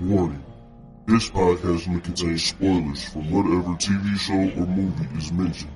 [0.00, 0.44] Warning.
[1.06, 5.72] This podcast may contain spoilers from whatever TV show or movie is mentioned.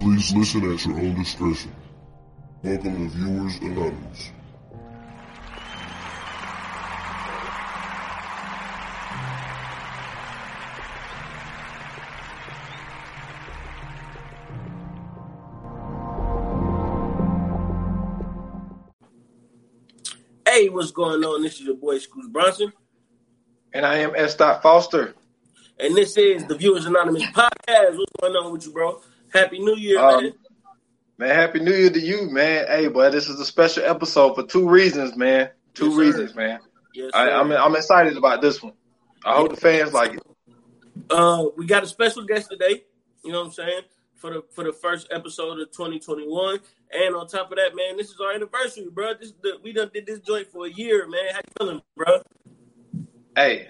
[0.00, 1.72] Please listen at your own discretion.
[2.64, 4.32] Welcome to Viewers Anonymous.
[20.48, 21.42] Hey, what's going on?
[21.42, 22.72] This is your boy Scoots Bronson,
[23.76, 24.34] And I am S.
[24.34, 25.14] Dot Foster.
[25.78, 27.98] and this is the Viewers Anonymous podcast.
[27.98, 29.02] What's going on with you, bro?
[29.34, 30.32] Happy New Year, Um, man.
[31.18, 32.66] Man, happy new year to you, man.
[32.68, 35.50] Hey, boy, this is a special episode for two reasons, man.
[35.74, 36.00] Two Yes, sir.
[36.00, 36.60] reasons, man.
[36.94, 37.32] Yes, I, sir.
[37.34, 38.72] I'm I'm excited about this one.
[39.24, 40.22] I hope the fans like it.
[41.10, 42.84] uh, we got a special guest today.
[43.24, 43.80] You know what I'm saying?
[44.14, 46.60] For the for the first episode of 2021,
[46.92, 49.12] and on top of that, man, this is our anniversary, bro.
[49.20, 51.20] This the, we done did this joint for a year, man.
[51.32, 52.22] How you feeling, bro?
[53.36, 53.68] Hey,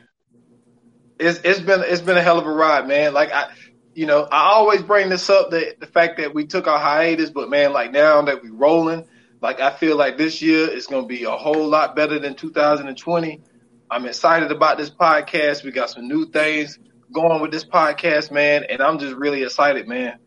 [1.18, 3.12] it's it's been it's been a hell of a ride, man.
[3.12, 3.50] Like I,
[3.96, 7.30] you know, I always bring this up that the fact that we took our hiatus,
[7.30, 9.06] but man, like now that we're rolling,
[9.42, 13.42] like I feel like this year is gonna be a whole lot better than 2020.
[13.90, 15.64] I'm excited about this podcast.
[15.64, 16.78] We got some new things
[17.12, 20.18] going with this podcast, man, and I'm just really excited, man.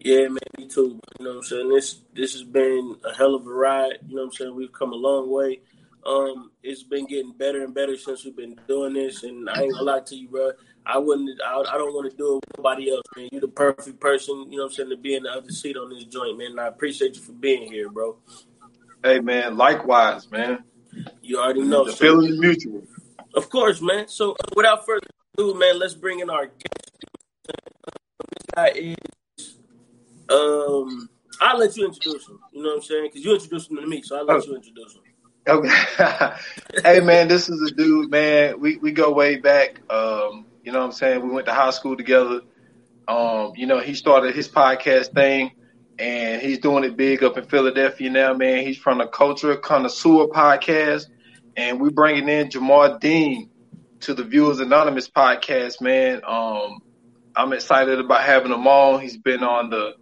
[0.00, 1.00] Yeah, man, me too.
[1.18, 1.68] You know what I'm saying?
[1.70, 4.00] This this has been a hell of a ride.
[4.06, 4.54] You know what I'm saying?
[4.54, 5.60] We've come a long way.
[6.08, 9.24] Um, it's been getting better and better since we've been doing this.
[9.24, 10.52] And I ain't gonna lie to you, bro.
[10.86, 11.38] I wouldn't.
[11.44, 13.28] I, I don't want to do it with nobody else, man.
[13.30, 14.50] You're the perfect person.
[14.50, 16.52] You know what I'm saying to be in the other seat on this joint, man.
[16.52, 18.16] And I appreciate you for being here, bro.
[19.04, 20.64] Hey, man, likewise, man.
[21.20, 21.84] You already know.
[21.84, 22.82] The So, feeling is mutual.
[23.34, 24.08] of course, man.
[24.08, 25.06] So uh, without further
[25.36, 26.90] ado, man, let's bring in our guest.
[27.46, 28.96] This guy is.
[30.30, 31.08] Um,
[31.40, 32.38] I'll let you introduce him.
[32.52, 33.08] You know what I'm saying?
[33.12, 34.46] Because you introduced him to me, so I'll let Oh.
[34.46, 35.02] you introduce him.
[35.48, 35.70] Okay.
[36.84, 38.60] hey man, this is a dude, man.
[38.60, 39.80] We we go way back.
[39.90, 41.22] Um, you know what I'm saying?
[41.22, 42.42] We went to high school together.
[43.06, 45.52] Um, you know, he started his podcast thing
[45.98, 48.66] and he's doing it big up in Philadelphia now, man.
[48.66, 51.06] He's from the Culture Connoisseur podcast
[51.56, 53.48] and we're bringing in Jamar Dean
[54.00, 56.20] to the Viewers Anonymous podcast, man.
[56.26, 56.80] Um,
[57.34, 59.00] I'm excited about having him on.
[59.00, 59.94] He's been on the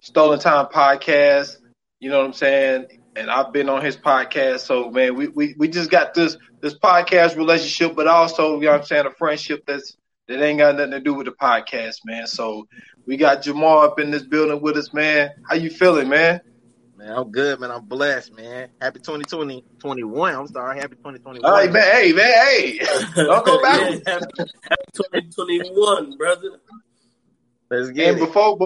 [0.00, 1.56] Stolen Time podcast.
[1.98, 3.01] You know what I'm saying?
[3.14, 4.60] And I've been on his podcast.
[4.60, 8.72] So man, we, we, we just got this this podcast relationship, but also, you know
[8.72, 9.96] what I'm saying, a friendship that's
[10.28, 12.26] that ain't got nothing to do with the podcast, man.
[12.26, 12.66] So
[13.06, 15.30] we got Jamar up in this building with us, man.
[15.48, 16.40] How you feeling, man?
[16.96, 17.72] Man, I'm good, man.
[17.72, 18.68] I'm blessed, man.
[18.80, 20.34] Happy 2020, 21.
[20.34, 21.44] I'm sorry, happy 2021.
[21.44, 21.82] All right, man.
[21.82, 22.32] Hey, man.
[22.46, 22.78] Hey,
[23.16, 23.80] don't go back.
[23.80, 26.60] Yeah, happy, happy 2021, brother.
[27.70, 28.26] Let's get And it.
[28.26, 28.56] before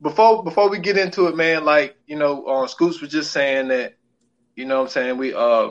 [0.00, 3.68] before before we get into it, man, like you know, uh, Scoots was just saying
[3.68, 3.94] that,
[4.54, 5.70] you know, what I'm saying we uh,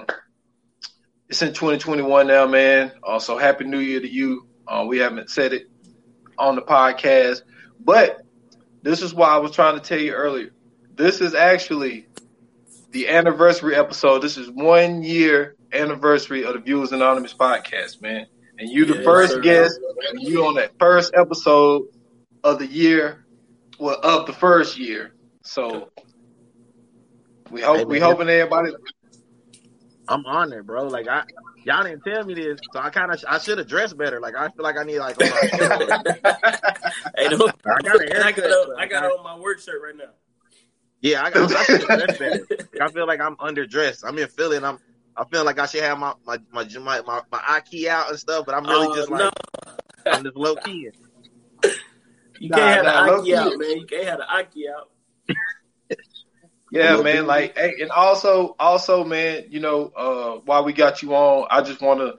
[1.30, 2.92] it's in 2021 now, man.
[3.04, 4.48] Also, happy New Year to you.
[4.68, 5.70] Uh, we haven't said it
[6.38, 7.42] on the podcast,
[7.80, 8.22] but
[8.82, 10.52] this is why I was trying to tell you earlier.
[10.96, 12.08] This is actually
[12.92, 14.20] the anniversary episode.
[14.20, 18.28] This is one year anniversary of the Viewers Anonymous podcast, man.
[18.58, 19.42] And you the first sir.
[19.42, 19.80] guest,
[20.14, 21.88] you on that first episode
[22.44, 23.25] of the year,
[23.80, 25.14] well, of the first year.
[25.44, 25.90] So
[27.52, 28.12] we hope Hey, we man.
[28.12, 28.72] hoping everybody.
[30.08, 30.88] I'm on honored, bro.
[30.88, 31.24] Like I,
[31.64, 34.20] y'all didn't tell me this, so I kind of I should have dressed better.
[34.20, 35.18] Like I feel like I need like.
[35.18, 35.26] on.
[37.18, 39.40] Hey, don't, I got an I got, haircut, a, but I got it on my
[39.40, 40.12] work shirt right now.
[41.02, 41.56] yeah, I got.
[41.56, 42.48] I should have dressed better.
[42.50, 44.04] Like, I feel like I'm underdressed.
[44.06, 44.80] I'm in Philly, and I'm.
[45.16, 48.20] I feel like I should have my my my my, my, my Aki out and
[48.20, 49.16] stuff, but I'm really Uh, just no.
[49.18, 49.34] like
[50.08, 50.90] I'm just low key.
[52.40, 53.36] You Nah, can't have nah, the Aki key.
[53.36, 53.78] out, man.
[53.80, 54.90] You can't have the Aki out.
[56.72, 57.26] Yeah, man.
[57.28, 61.62] Like, hey, and also, also, man, you know, uh, while we got you on, I
[61.62, 62.16] just want to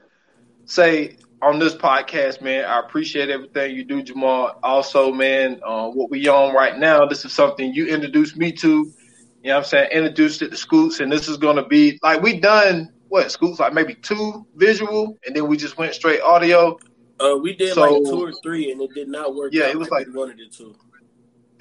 [0.64, 4.54] say on this podcast, man, I appreciate everything you do, Jamar.
[4.62, 8.68] Also, man, uh, what we on right now, this is something you introduced me to.
[8.68, 9.90] You know what I'm saying?
[9.92, 13.58] Introduced it to Scoots, and this is going to be like we done what Scoots
[13.60, 16.78] like maybe two visual, and then we just went straight audio.
[17.18, 19.52] Uh, we did So- like two or three, and it did not work.
[19.52, 20.74] Yeah, out it was like like- we wanted it to.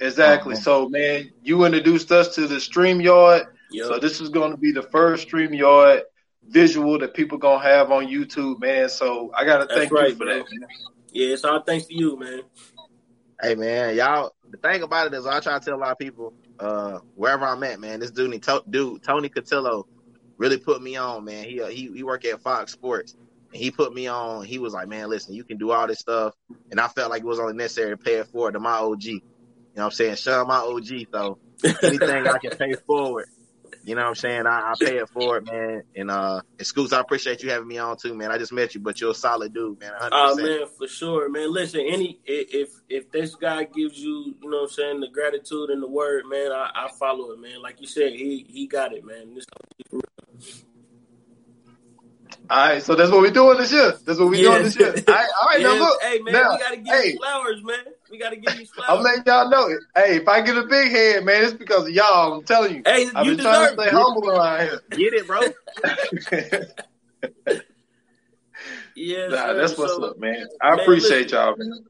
[0.00, 0.54] Exactly.
[0.54, 0.62] Uh-huh.
[0.62, 3.46] So, man, you introduced us to the StreamYard.
[3.70, 6.02] Yo, So this is going to be the first StreamYard
[6.48, 8.88] visual that people gonna have on YouTube, man.
[8.88, 10.34] So I gotta That's thank right, you for bro.
[10.38, 10.44] that.
[10.52, 10.68] Man.
[11.12, 12.42] yeah, it's all thanks to you, man.
[13.42, 14.34] Hey man, y'all.
[14.50, 17.44] The thing about it is, I try to tell a lot of people, uh, wherever
[17.44, 19.84] I'm at, man, this dude, dude, Tony Cotillo,
[20.38, 21.44] really put me on, man.
[21.44, 23.25] He uh, he he work at Fox Sports, and
[23.56, 24.44] he put me on.
[24.44, 26.34] He was like, man, listen, you can do all this stuff,
[26.70, 29.04] and I felt like it was only necessary to pay it forward to my OG.
[29.04, 29.20] You
[29.82, 30.16] know what I'm saying?
[30.16, 31.06] Sean, my OG.
[31.12, 31.38] So
[31.82, 33.26] anything I can pay forward,
[33.84, 34.46] You know what I'm saying?
[34.46, 35.82] I, I pay it forward, man.
[35.94, 38.30] And uh, and Scoots, I appreciate you having me on too, man.
[38.32, 39.92] I just met you, but you're a solid dude, man.
[40.00, 40.08] 100%.
[40.12, 41.52] Oh man, for sure, man.
[41.52, 45.70] Listen, any if if this guy gives you, you know, what I'm saying the gratitude
[45.70, 47.62] and the word, man, I, I follow it, man.
[47.62, 49.34] Like you said, he he got it, man.
[49.34, 49.46] This
[52.48, 53.94] All right, so that's what we're doing this year.
[54.04, 54.50] That's what we're Yeah.
[54.52, 54.94] doing this year.
[55.08, 56.02] All right, all right Yeah, now look.
[56.02, 57.78] hey man, now, we gotta give hey, you flowers, man.
[58.10, 58.90] We gotta give you flowers.
[58.98, 59.66] I'm letting y'all know.
[59.68, 59.78] it.
[59.96, 62.34] Hey, if I get a big head, man, it's because of y'all.
[62.34, 62.82] I'm telling you.
[62.86, 63.92] Hey, I've you been trying to stay it.
[63.92, 64.80] humble around here.
[64.90, 65.40] Get it, bro?
[68.94, 70.46] Yeah, nah, that's what's So, up, man.
[70.62, 71.38] I Man, appreciate listen.
[71.38, 71.84] y'all, man.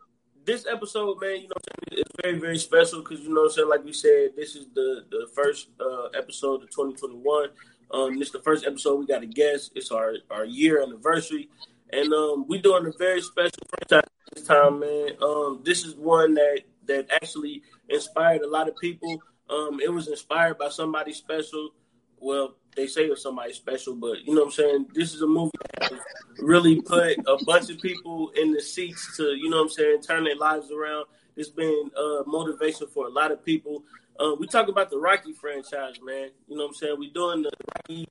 [0.45, 3.43] this episode, man, you know, what I'm saying, it's very, very special because you know,
[3.43, 7.49] what I'm saying, like we said, this is the the first uh, episode of 2021.
[7.91, 9.73] Um, this is the first episode we got a guest.
[9.75, 11.49] It's our our year anniversary,
[11.93, 15.11] and um, we doing a very special franchise this time, man.
[15.23, 19.23] Um, this is one that that actually inspired a lot of people.
[19.49, 21.71] Um, it was inspired by somebody special.
[22.19, 24.87] Well, they say it's somebody special, but you know what I'm saying.
[24.95, 25.93] This is a movie that
[26.39, 30.03] really put a bunch of people in the seats to, you know what I'm saying,
[30.03, 31.07] turn their lives around.
[31.37, 33.85] It's been uh, motivation for a lot of people.
[34.19, 36.31] Uh, we talk about the Rocky franchise, man.
[36.49, 36.97] You know what I'm saying?
[36.99, 38.09] We're doing the Rocky,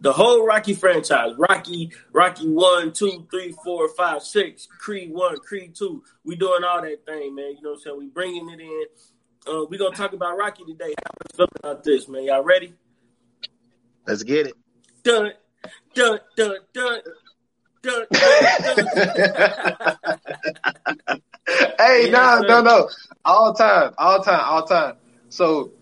[0.00, 1.32] the whole Rocky franchise.
[1.36, 6.02] Rocky, Rocky one, two, three, four, five, six, Creed one, Creed two.
[6.24, 7.56] We doing all that thing, man.
[7.56, 7.98] You know what I'm saying?
[7.98, 8.86] We bringing it in.
[9.46, 10.94] Uh, we gonna talk about Rocky today.
[11.04, 12.24] How feel about this, man?
[12.24, 12.74] Y'all ready?
[14.06, 14.54] Let's get it.
[15.02, 15.32] Dun,
[15.94, 17.00] dun, dun, dun.
[17.80, 20.10] Dun, dun, dun.
[21.78, 22.88] hey, no, no, no.
[23.24, 24.96] All time, all time, all time.
[25.28, 25.72] So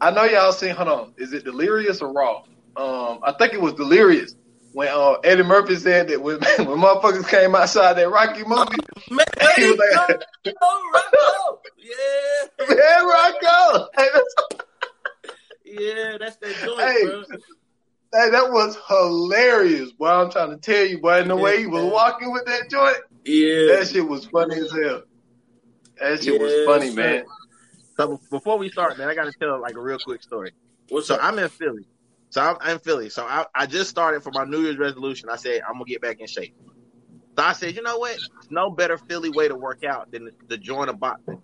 [0.00, 0.74] I know y'all seen.
[0.74, 2.42] Hold on, is it Delirious or Raw?
[2.76, 4.34] Um, I think it was Delirious
[4.72, 8.76] when uh, Eddie Murphy said that when when motherfuckers came outside that Rocky movie,
[9.10, 9.26] Man,
[9.56, 10.20] he was like,
[10.92, 11.60] Rocco.
[11.78, 14.60] Yeah, "Man, Rocco." Hey, that's-
[15.64, 17.04] yeah, that's that joint, Hey.
[17.04, 17.22] bro.
[18.14, 20.06] Hey, that was hilarious, boy.
[20.08, 21.20] I'm trying to tell you, boy.
[21.20, 21.90] In the way he was Yeah.
[21.90, 25.02] walking with that joint, Yeah, that shit was funny as hell.
[26.00, 26.94] That shit was funny, sir.
[26.94, 27.24] man.
[27.96, 30.52] So before we start, man, I got to tell like a real quick story.
[30.88, 31.20] what's So up?
[31.22, 31.86] I'm in Philly.
[32.30, 33.08] So I'm, I'm in Philly.
[33.08, 35.28] So I, I just started for my New Year's resolution.
[35.30, 36.54] I said I'm gonna get back in shape.
[37.38, 38.12] So I said, you know what?
[38.12, 41.40] There's no better Philly way to work out than to, to join a boxing.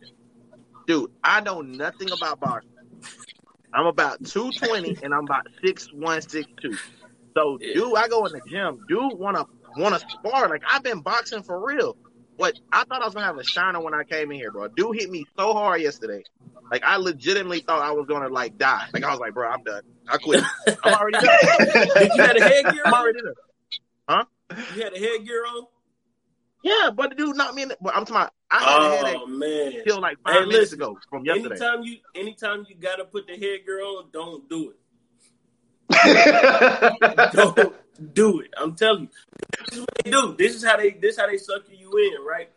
[0.87, 2.69] Dude, I know nothing about boxing.
[3.73, 6.79] I'm about 220 and I'm about 6162.
[7.35, 8.85] So dude, I go in the gym.
[8.89, 9.47] Dude wanna
[9.77, 10.49] wanna spar.
[10.51, 11.97] Like I've been boxing for real.
[12.39, 14.69] But I thought I was gonna have a shiner when I came in here, bro.
[14.69, 16.23] Dude hit me so hard yesterday.
[16.71, 18.87] Like I legitimately thought I was gonna like die.
[18.93, 19.83] Like I was like, bro, I'm done.
[20.09, 20.43] I quit.
[20.85, 21.31] I'm already done.
[21.99, 23.01] Did you have a headgear I'm on?
[23.01, 23.35] already done.
[24.75, 25.67] You had a headgear on?
[26.63, 28.85] Yeah, but the dude knocked me in the, but I'm talking about I had a
[28.85, 29.73] oh, headache Oh man!
[29.85, 31.57] till like five Hey, minutes listen, ago from yesterday.
[31.57, 34.77] Anytime you, anytime you gotta put the headgear on, don't do it.
[37.33, 37.75] Don't
[38.13, 38.53] do it.
[38.57, 39.09] I'm telling you.
[39.69, 40.35] This is what they do.
[40.39, 40.91] This is how they.
[40.91, 42.51] This is how they sucker you in, right?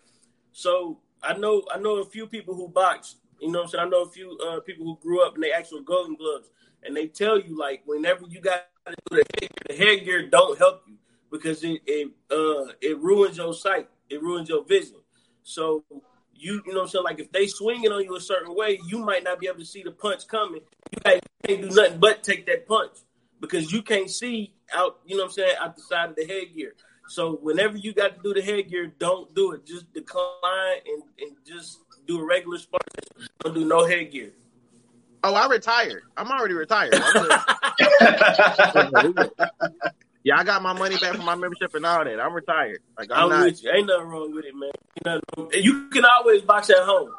[0.51, 3.15] So I know, I know a few people who box.
[3.41, 3.85] You know what I'm saying?
[3.87, 6.49] I know a few uh, people who grew up in the actual Golden Gloves,
[6.83, 10.57] and they tell you like whenever you got to do the headgear, the headgear don't
[10.57, 10.95] help you
[11.31, 13.89] because it it uh it ruins your sight.
[14.09, 14.97] It ruins your vision.
[15.43, 15.83] So
[16.33, 17.03] you you know what I'm saying?
[17.03, 19.65] Like if they swinging on you a certain way, you might not be able to
[19.65, 20.61] see the punch coming.
[20.91, 20.99] You
[21.47, 22.97] you can't do nothing but take that punch
[23.39, 24.99] because you can't see out.
[25.05, 25.55] You know what I'm saying?
[25.59, 26.73] Out the side of the headgear.
[27.07, 29.65] So whenever you got to do the headgear, don't do it.
[29.65, 32.81] Just decline and, and just do a regular sport.
[33.43, 34.31] Don't do no headgear.
[35.23, 36.03] oh, I retired.
[36.17, 36.93] I'm already retired.
[40.23, 42.19] Yeah, I got my money back from my membership and all that.
[42.19, 42.79] I'm retired.
[42.97, 43.45] Like I'm, I'm not.
[43.45, 43.69] with you.
[43.69, 44.71] Ain't nothing wrong with it, man.
[44.97, 47.11] Ain't nothing wrong- and You can always box at home.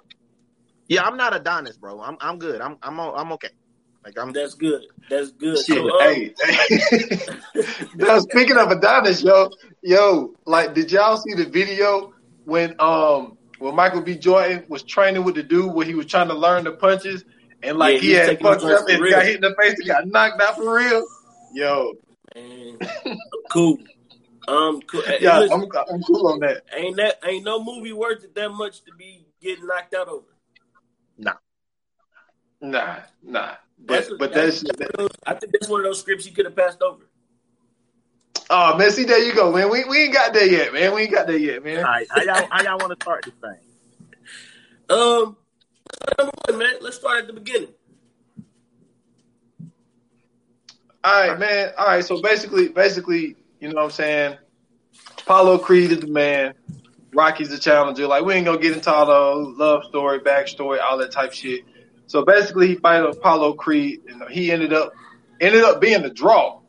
[0.89, 2.01] Yeah, I'm not Adonis, bro.
[2.01, 2.61] I'm I'm good.
[2.61, 3.51] I'm I'm I'm okay.
[4.07, 4.33] Like I'm.
[4.33, 4.83] That's good.
[5.11, 5.59] That's good.
[5.59, 6.33] Shit, So, um, hey,
[7.99, 9.51] yo, speaking of Adonis, yo,
[9.83, 12.13] yo, like, did y'all see the video
[12.45, 14.17] when um when Michael B.
[14.17, 17.25] Jordan was training with the dude where he was trying to learn the punches
[17.65, 19.11] and like Yeah, he he had fucked up and real.
[19.11, 21.05] got hit in the face and got knocked out for real?
[21.53, 21.95] Yo,
[22.37, 22.79] man,
[23.51, 23.77] cool.
[24.47, 25.03] Um, cool.
[25.21, 26.63] Yeah, listen, I'm I'm cool on that.
[26.77, 30.27] ain't that ain't no movie worth it that much to be getting knocked out over.
[31.19, 31.33] Nah.
[32.61, 35.69] Nah, nah, That's but a- but that's- that's, that's one of those- I think that's
[35.69, 37.05] one of those scripts he could have passed over.
[38.51, 39.71] oh man, see there you go, man.
[39.71, 40.95] We we ain't got there yet, man.
[40.95, 41.79] We ain't got there yet, man.
[41.79, 43.59] All right, how y'all y'all want to start this thing?
[44.89, 45.37] Um,
[46.17, 46.75] number one, man.
[46.81, 47.71] Let's start at the beginning.
[51.03, 51.73] All right, man.
[51.77, 54.37] All right, so basically, basically, you know what I'm saying?
[55.19, 56.55] Apollo Creed is the man.
[57.13, 58.07] Rocky's the challenger.
[58.07, 61.63] Like we ain't gonna get into all the love story, backstory, all that type shit.
[62.07, 64.93] So basically, he fighted Apollo Creed, and he ended up
[65.41, 66.61] ended up being a draw.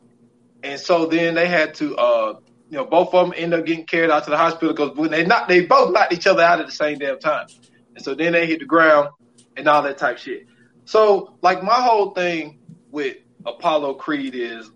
[0.62, 3.86] And so then they had to, uh, you know, both of them end up getting
[3.86, 6.60] carried out to the hospital because when they not, they both knocked each other out
[6.60, 7.46] at the same damn time.
[7.94, 9.10] And so then they hit the ground
[9.56, 10.46] and all that type shit.
[10.84, 12.58] So like my whole thing
[12.90, 13.16] with
[13.46, 14.70] Apollo Creed is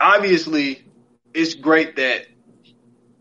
[0.00, 0.84] obviously
[1.32, 2.26] it's great that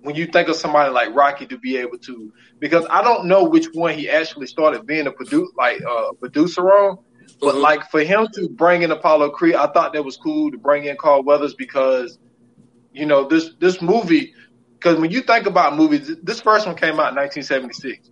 [0.01, 3.43] when you think of somebody like Rocky to be able to, because I don't know
[3.43, 6.97] which one he actually started being a produce like uh, producer on,
[7.39, 7.61] but mm-hmm.
[7.61, 10.85] like for him to bring in Apollo Creed, I thought that was cool to bring
[10.85, 12.17] in Carl Weathers because,
[12.93, 14.33] you know, this this movie.
[14.73, 18.09] Because when you think about movies, this first one came out in 1976.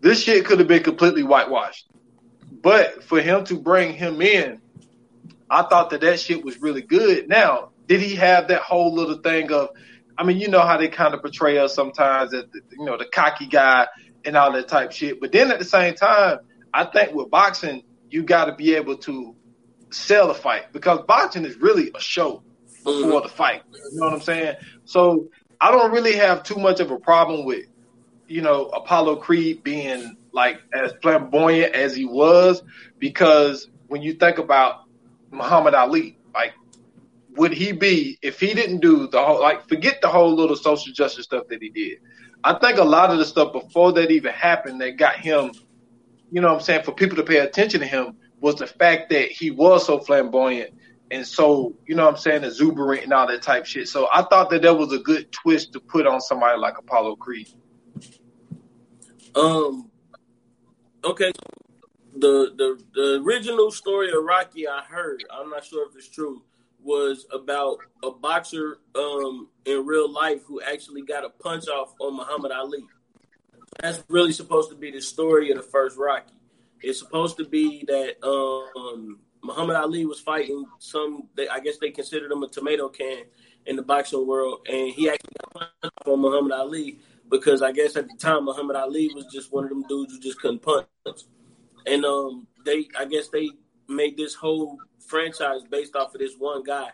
[0.00, 1.86] This shit could have been completely whitewashed,
[2.62, 4.62] but for him to bring him in,
[5.50, 7.28] I thought that that shit was really good.
[7.28, 9.70] Now, did he have that whole little thing of?
[10.18, 12.98] I mean, you know how they kind of portray us sometimes as the, you know
[12.98, 13.86] the cocky guy
[14.24, 15.20] and all that type shit.
[15.20, 16.40] But then at the same time,
[16.74, 19.36] I think with boxing, you got to be able to
[19.90, 22.42] sell a fight because boxing is really a show
[22.84, 23.22] before mm-hmm.
[23.22, 23.62] the fight.
[23.72, 24.56] You know what I'm saying?
[24.84, 25.28] So
[25.60, 27.66] I don't really have too much of a problem with,
[28.26, 32.62] you know, Apollo Creed being like as flamboyant as he was
[32.98, 34.84] because when you think about
[35.30, 36.52] Muhammad Ali, like
[37.38, 40.92] would he be if he didn't do the whole like forget the whole little social
[40.92, 41.98] justice stuff that he did.
[42.44, 45.52] I think a lot of the stuff before that even happened that got him
[46.30, 49.10] you know what I'm saying, for people to pay attention to him was the fact
[49.10, 50.74] that he was so flamboyant
[51.10, 53.88] and so, you know what I'm saying, exuberant and all that type shit.
[53.88, 57.16] So I thought that that was a good twist to put on somebody like Apollo
[57.16, 57.48] Creed.
[59.34, 59.90] Um,
[61.02, 61.32] okay.
[62.14, 66.42] The, the the original story of Rocky I heard, I'm not sure if it's true,
[66.82, 72.16] was about a boxer um in real life who actually got a punch off on
[72.16, 72.84] Muhammad Ali
[73.80, 76.32] that's really supposed to be the story of the first Rocky.
[76.80, 81.28] It's supposed to be that um, Muhammad Ali was fighting some.
[81.36, 83.24] They, I guess they considered him a tomato can
[83.66, 86.98] in the boxing world, and he actually got punched off on Muhammad Ali
[87.30, 90.20] because I guess at the time Muhammad Ali was just one of them dudes who
[90.20, 90.86] just couldn't punch.
[91.86, 93.50] And um, they, I guess they
[93.88, 96.90] made this whole franchise based off of this one guy,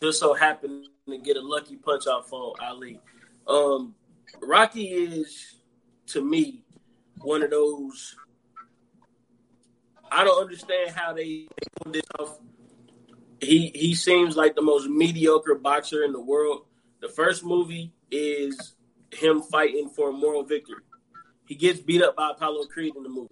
[0.00, 3.00] just so happened to get a lucky punch off on Ali.
[3.46, 3.94] Um,
[4.42, 5.54] Rocky is
[6.08, 6.64] to me
[7.20, 8.14] one of those.
[10.10, 11.48] I don't understand how they,
[11.82, 12.38] pulled this off.
[13.40, 16.64] He he seems like the most mediocre boxer in the world.
[17.00, 18.74] The first movie is
[19.12, 20.82] him fighting for a moral victory.
[21.46, 23.28] He gets beat up by Apollo Creed in the movie.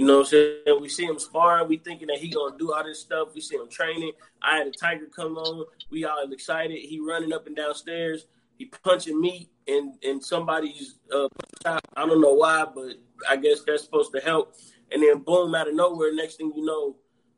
[0.00, 0.80] You know what I'm saying?
[0.80, 1.68] We see him sparring.
[1.68, 3.34] We thinking that he gonna do all this stuff.
[3.34, 4.12] We see him training.
[4.40, 5.66] I had a tiger come on.
[5.90, 6.78] We all excited.
[6.78, 8.24] He running up and downstairs.
[8.56, 11.28] He punching me in in somebody's uh,
[11.66, 12.94] I don't know why, but
[13.28, 14.54] I guess that's supposed to help.
[14.90, 16.96] And then boom, out of nowhere, next thing you know,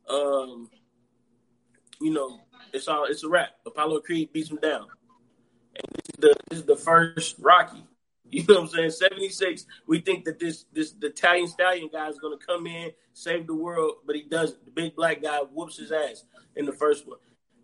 [0.08, 0.70] um,
[2.00, 2.38] you know,
[2.72, 3.56] it's all it's a wrap.
[3.66, 4.86] Apollo Creed beats him down,
[5.74, 7.82] and this is the this is the first Rocky.
[8.34, 8.90] You know what I'm saying?
[8.92, 9.66] 76.
[9.86, 13.54] We think that this this the Italian stallion guy is gonna come in, save the
[13.54, 14.64] world, but he doesn't.
[14.64, 16.24] The big black guy whoops his ass
[16.56, 17.18] in the first one.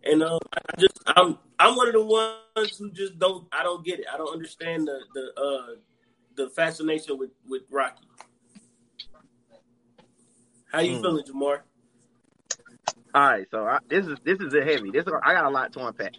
[0.04, 3.82] And um, I just I'm I'm one of the ones who just don't I don't
[3.82, 4.06] get it.
[4.12, 5.74] I don't understand the the uh
[6.36, 8.04] the fascination with with Rocky.
[10.70, 11.00] How you mm.
[11.00, 11.60] feeling, Jamar?
[13.14, 14.90] All right, so I, this is this is a heavy.
[14.90, 16.12] This I got a lot to unpack.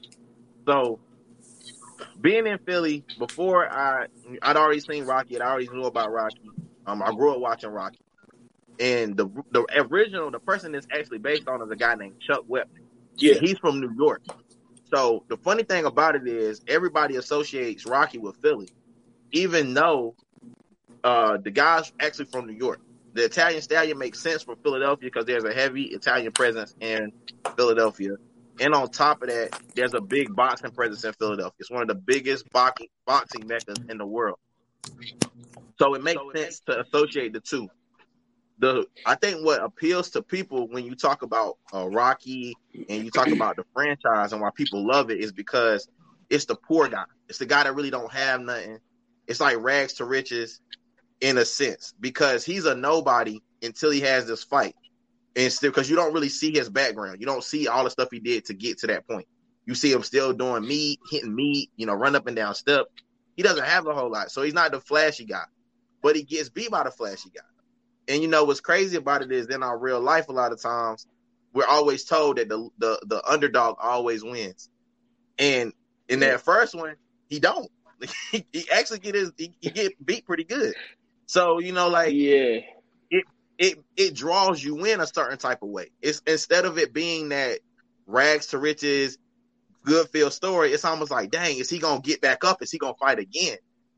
[0.65, 0.99] So
[2.19, 4.07] being in Philly before I
[4.41, 5.39] I'd already seen Rocky.
[5.39, 6.41] I already knew about Rocky.
[6.85, 7.99] Um, I grew up watching Rocky,
[8.79, 12.45] and the the original the person that's actually based on is a guy named Chuck
[12.49, 12.65] Wepner.
[13.15, 14.21] Yeah, he's from New York.
[14.93, 18.69] So the funny thing about it is everybody associates Rocky with Philly,
[19.31, 20.15] even though
[21.03, 22.81] uh, the guy's actually from New York.
[23.13, 27.11] The Italian Stallion makes sense for Philadelphia because there's a heavy Italian presence in
[27.55, 28.11] Philadelphia.
[28.59, 31.53] And on top of that, there's a big boxing presence in Philadelphia.
[31.59, 34.37] It's one of the biggest boxing boxing meccas in the world.
[35.79, 37.69] So it makes so sense it makes- to associate the two
[38.59, 43.09] the I think what appeals to people when you talk about uh, Rocky and you
[43.09, 45.87] talk about the franchise and why people love it is because
[46.29, 47.05] it's the poor guy.
[47.29, 48.79] It's the guy that really don't have nothing.
[49.27, 50.59] It's like rags to riches
[51.21, 54.75] in a sense because he's a nobody until he has this fight.
[55.35, 57.19] And still because you don't really see his background.
[57.19, 59.27] You don't see all the stuff he did to get to that point.
[59.65, 62.87] You see him still doing meat, hitting meat, you know, run up and down step.
[63.35, 64.31] He doesn't have a whole lot.
[64.31, 65.45] So he's not the flashy guy.
[66.01, 67.43] But he gets beat by the flashy guy.
[68.07, 70.61] And you know what's crazy about it is in our real life, a lot of
[70.61, 71.05] times
[71.53, 74.69] we're always told that the the, the underdog always wins.
[75.37, 75.73] And
[76.07, 76.95] in that first one,
[77.29, 77.69] he don't.
[78.31, 80.73] he actually get his he, he get beat pretty good.
[81.25, 82.61] So you know, like yeah,
[83.59, 85.91] it it draws you in a certain type of way.
[86.01, 87.59] It's instead of it being that
[88.07, 89.17] rags to riches,
[89.83, 92.63] good feel story, it's almost like, dang, is he gonna get back up?
[92.63, 93.57] Is he gonna fight again?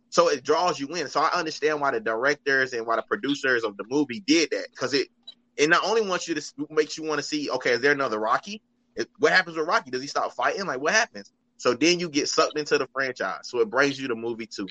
[0.10, 1.08] So it draws you in.
[1.08, 4.68] So I understand why the directors and why the producers of the movie did that
[4.72, 5.08] because it
[5.56, 6.42] it not only wants you to
[6.72, 8.62] makes you want to see, okay, is there another Rocky?
[8.96, 9.92] It, what happens with Rocky?
[9.92, 10.66] Does he stop fighting?
[10.66, 11.32] Like what happens?
[11.58, 13.42] So then you get sucked into the franchise.
[13.44, 14.68] So it brings you the movie too.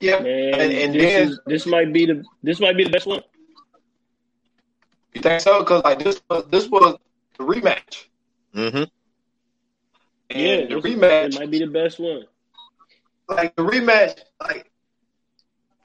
[0.00, 2.90] Yeah, Man, and, and this, then is, this might be the this might be the
[2.90, 3.22] best one.
[5.14, 5.60] you think so?
[5.60, 6.96] Because like this was this was
[7.38, 8.06] the rematch,
[8.54, 8.84] Mm-hmm.
[10.30, 12.24] and Yeah, the this- rematch it might be the best one.
[13.28, 14.70] like the rematch, like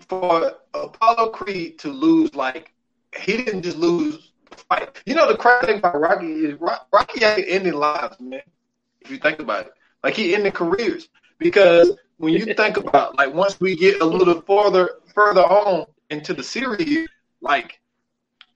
[0.07, 2.73] for Apollo Creed to lose, like
[3.17, 5.01] he didn't just lose the fight.
[5.05, 8.41] You know the crazy thing about Rocky is Rocky ain't ending lives, man.
[9.01, 13.33] If you think about it, like he ended careers because when you think about like
[13.33, 17.07] once we get a little further further on into the series,
[17.41, 17.79] like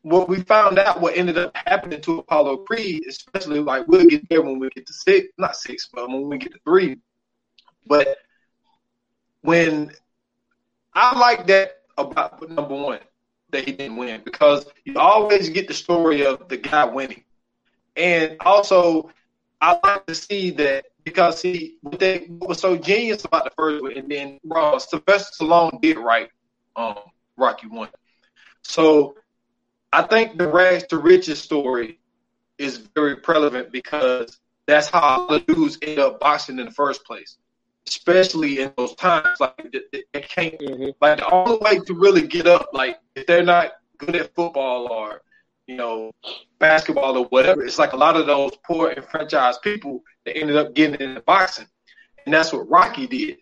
[0.01, 4.27] what we found out, what ended up happening to Apollo Creed, especially like we'll get
[4.29, 6.97] there when we get to six, not six, but when we get to three.
[7.85, 8.17] But
[9.41, 9.91] when
[10.93, 12.99] I like that about number one
[13.51, 17.23] that he didn't win because you always get the story of the guy winning,
[17.95, 19.11] and also
[19.59, 23.51] I like to see that because he what, they, what was so genius about the
[23.57, 26.29] first one, and then uh, Sylvester Stallone did right,
[26.75, 26.99] um,
[27.37, 27.89] Rocky one.
[28.63, 29.15] So
[29.91, 31.99] I think the rags to riches story
[32.57, 37.37] is very prevalent because that's how the dudes end up boxing in the first place
[37.87, 39.39] especially in those times.
[39.39, 39.75] Like
[40.13, 40.93] they, can't, Mhm.
[41.01, 44.91] like the only way to really get up, like if they're not good at football
[44.91, 45.21] or
[45.69, 46.11] you know
[46.57, 50.73] basketball or whatever, it's like a lot of those poor enfranchised people that ended up
[50.73, 51.67] getting into boxing,
[52.25, 53.37] and that's what Rocky did.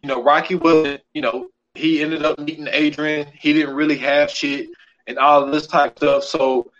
[0.00, 3.26] You know, Rocky wasn't, you know, he ended up meeting Adrian.
[3.34, 4.68] He didn't really have shit
[5.08, 6.24] and all this type of stuff.
[6.24, 6.70] So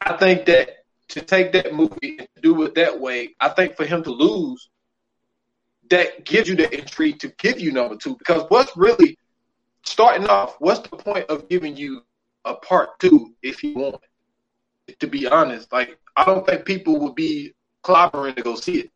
[0.00, 0.70] I think that
[1.08, 4.68] to take that movie and do it that way, I think for him to lose
[5.88, 8.16] that gives you the intrigue to give you number two.
[8.16, 9.18] Because what's really
[9.84, 12.02] starting off, what's the point of giving you
[12.44, 14.00] a part two if you want?
[15.00, 18.90] To be honest, like I don't think people would be clobbering to go see it.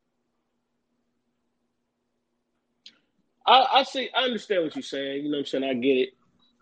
[3.46, 4.08] I, I see.
[4.14, 5.24] I understand what you're saying.
[5.24, 5.64] You know what I'm saying.
[5.64, 6.10] I get it.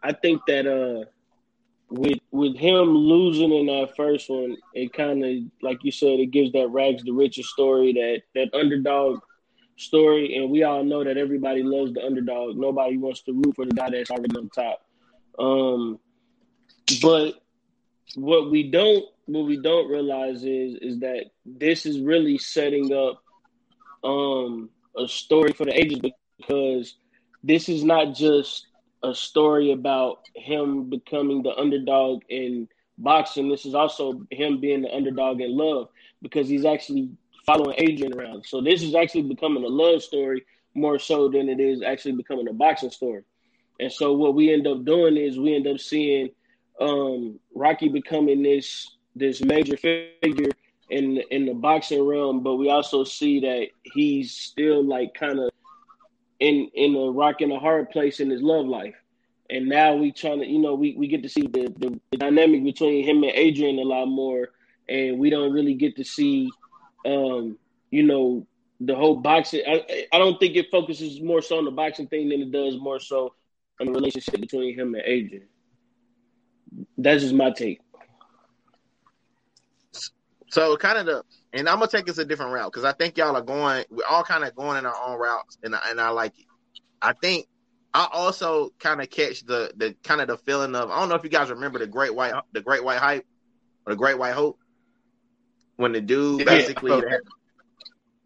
[0.02, 1.04] I think that uh,
[1.90, 6.30] with with him losing in that first one, it kind of like you said, it
[6.30, 9.20] gives that rags to riches story, that that underdog
[9.76, 12.56] story, and we all know that everybody loves the underdog.
[12.56, 14.80] Nobody wants to root for the guy that's already on top.
[15.38, 15.98] Um,
[17.02, 17.34] but
[18.14, 23.22] what we don't what we don't realize is is that this is really setting up
[24.02, 26.00] um a story for the ages
[26.38, 26.96] because
[27.44, 28.66] this is not just
[29.04, 33.48] a story about him becoming the underdog in boxing.
[33.48, 35.88] This is also him being the underdog in love
[36.20, 37.10] because he's actually
[37.46, 38.44] following Adrian around.
[38.46, 42.48] So this is actually becoming a love story more so than it is actually becoming
[42.48, 43.22] a boxing story.
[43.78, 46.30] And so what we end up doing is we end up seeing
[46.80, 48.88] um, Rocky becoming this
[49.18, 50.50] this major figure
[50.90, 55.50] in in the boxing realm, but we also see that he's still like kind of
[56.40, 58.94] in in a rock and a hard place in his love life.
[59.50, 62.18] And now we trying to, you know, we, we get to see the, the, the
[62.18, 64.50] dynamic between him and Adrian a lot more,
[64.88, 66.50] and we don't really get to see,
[67.06, 67.56] um,
[67.90, 68.46] you know,
[68.80, 69.62] the whole boxing.
[69.66, 72.76] I, I don't think it focuses more so on the boxing thing than it does
[72.78, 73.34] more so
[73.80, 75.48] on the relationship between him and Adrian.
[76.98, 77.80] That's just my take.
[80.50, 83.16] So kind of the, and I'm gonna take us a different route because I think
[83.18, 83.84] y'all are going.
[83.90, 86.46] We're all kind of going in our own routes, and I, and I like it.
[87.00, 87.46] I think
[87.94, 91.14] I also kind of catch the the kind of the feeling of I don't know
[91.14, 93.24] if you guys remember the Great White the Great White Hype
[93.86, 94.58] or the Great White Hope
[95.76, 96.44] when the dude Yeah.
[96.44, 97.02] basically.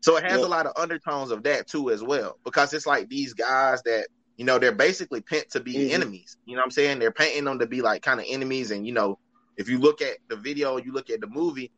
[0.02, 0.46] So it has Yeah.
[0.46, 4.08] a lot of undertones of that too as well because it's like these guys that
[4.36, 5.92] you know they're basically pent to be Mhm.
[5.92, 6.36] enemies.
[6.44, 6.98] You know what I'm saying?
[6.98, 9.18] They're painting them to be like kind of enemies, and you know
[9.56, 11.70] if you look at the video, you look at the movie,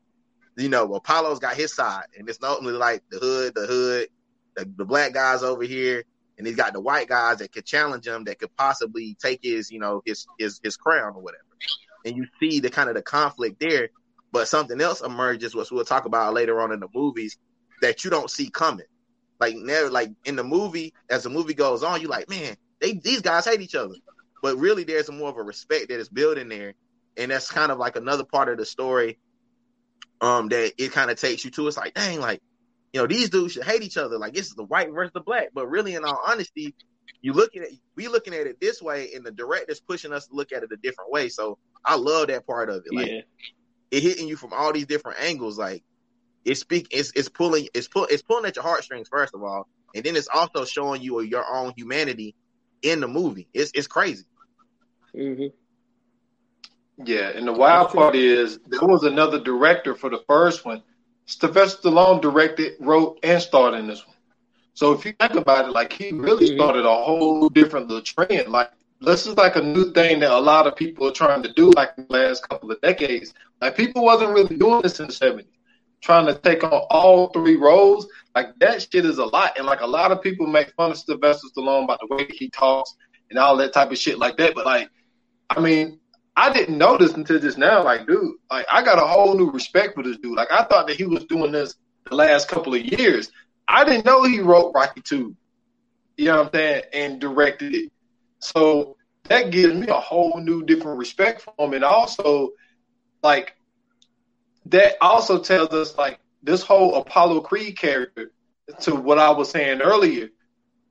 [0.56, 4.08] you know Apollo's got his side, and it's not only like the hood, the hood,
[4.56, 6.04] the, the black guys over here,
[6.38, 9.70] and he's got the white guys that could challenge him, that could possibly take his
[9.70, 11.42] you know his his his crown or whatever.
[12.04, 13.88] And you see the kind of the conflict there,
[14.30, 17.38] but something else emerges, which we'll talk about later on in the movies
[17.80, 18.86] that you don't see coming.
[19.40, 22.94] Like never, like in the movie, as the movie goes on, you're like, man, they
[22.94, 23.94] these guys hate each other.
[24.42, 26.74] But really, there's more of a respect that is building there,
[27.16, 29.18] and that's kind of like another part of the story.
[30.20, 31.68] Um, that it kind of takes you to.
[31.68, 32.40] It's like, dang, like,
[32.92, 34.16] you know, these dudes should hate each other.
[34.16, 35.48] Like, this is the white versus the black.
[35.52, 36.74] But really, in all honesty,
[37.20, 40.34] you looking at we looking at it this way, and the director's pushing us to
[40.34, 41.28] look at it a different way.
[41.28, 42.94] So I love that part of it.
[42.94, 43.20] Like yeah.
[43.90, 45.58] it hitting you from all these different angles.
[45.58, 45.82] Like
[46.44, 49.66] it's speak, it's it's pulling, it's pull, it's pulling at your heartstrings first of all,
[49.94, 52.34] and then it's also showing you your own humanity
[52.82, 53.48] in the movie.
[53.54, 54.24] It's it's crazy.
[55.14, 55.46] hmm
[57.02, 60.82] Yeah, and the wild part is there was another director for the first one.
[61.26, 64.16] Sylvester Stallone directed, wrote, and starred in this one.
[64.74, 68.48] So if you think about it, like he really started a whole different little trend.
[68.48, 71.52] Like this is like a new thing that a lot of people are trying to
[71.52, 73.34] do, like the last couple of decades.
[73.60, 75.50] Like people wasn't really doing this in the seventies,
[76.00, 78.06] trying to take on all three roles.
[78.34, 80.98] Like that shit is a lot, and like a lot of people make fun of
[80.98, 82.94] Sylvester Stallone about the way he talks
[83.30, 84.54] and all that type of shit like that.
[84.54, 84.90] But like,
[85.50, 86.00] I mean,
[86.36, 87.84] I didn't this until just now.
[87.84, 90.36] Like, dude, like I got a whole new respect for this dude.
[90.36, 91.76] Like I thought that he was doing this
[92.08, 93.30] the last couple of years.
[93.68, 95.36] I didn't know he wrote Rocky Two.
[96.16, 96.82] You know what I'm saying?
[96.92, 97.92] And directed it.
[98.40, 101.72] So that gives me a whole new different respect for him.
[101.72, 102.50] And also,
[103.22, 103.56] like,
[104.66, 108.32] that also tells us like this whole Apollo Creed character
[108.80, 110.28] to what I was saying earlier,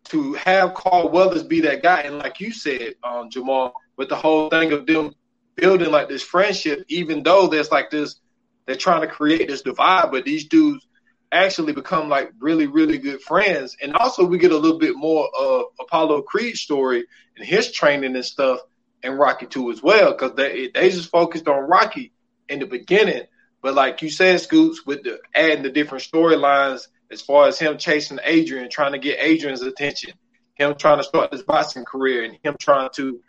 [0.06, 4.16] to have Carl Weathers be that guy, and like you said, um, Jamar, with the
[4.16, 5.14] whole thing of them
[5.56, 8.16] building like this friendship, even though there's like this,
[8.66, 10.86] they're trying to create this divide, but these dudes
[11.32, 13.76] actually become like really, really good friends.
[13.82, 18.16] And also, we get a little bit more of Apollo Creed's story and his training
[18.16, 18.60] and stuff
[19.02, 22.14] and Rocky 2 as well, because they they just focused on Rocky
[22.48, 23.24] in the beginning.
[23.62, 27.78] But like you said, Scoots, with the adding the different storylines as far as him
[27.78, 30.14] chasing Adrian, trying to get Adrian's attention,
[30.56, 33.22] him trying to start this boxing career, and him trying to,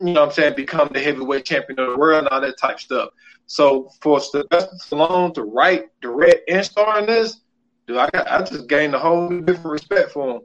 [0.00, 2.58] you know what I'm saying, become the heavyweight champion of the world and all that
[2.58, 3.10] type stuff.
[3.46, 7.40] So for Sylvester Stallone to write, direct, and star in this,
[7.86, 10.40] dude, I, I just gained a whole different respect for him.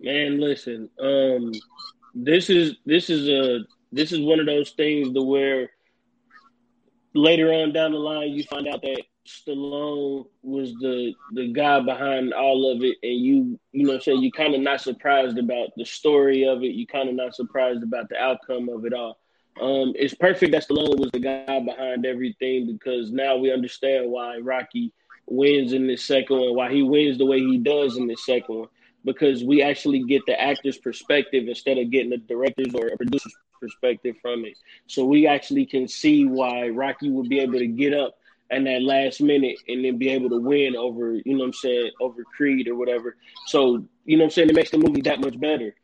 [0.00, 0.88] Man, listen.
[1.00, 1.52] Um,
[2.14, 5.70] this is this is a this is one of those things to where
[7.14, 12.32] later on down the line you find out that Stallone was the the guy behind
[12.32, 15.70] all of it, and you you know I'm saying you kind of not surprised about
[15.76, 16.72] the story of it.
[16.72, 19.18] You kind of not surprised about the outcome of it all.
[19.60, 24.38] Um, it's perfect that Stallone was the guy behind everything because now we understand why
[24.38, 24.92] Rocky
[25.26, 28.54] wins in this second one, why he wins the way he does in this second
[28.54, 28.68] one
[29.06, 34.16] because we actually get the actor's perspective instead of getting the director's or producer's perspective
[34.20, 34.58] from it.
[34.88, 38.16] So we actually can see why Rocky would be able to get up
[38.50, 41.52] in that last minute and then be able to win over, you know what I'm
[41.52, 43.16] saying, over Creed or whatever.
[43.46, 45.74] So, you know what I'm saying, it makes the movie that much better.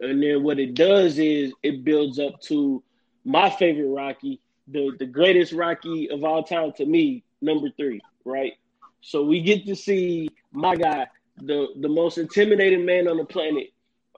[0.00, 2.82] And then what it does is it builds up to
[3.24, 8.52] my favorite Rocky, the, the greatest Rocky of all time to me, number three, right?
[9.00, 13.68] So we get to see my guy, the the most intimidating man on the planet,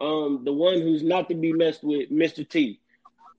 [0.01, 2.49] um, the one who's not to be messed with, Mr.
[2.49, 2.81] T.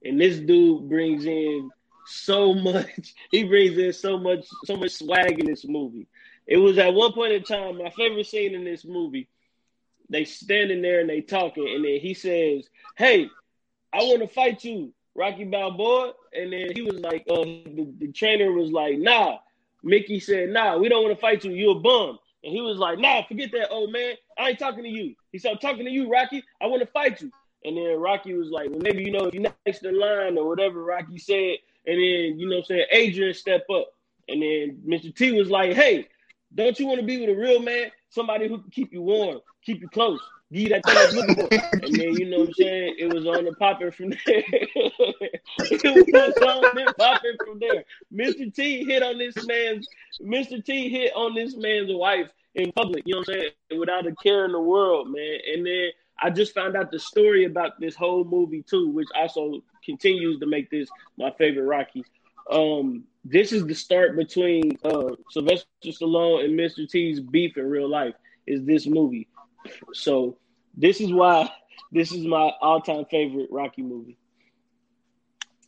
[0.04, 1.70] And this dude brings in
[2.10, 3.14] so much.
[3.30, 6.08] He brings in so much, so much swag in this movie.
[6.46, 9.28] It was at one point in time my favorite scene in this movie.
[10.08, 13.30] They standing there and they talking, and then he says, "Hey,
[13.92, 18.12] I want to fight you, Rocky Balboa." And then he was like, uh, the, the
[18.12, 19.38] trainer was like, "Nah."
[19.82, 21.52] Mickey said, "Nah, we don't want to fight you.
[21.52, 24.14] You a bum." And he was like, "Nah, forget that, old man.
[24.36, 26.42] I ain't talking to you." He said, "I'm talking to you, Rocky.
[26.60, 27.30] I want to fight you."
[27.64, 30.48] And then Rocky was like, "Well, maybe you know if you next in line or
[30.48, 33.88] whatever." Rocky said, and then you know, I'm saying Adrian step up,
[34.28, 35.14] and then Mr.
[35.14, 36.08] T was like, "Hey,
[36.54, 39.40] don't you want to be with a real man, somebody who can keep you warm,
[39.64, 40.20] keep you close,
[40.52, 41.48] give you that thing that's looking for?"
[41.84, 44.18] And then you know, what I'm saying it was on the popping from there.
[44.26, 47.84] it was on the popping from there.
[48.12, 48.54] Mr.
[48.54, 49.86] T hit on this man's
[50.22, 50.64] Mr.
[50.64, 54.14] T hit on this man's wife in public, you know what I'm saying, without a
[54.22, 55.38] care in the world, man.
[55.54, 55.90] And then
[56.20, 60.46] I just found out the story about this whole movie too, which also continues to
[60.46, 60.88] make this
[61.18, 62.04] my favorite Rocky.
[62.50, 66.88] Um, this is the start between uh, Sylvester Stallone and Mr.
[66.88, 68.14] T's beef in real life.
[68.46, 69.28] Is this movie?
[69.92, 70.38] So
[70.76, 71.50] this is why
[71.92, 74.16] this is my all-time favorite Rocky movie.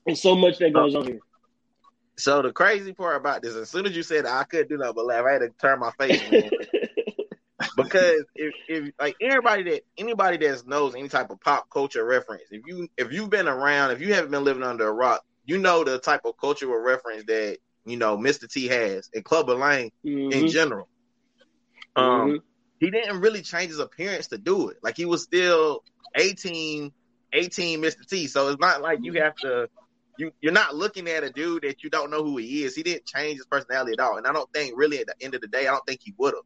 [0.07, 1.21] And so much that goes on here.
[2.17, 4.95] So the crazy part about this, as soon as you said I couldn't do nothing
[4.97, 6.21] but laugh, I had to turn my face.
[7.77, 12.45] because if, if like everybody that anybody that knows any type of pop culture reference,
[12.51, 15.59] if you if you've been around, if you haven't been living under a rock, you
[15.59, 18.51] know the type of cultural reference that you know Mr.
[18.51, 20.33] T has and Clubber Lang Mhm.
[20.33, 20.89] in general.
[21.97, 22.43] Um, Mhm.
[22.81, 24.79] he didn't really change his appearance to do it.
[24.83, 25.83] Like he was still
[26.17, 26.93] A-Team,
[27.33, 28.07] A-Team Mr.
[28.07, 28.27] T.
[28.27, 29.69] So it's not like you have to
[30.19, 32.75] you you're not looking at a dude that you don't know who he is.
[32.75, 34.19] He didn't change his personality at all.
[34.19, 36.13] And I don't think really at the end of the day, I don't think he
[36.19, 36.43] would have.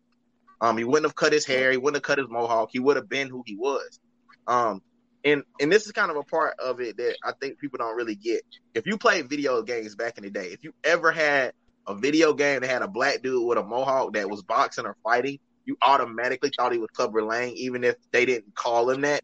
[0.61, 2.97] Um, he wouldn't have cut his hair, he wouldn't have cut his mohawk, he would
[2.97, 4.01] have been who he was.
[4.47, 4.81] Um,
[5.25, 7.97] and and this is kind of a part of it that I think people don't
[7.97, 8.42] really get.
[8.75, 11.53] If you played video games back in the day, if you ever had
[11.87, 14.97] a video game that had a black dude with a mohawk that was boxing or
[15.03, 19.23] fighting, you automatically thought he was Clubber Lang, even if they didn't call him that.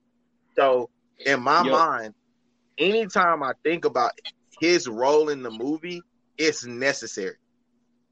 [0.57, 0.91] So
[1.25, 1.73] in my yep.
[1.73, 2.15] mind,
[2.79, 4.13] anytime I think about
[4.61, 6.03] his role in the movie,
[6.37, 7.37] it's necessary.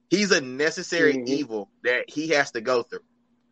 [0.08, 1.32] He's a necessary mm-hmm.
[1.32, 3.00] evil that he has to go through.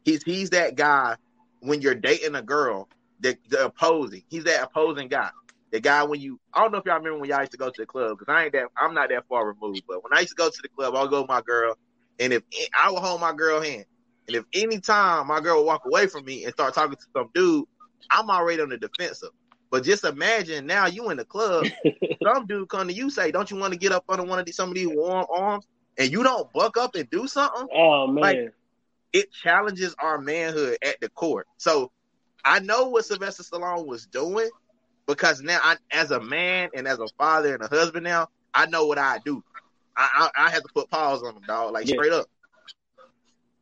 [0.09, 1.16] He's he's that guy
[1.61, 2.88] when you're dating a girl,
[3.21, 4.23] the, the opposing.
[4.29, 5.29] He's that opposing guy.
[5.71, 7.68] The guy when you I don't know if y'all remember when y'all used to go
[7.68, 10.21] to the club because I ain't that I'm not that far removed, but when I
[10.21, 11.77] used to go to the club, I'll go with my girl,
[12.18, 12.42] and if
[12.75, 13.85] I would hold my girl hand,
[14.29, 17.07] and if any time my girl would walk away from me and start talking to
[17.14, 17.66] some dude,
[18.11, 19.31] I'm already on the defensive.
[19.71, 21.66] But just imagine now you in the club,
[22.25, 24.47] some dude come to you say, "Don't you want to get up under one of
[24.47, 25.66] these some of these warm arms?"
[25.99, 27.68] And you don't buck up and do something.
[27.75, 28.55] Oh man, like,
[29.12, 31.47] it challenges our manhood at the court.
[31.57, 31.90] So
[32.44, 34.49] I know what Sylvester Stallone was doing
[35.07, 38.66] because now, I, as a man and as a father and a husband now, I
[38.66, 39.42] know what I do.
[39.97, 41.94] I I, I have to put pause on him, dog, like yeah.
[41.94, 42.27] straight up.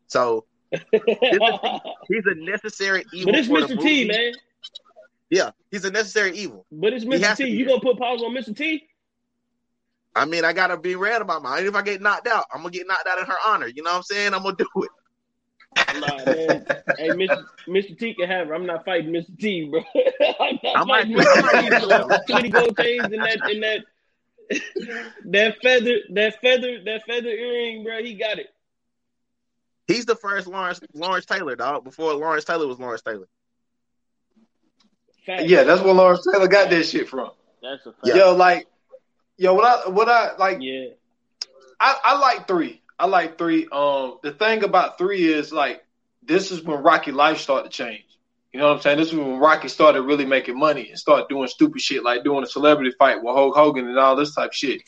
[0.09, 3.33] So he's a necessary evil.
[3.33, 3.81] But it's Mr.
[3.81, 4.33] T, man.
[5.31, 6.67] Yeah, he's a necessary evil.
[6.71, 7.37] But it's Mr.
[7.37, 7.49] T.
[7.49, 8.57] You gonna put pause on Mr.
[8.57, 8.87] T?
[10.15, 11.67] I mean, I gotta be real about mine.
[11.67, 13.67] If I get knocked out, I'm gonna get knocked out in her honor.
[13.67, 14.35] You know what I'm saying?
[14.35, 14.91] I'm gonna do it.
[15.77, 16.67] Nah, man.
[16.99, 17.45] hey, Mr.
[17.69, 17.99] Mr.
[17.99, 18.55] T can have her.
[18.55, 19.39] I'm not fighting Mr.
[19.39, 19.81] T, bro.
[20.41, 22.27] I'm not I fighting might, Mr.
[22.27, 22.33] T.
[22.33, 23.85] Twenty gold chains in that in that
[25.27, 28.03] that feather that feather that feather earring, bro.
[28.03, 28.49] He got it.
[29.87, 31.85] He's the first Lawrence Lawrence Taylor, dog.
[31.85, 33.29] Before Lawrence Taylor was Lawrence Taylor.
[35.25, 35.47] Fact.
[35.47, 37.31] Yeah, that's where Lawrence Taylor got that shit from.
[37.63, 38.17] That's a fact.
[38.17, 38.67] Yo, like,
[39.37, 40.59] yo, what I what I like.
[40.61, 40.91] Yeah.
[41.79, 42.81] I, I like three.
[42.99, 43.69] I like three.
[43.71, 45.83] Um, the thing about three is like
[46.23, 48.05] this is when Rocky life started to change.
[48.53, 48.99] You know what I'm saying?
[48.99, 52.43] This is when Rocky started really making money and started doing stupid shit like doing
[52.43, 54.83] a celebrity fight with Hulk Hogan and all this type shit.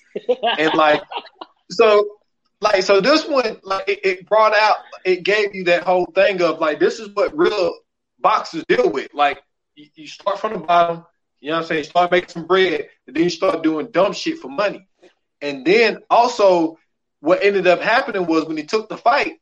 [0.59, 1.03] and like,
[1.71, 2.16] so,
[2.62, 6.40] like, so this one, like, it, it brought out, it gave you that whole thing
[6.40, 7.75] of like, this is what real
[8.18, 9.12] boxers deal with.
[9.12, 9.42] Like,
[9.75, 11.05] you, you start from the bottom,
[11.40, 11.79] you know what I'm saying?
[11.81, 14.88] You start making some bread, and then you start doing dumb shit for money.
[15.42, 16.79] And then also,
[17.20, 19.40] what ended up happening was when he took the fight,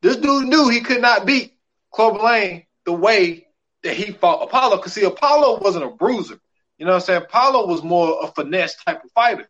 [0.00, 1.54] this dude knew he could not beat
[1.92, 3.46] Clubber Lang the way
[3.82, 4.76] that he fought Apollo.
[4.78, 6.38] Because see, Apollo wasn't a bruiser.
[6.78, 7.22] You know what I'm saying?
[7.22, 9.48] Apollo was more a finesse type of fighter.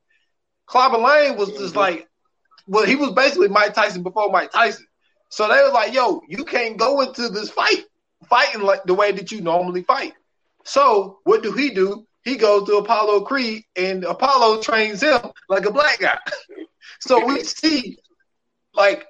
[0.66, 1.78] Clubber Lang was just mm-hmm.
[1.78, 2.08] like,
[2.66, 4.86] well, he was basically Mike Tyson before Mike Tyson.
[5.28, 7.84] So they were like, yo, you can't go into this fight
[8.28, 10.14] fighting like the way that you normally fight.
[10.64, 12.06] So what do he do?
[12.24, 16.18] He goes to Apollo Creed and Apollo trains him like a black guy.
[17.00, 17.98] so we see
[18.74, 19.06] like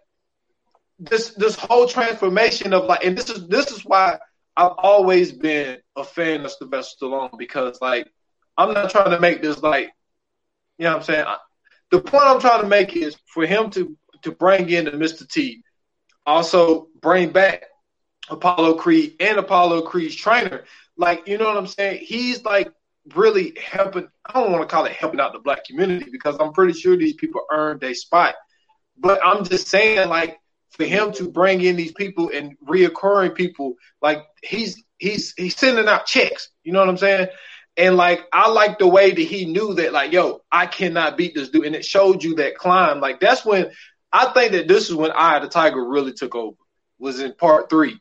[0.98, 4.18] this this whole transformation of like and this is this is why
[4.56, 8.08] I've always been a fan of Sylvester Stallone because like
[8.56, 9.90] I'm not trying to make this like
[10.78, 11.24] you know what I'm saying.
[11.26, 11.36] I,
[11.90, 15.28] the point I'm trying to make is for him to to bring in the Mr.
[15.28, 15.62] T,
[16.26, 17.64] also bring back
[18.30, 20.64] Apollo Creed and Apollo Creed's trainer.
[20.96, 22.04] Like, you know what I'm saying?
[22.04, 22.72] He's like
[23.14, 24.08] really helping.
[24.26, 26.96] I don't want to call it helping out the black community because I'm pretty sure
[26.96, 28.34] these people earned a spot.
[28.96, 30.38] But I'm just saying, like,
[30.70, 35.88] for him to bring in these people and reoccurring people, like he's he's he's sending
[35.88, 36.50] out checks.
[36.64, 37.28] You know what I'm saying?
[37.76, 41.34] And like I like the way that he knew that, like, yo, I cannot beat
[41.34, 43.00] this dude, and it showed you that climb.
[43.00, 43.70] Like that's when
[44.12, 46.56] I think that this is when I the Tiger really took over.
[46.98, 47.98] Was in part three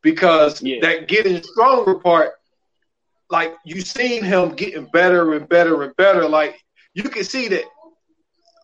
[0.00, 0.76] because yeah.
[0.82, 2.34] that getting stronger part,
[3.30, 6.28] like you seen him getting better and better and better.
[6.28, 6.60] Like
[6.94, 7.64] you can see that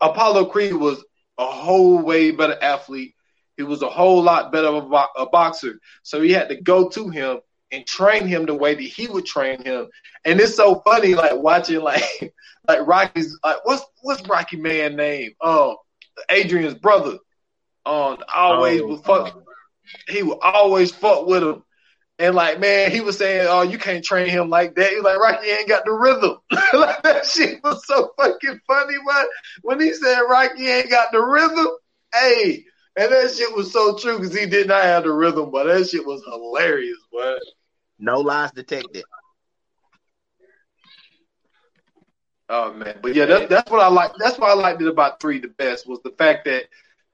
[0.00, 1.02] Apollo Creed was
[1.38, 3.14] a whole way better athlete.
[3.56, 5.78] He was a whole lot better of a, a boxer.
[6.02, 7.40] So he had to go to him
[7.72, 9.88] and train him the way that he would train him.
[10.24, 12.34] And it's so funny, like watching like
[12.68, 15.32] like Rocky's like what's what's Rocky man name?
[15.40, 15.76] Um,
[16.30, 17.18] Adrian's brother.
[17.86, 19.42] Um, always oh, was fuck
[20.08, 21.62] he would always fuck with him.
[22.20, 25.16] And like, man, he was saying, "Oh, you can't train him like that." He's like,
[25.18, 26.36] "Rocky ain't got the rhythm."
[26.74, 29.26] like that shit was so fucking funny, but
[29.62, 31.68] when he said Rocky ain't got the rhythm,
[32.12, 35.64] hey, and that shit was so true because he did not have the rhythm, but
[35.64, 37.38] that shit was hilarious, but
[37.98, 39.04] no lies detected.
[42.50, 44.12] Oh man, but yeah, that, that's what I like.
[44.18, 46.64] That's what I liked it about three the best was the fact that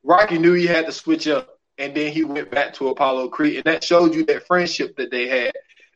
[0.02, 3.56] Rocky knew he had to switch up and then he went back to Apollo Creed,
[3.56, 5.52] and that showed you that friendship that they had.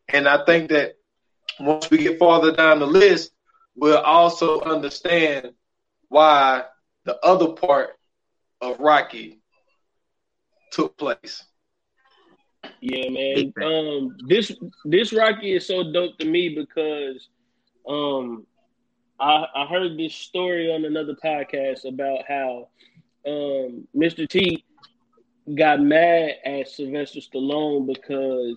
[0.09, 0.97] And I think that
[1.59, 3.33] once we get farther down the list,
[3.75, 5.53] we'll also understand
[6.09, 6.65] why
[7.05, 7.91] the other part
[8.61, 9.41] of Rocky
[10.71, 11.45] took place.
[12.81, 13.53] Yeah, man.
[13.63, 14.53] Um, this
[14.85, 17.29] this Rocky is so dope to me because
[17.89, 18.47] um,
[19.19, 22.69] I I heard this story on another podcast about how
[23.27, 24.29] um, Mr.
[24.29, 24.65] T
[25.55, 28.57] got mad at Sylvester Stallone because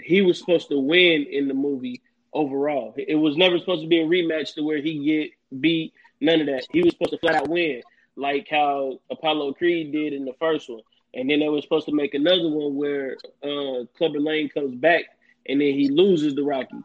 [0.00, 2.94] he was supposed to win in the movie overall.
[2.96, 5.92] It was never supposed to be a rematch to where he get beat.
[6.20, 6.66] None of that.
[6.70, 7.82] He was supposed to flat out win,
[8.16, 10.80] like how Apollo Creed did in the first one.
[11.14, 15.04] And then they were supposed to make another one where uh, Clubber Lang comes back
[15.46, 16.76] and then he loses the Rocky.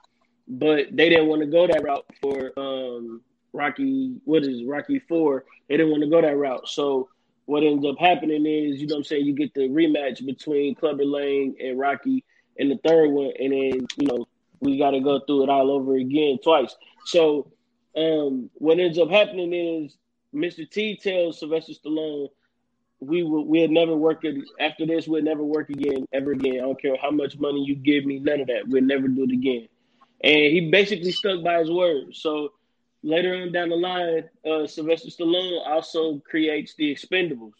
[0.47, 3.21] But they didn't want to go that route for um,
[3.53, 4.19] Rocky.
[4.25, 5.45] What is it, Rocky Four?
[5.67, 6.67] They didn't want to go that route.
[6.67, 7.09] So
[7.49, 10.75] what ends up happening is, you know, what I'm saying you get the rematch between
[10.75, 12.23] Clubber Lang and Rocky
[12.57, 14.27] in the third one, and then you know
[14.59, 16.75] we got to go through it all over again twice.
[17.05, 17.51] So
[17.97, 19.97] um, what ends up happening is
[20.31, 20.69] Mr.
[20.69, 22.27] T tells Sylvester Stallone,
[22.99, 25.07] "We will we'll never work it after this.
[25.07, 26.57] We'll never work again ever again.
[26.57, 28.67] I don't care how much money you give me, none of that.
[28.67, 29.67] We'll never do it again."
[30.23, 32.13] And he basically stuck by his word.
[32.13, 32.51] So
[33.03, 37.53] later on down the line, uh, Sylvester Stallone also creates the Expendables,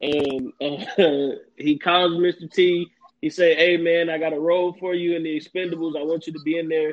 [0.00, 2.50] and uh, he calls Mr.
[2.50, 2.90] T.
[3.20, 5.98] He say, "Hey man, I got a role for you in the Expendables.
[5.98, 6.92] I want you to be in there."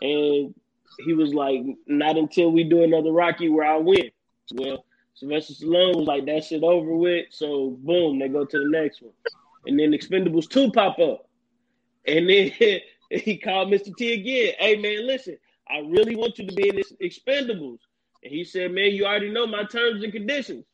[0.00, 0.54] And
[1.04, 4.10] he was like, "Not until we do another Rocky where I win."
[4.52, 8.68] Well, Sylvester Stallone was like, "That shit over with." So boom, they go to the
[8.68, 9.12] next one,
[9.66, 11.28] and then Expendables two pop up,
[12.06, 12.50] and then
[13.10, 13.94] he called Mr.
[13.96, 14.54] T again.
[14.58, 15.36] Hey man, listen,
[15.72, 17.78] I really want you to be in this Expendables.
[18.22, 20.64] And he said, Man, you already know my terms and conditions.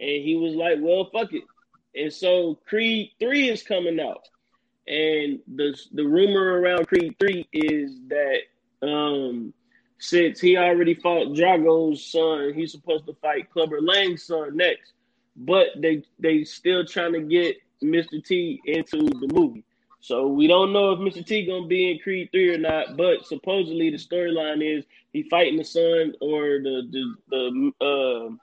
[0.00, 1.44] And he was like, Well, fuck it.
[1.94, 4.28] And so Creed 3 is coming out.
[4.86, 9.52] And the the rumor around Creed 3 is that um
[9.98, 14.92] since he already fought Drago's son, he's supposed to fight Clubber Lang's son next.
[15.36, 18.24] But they they still trying to get Mr.
[18.24, 19.64] T into the movie.
[20.00, 21.26] So we don't know if Mr.
[21.26, 25.56] T gonna be in Creed three or not, but supposedly the storyline is he fighting
[25.58, 28.34] the son or the the the uh,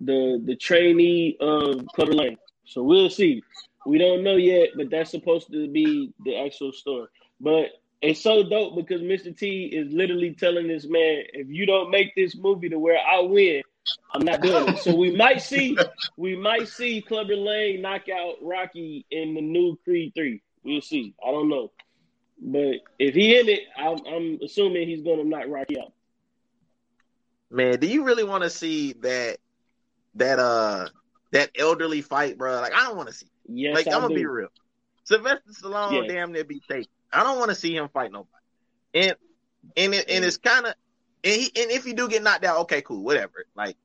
[0.00, 2.36] the the trainee of Clubber Lang.
[2.64, 3.42] So we'll see.
[3.84, 7.08] We don't know yet, but that's supposed to be the actual story.
[7.40, 7.70] But
[8.02, 9.36] it's so dope because Mr.
[9.36, 13.20] T is literally telling this man, if you don't make this movie to where I
[13.20, 13.62] win,
[14.12, 14.78] I'm not doing it.
[14.78, 15.76] So we might see
[16.16, 20.42] we might see Clubber Lang knock out Rocky in the new Creed three.
[20.66, 21.14] We'll see.
[21.26, 21.70] I don't know,
[22.42, 25.92] but if he in it, I'm, I'm assuming he's going to knock Rocky out.
[27.50, 29.38] Man, do you really want to see that
[30.16, 30.88] that uh
[31.32, 32.60] that elderly fight, bro?
[32.60, 33.28] Like I don't want to see.
[33.48, 34.14] Yes, like I I'm gonna do.
[34.16, 34.48] be real.
[35.04, 36.88] Sylvester Stallone damn near be taken.
[37.12, 38.30] I don't want to see him fight nobody.
[38.94, 39.14] And
[39.76, 40.74] and it, and it's kind of
[41.22, 43.46] and, he, and if you do get knocked out, okay, cool, whatever.
[43.54, 43.76] Like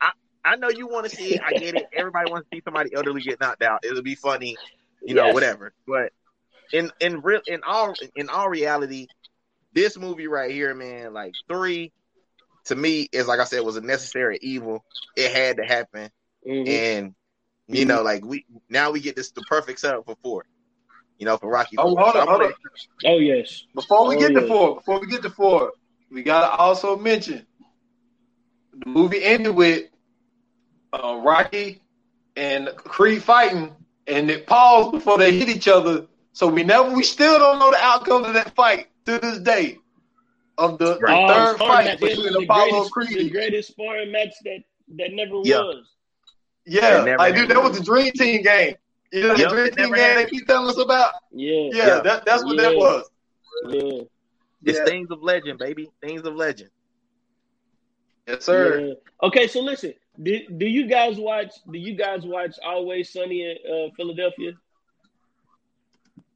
[0.00, 0.10] I
[0.44, 1.40] I know you want to see it.
[1.44, 1.88] I get it.
[1.96, 3.84] Everybody wants to see somebody elderly get knocked out.
[3.84, 4.58] It'll be funny,
[5.06, 5.34] you know, Yes.
[5.34, 5.72] whatever.
[5.86, 6.12] But
[6.72, 9.06] in in real in all in all reality,
[9.72, 11.92] this movie right here, man, like three
[12.64, 14.84] to me is like I said was a necessary evil.
[15.16, 16.10] It had to happen,
[16.46, 16.68] Mhm.
[16.68, 17.14] and
[17.68, 20.44] you know, like we now we get this the perfect setup for four.
[21.18, 21.76] You know, for Rocky.
[21.78, 22.00] Oh, four.
[22.02, 23.14] hold So on, hold gonna- on.
[23.14, 23.64] Oh yes.
[23.74, 25.72] Before we Oh, get to four, before we get to four,
[26.10, 27.46] we gotta also mention
[28.72, 29.88] the movie ended with
[30.92, 31.80] uh, Rocky
[32.36, 33.74] and Creed fighting,
[34.06, 36.06] and it paused before they hit each other.
[36.36, 39.78] So we never, we still don't know the outcome of that fight to this day
[40.58, 41.24] of the, the Right.
[41.24, 43.18] Oh, third sparring fight between the Apollo greatest, Creed.
[43.18, 44.58] the greatest sparring match that
[44.98, 45.60] that never Yeah.
[45.60, 45.86] was.
[46.66, 48.74] Yeah, It never like dude, that was the Dream Team game.
[49.12, 51.14] You know the Yep, Dream Team never game they keep telling us about.
[51.32, 51.70] Yeah.
[51.72, 52.00] Yeah, Yeah.
[52.00, 53.08] That, that's what that was.
[53.70, 54.02] Yeah.
[54.66, 54.84] It's Yeah.
[54.84, 55.88] things of legend, baby.
[56.02, 56.68] Things of legend.
[58.28, 58.80] Yes, sir.
[58.88, 58.94] Yeah.
[59.22, 59.94] Okay, so listen.
[60.22, 61.52] Do, do you guys watch?
[61.72, 64.52] Do you guys watch Always Sunny in uh, Philadelphia?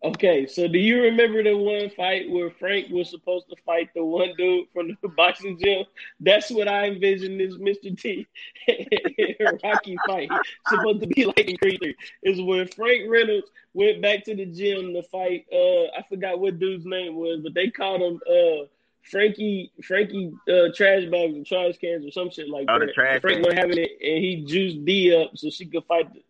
[0.03, 4.03] Okay, so do you remember the one fight where Frank was supposed to fight the
[4.03, 5.85] one dude from the boxing gym?
[6.21, 7.95] That's what I envision this Mr.
[8.01, 8.27] T
[9.63, 10.31] Rocky fight.
[10.69, 11.97] supposed to be like in Creed 3.
[12.23, 16.59] Is when Frank Reynolds went back to the gym to fight uh I forgot what
[16.59, 18.65] dude's name was, but they called him uh
[19.03, 22.95] Frankie Frankie uh trash bags and trash cans or some shit like Oh, the that.
[22.95, 26.21] trash Frank was having it and he juiced Dee up so she could fight the,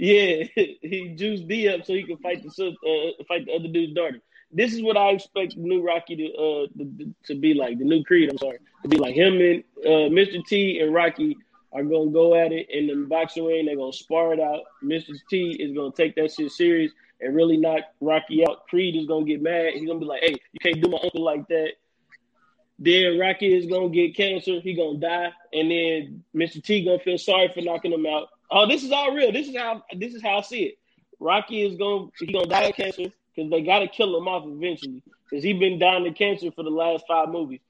[0.00, 3.94] yeah, he juiced Dee up so he could fight the uh, fight the other dude's
[3.94, 4.20] daughter.
[4.50, 7.78] This is what I expect the new Rocky to uh to, to be like.
[7.78, 10.44] The new Creed, I'm sorry, to be like him and uh, Mr.
[10.46, 11.36] T and Rocky
[11.72, 13.66] are gonna go at it in the boxing ring.
[13.66, 14.62] They're gonna spar it out.
[14.82, 15.14] Mr.
[15.28, 18.66] T is gonna take that shit serious and really knock Rocky out.
[18.68, 19.74] Creed is gonna get mad.
[19.74, 21.74] He's gonna be like, "Hey, you can't do my uncle like that."
[22.78, 24.60] Then Rocky is gonna get cancer.
[24.60, 26.64] He gonna die, and then Mr.
[26.64, 28.30] T gonna feel sorry for knocking him out.
[28.50, 29.32] Oh, this is all real.
[29.32, 30.78] This is how this is how I see it.
[31.18, 35.02] Rocky is gonna he gonna die of cancer because they gotta kill him off eventually
[35.28, 37.60] because he been dying of cancer for the last five movies.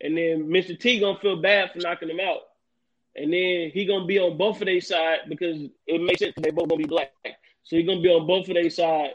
[0.00, 0.78] And then Mr.
[0.78, 2.42] T gonna feel bad for knocking him out.
[3.16, 6.50] And then he gonna be on both of their side because it makes sense they
[6.50, 7.10] both gonna be black.
[7.64, 9.14] So he gonna be on both of their side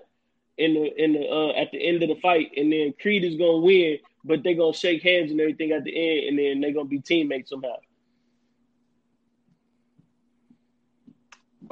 [0.57, 3.37] in the in the uh, at the end of the fight, and then Creed is
[3.37, 6.73] gonna win, but they gonna shake hands and everything at the end, and then they
[6.73, 7.75] gonna be teammates somehow.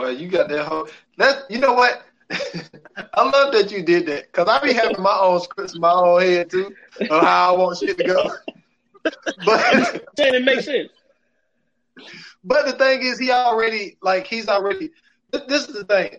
[0.01, 0.87] But you got that whole
[1.17, 2.03] that you know what?
[2.31, 5.91] I love that you did that because I be having my own scripts in my
[5.91, 8.31] own head too of how I want shit to go.
[9.45, 10.89] but saying it makes sense.
[12.43, 14.89] But the thing is, he already like he's already.
[15.31, 16.17] This is the thing.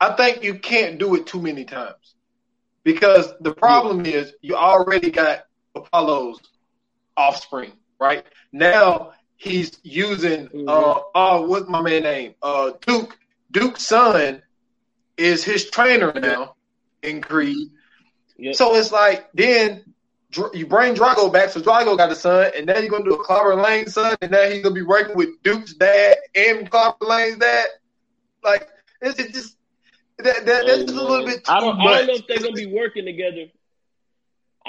[0.00, 2.14] I think you can't do it too many times
[2.82, 4.12] because the problem yeah.
[4.12, 5.40] is you already got
[5.74, 6.40] Apollo's
[7.18, 8.24] offspring, right?
[8.52, 10.68] Now he's using mm-hmm.
[10.68, 12.34] uh oh what's my man name?
[12.42, 13.16] Uh Duke.
[13.50, 14.42] Duke's son
[15.16, 16.54] is his trainer now
[17.02, 17.70] in Creed.
[18.36, 18.54] Yep.
[18.54, 19.84] So it's like then
[20.54, 23.24] you bring Drago back, so Drago got a son, and now you're gonna do a
[23.24, 27.38] Clubber Lang son, and now he's gonna be working with Duke's dad and Clubber Lang's
[27.38, 27.66] dad.
[28.44, 28.68] Like
[29.00, 29.56] it's just
[30.18, 31.40] that, that that's just a little bit.
[31.48, 33.46] I don't, I don't know if they're gonna be working together.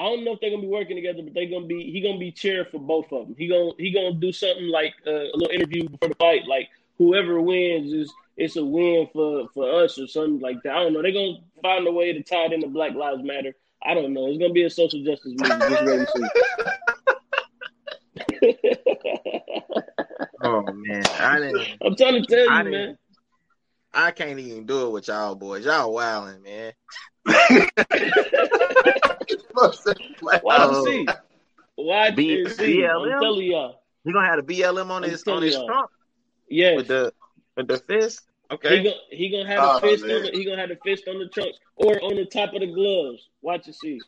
[0.01, 1.91] I don't know if they're gonna be working together, but they're gonna be.
[1.91, 3.35] He gonna be chair for both of them.
[3.37, 6.69] He gonna he gonna do something like uh, a little interview before the fight, like
[6.97, 10.73] whoever wins is it's a win for for us or something like that.
[10.75, 11.03] I don't know.
[11.03, 13.53] They're gonna find a way to tie it into Black Lives Matter.
[13.85, 14.25] I don't know.
[14.25, 15.69] It's gonna be a social justice movie.
[15.69, 16.23] Just wait and see.
[20.41, 21.67] oh man, I didn't.
[21.85, 22.97] I'm trying to tell you, man.
[23.93, 25.65] I can't even do it with y'all boys.
[25.65, 26.73] Y'all wilding, man.
[27.27, 27.45] YC.
[30.43, 31.13] Oh.
[31.79, 32.89] YC.
[32.89, 33.81] I'm telling y'all.
[34.03, 35.89] You gonna have a BLM on his on his trunk?
[36.49, 36.75] Yeah.
[36.75, 37.13] With the
[37.55, 38.21] with the fist.
[38.49, 38.77] Okay.
[38.77, 40.17] He gonna he gonna have oh, a fist man.
[40.17, 42.61] on the, he gonna have the fist on the trunk or on the top of
[42.61, 43.29] the gloves.
[43.41, 43.99] Watch and see.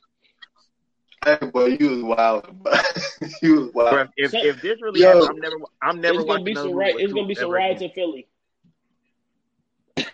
[1.24, 2.48] Hey, boy, you was wild.
[3.42, 4.10] you was wild.
[4.18, 6.74] if, so, if this really yo, happens, I'm never I'm never it's gonna be some
[6.74, 6.96] right.
[6.98, 8.28] It's gonna be some riots in Philly.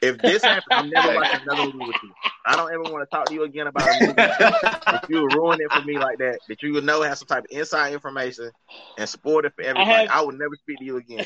[0.01, 2.11] If this happens, I'm never watching another movie with you.
[2.45, 4.13] I don't ever want to talk to you again about a movie.
[4.17, 7.45] if you ruin it for me like that, that you would know have some type
[7.45, 8.51] of inside information
[8.97, 11.25] and support it for everybody, I, have, I would never speak to you again.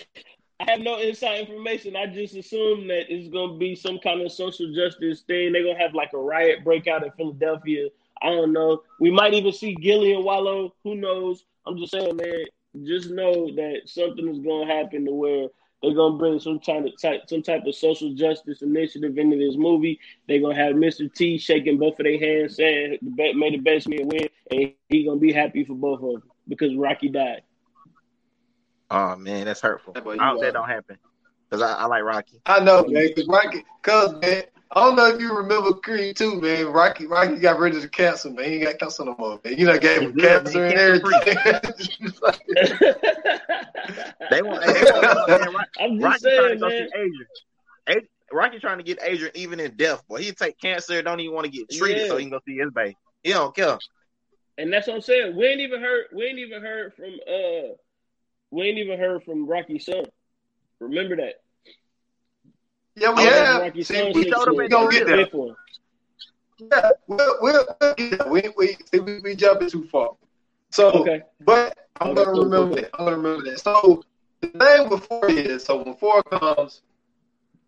[0.60, 1.96] I have no inside information.
[1.96, 5.52] I just assume that it's gonna be some kind of social justice thing.
[5.52, 7.90] They're gonna have like a riot breakout in Philadelphia.
[8.22, 8.84] I don't know.
[9.00, 10.74] We might even see Gillian Wallow.
[10.84, 11.44] Who knows?
[11.66, 12.46] I'm just saying, man.
[12.84, 15.48] Just know that something is gonna happen to where
[15.84, 19.58] they're gonna bring some type of type, some type of social justice initiative into this
[19.58, 20.00] movie.
[20.28, 21.14] They're gonna have Mr.
[21.14, 25.20] T shaking both of their hands, saying, "May the best man win," and he gonna
[25.20, 27.42] be happy for both of them because Rocky died.
[28.90, 29.94] Oh man, that's hurtful.
[29.96, 30.98] I hope that don't happen
[31.50, 32.42] because I, I, like Rocky.
[32.46, 33.08] I know, man.
[33.08, 34.44] Because Rocky, cause man,
[34.76, 36.66] I don't know if you remember Creed too, man.
[36.68, 38.46] Rocky, Rocky got rid of the cancer, man.
[38.46, 39.56] He ain't got cancer no more, man.
[39.56, 41.38] You know, gave him cancer and everything.
[44.32, 44.66] they want.
[44.66, 46.90] They want I'm just Rocky saying, man.
[46.96, 48.08] Adrian.
[48.32, 50.18] Rocky trying to get Adrian even in death, boy.
[50.18, 52.08] He take cancer, don't even want to get treated, yeah.
[52.08, 52.98] so he can go see his baby.
[53.22, 53.78] He don't care.
[54.58, 55.36] And that's what I'm saying.
[55.36, 56.06] We ain't even heard.
[56.16, 57.06] We ain't even heard from.
[57.06, 57.76] uh
[58.50, 60.06] We ain't even heard from Rocky's son.
[60.80, 61.43] Remember that.
[62.96, 63.86] Yeah, we have.
[63.86, 64.30] See, we
[64.70, 65.28] gonna get there.
[66.60, 68.30] Yeah, we'll, we'll, we'll get there.
[68.30, 70.12] We, we, see, we, we jumping too far.
[70.72, 71.24] So, okay.
[71.42, 72.90] but I'm okay, gonna remember that.
[72.94, 73.60] I'm gonna remember that.
[73.60, 74.04] So
[74.42, 76.82] the thing before is, so when four comes,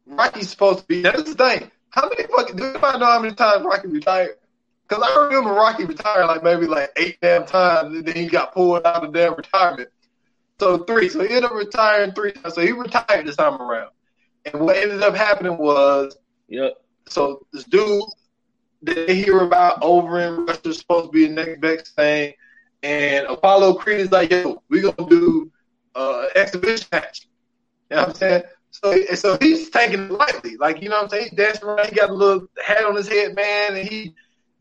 [0.06, 1.02] Rocky's supposed to be.
[1.02, 1.72] That's the thing.
[1.90, 4.36] How many fucking do you find out how many times Rocky retired?
[4.88, 8.54] Because I remember Rocky retired like maybe like eight damn times, and then he got
[8.54, 9.90] pulled out of damn retirement.
[10.60, 11.10] So three.
[11.10, 12.54] So he ended up retiring three times.
[12.54, 13.92] So he retired this time around.
[14.46, 16.16] And what ended up happening was,
[16.48, 16.74] yep.
[17.08, 18.04] So this dude
[18.82, 22.34] they hear about over in Russia supposed to be the next best thing,
[22.84, 25.52] and Apollo Creed is like, "Yo, we gonna do
[25.96, 27.28] uh, exhibition match."
[27.90, 28.44] You know what I'm saying?
[28.72, 31.24] So, so he's taking it lightly, like you know what I'm saying.
[31.30, 31.90] He's dancing around.
[31.90, 34.14] He got a little hat on his head, man, and he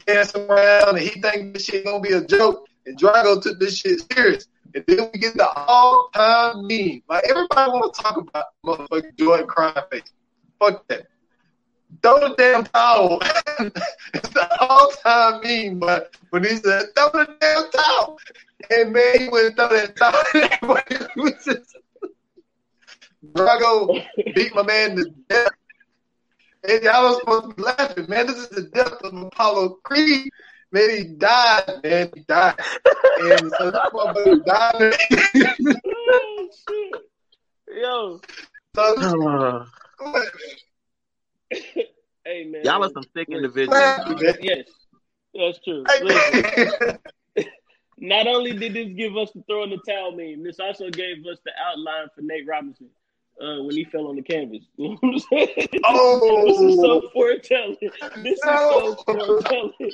[0.07, 2.67] dancing around, and he think this shit gonna be a joke.
[2.87, 4.47] And Drago took this shit serious.
[4.75, 7.03] And then we get the all time meme.
[7.09, 10.13] Like everybody want to talk about motherfucking Jordan crying face.
[10.59, 11.07] Fuck that.
[12.03, 13.21] Throw the damn towel.
[14.15, 18.19] it's the all time meme, but when he said throw the damn towel,
[18.71, 20.25] and man, he went throw that towel.
[23.33, 24.05] Drago
[24.35, 25.51] beat my man to death.
[26.67, 28.27] And y'all was supposed to be laughing, man.
[28.27, 30.31] This is the death of Apollo Creed.
[30.75, 32.11] Man, he died, man.
[32.13, 32.57] He died.
[33.21, 34.95] and so this motherfucker died.
[36.69, 37.01] shit.
[37.81, 38.21] Yo.
[38.75, 39.67] So, uh.
[42.25, 44.01] hey, y'all are some sick individuals.
[44.41, 44.65] Yes,
[45.33, 45.85] that's true.
[46.03, 46.99] Listen,
[47.99, 51.19] not only did this give us the throw in the towel meme, this also gave
[51.25, 52.89] us the outline for Nate Robinson
[53.41, 54.65] uh, when he fell on the canvas.
[54.77, 55.69] You know what I'm saying?
[55.85, 56.45] Oh.
[56.47, 57.77] this is so foretelling.
[58.23, 59.73] This is so foretelling.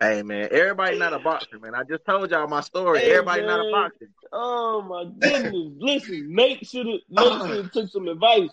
[0.00, 1.74] Hey man, everybody not a boxer, man.
[1.74, 3.00] I just told y'all my story.
[3.00, 4.08] Hey, everybody not a boxer.
[4.32, 5.72] Oh my goodness!
[5.80, 8.50] Listen, Nate should have Nate should have took some advice,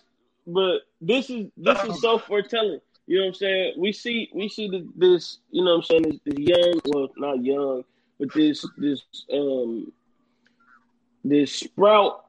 [0.47, 2.79] but this is this is so foretelling.
[3.05, 3.73] You know what I'm saying?
[3.77, 7.09] We see we see this, this you know what I'm saying this, this young well
[7.17, 7.83] not young
[8.19, 9.01] but this this
[9.31, 9.91] um
[11.23, 12.25] this sprout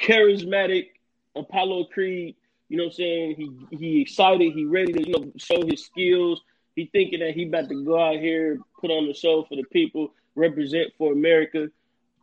[0.00, 0.88] charismatic
[1.34, 2.36] Apollo Creed.
[2.68, 3.34] You know what I'm saying?
[3.70, 4.52] He he excited.
[4.52, 6.42] He ready to you know show his skills.
[6.74, 9.64] He thinking that he about to go out here put on the show for the
[9.64, 11.68] people, represent for America.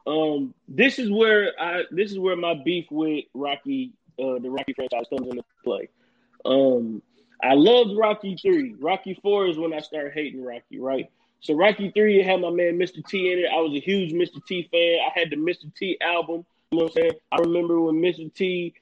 [0.05, 4.73] Um, this is where I this is where my beef with Rocky, uh, the Rocky
[4.73, 5.89] franchise comes into play.
[6.45, 7.01] Um,
[7.41, 8.75] I loved Rocky three.
[8.79, 11.09] Rocky four is when I started hating Rocky, right?
[11.43, 13.05] So Rocky three had my man Mr.
[13.05, 13.49] T in it.
[13.53, 14.43] I was a huge Mr.
[14.45, 14.99] T fan.
[15.05, 15.73] I had the Mr.
[15.75, 16.45] T album.
[16.71, 17.11] You know what I'm saying?
[17.33, 18.33] I remember when Mr.
[18.33, 18.73] T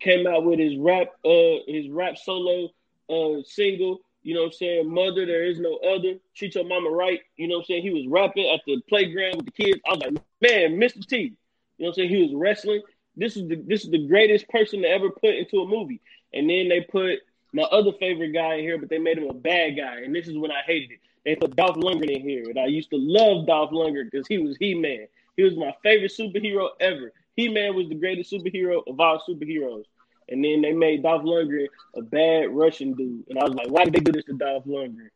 [0.00, 2.70] came out with his rap, uh, his rap solo
[3.08, 4.00] uh single.
[4.24, 4.92] You know what I'm saying?
[4.92, 6.18] Mother, there is no other.
[6.34, 7.20] Treat your mama right.
[7.36, 7.82] You know what I'm saying?
[7.82, 9.80] He was rapping at the playground with the kids.
[9.88, 10.12] I was like,
[10.42, 11.06] man, Mr.
[11.06, 11.16] T.
[11.16, 11.36] You know
[11.76, 12.08] what I'm saying?
[12.10, 12.82] He was wrestling.
[13.16, 16.00] This is the this is the greatest person to ever put into a movie.
[16.34, 17.20] And then they put
[17.52, 20.00] my other favorite guy in here, but they made him a bad guy.
[20.00, 20.98] And this is when I hated it.
[21.28, 22.44] They put Dolph Lundgren in here.
[22.48, 25.06] And I used to love Dolph Lundgren because he was He Man.
[25.36, 27.12] He was my favorite superhero ever.
[27.36, 29.84] He Man was the greatest superhero of all superheroes.
[30.30, 33.26] And then they made Dolph Lundgren a bad Russian dude.
[33.28, 35.10] And I was like, why did they do this to Dolph Lundgren?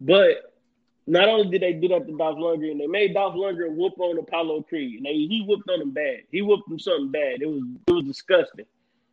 [0.00, 0.54] But
[1.08, 4.20] not only did they do that to Dolph Lundgren, they made Dolph Lundgren whoop on
[4.20, 4.98] Apollo Creed.
[4.98, 6.20] And they, he whooped on him bad.
[6.30, 7.42] He whooped him something bad.
[7.42, 8.66] It was it was disgusting.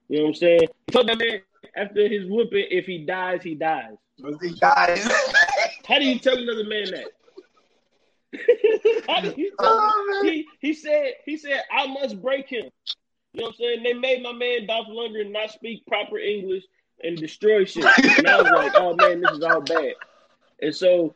[0.08, 0.68] You know what I'm saying?
[0.86, 1.42] He told that man
[1.76, 3.96] after his whooping, if he dies, he dies.
[4.40, 5.02] He died.
[5.86, 7.12] How do you tell another man that?
[9.08, 12.66] How do you tell Oh, he he said he said I must break him.
[13.34, 13.84] You know what I'm saying?
[13.84, 16.64] They made my man Dolph Lundgren not speak proper English
[17.04, 17.86] and destroy shit.
[18.18, 19.94] And I was like, oh man, this is all bad.
[20.62, 21.16] And so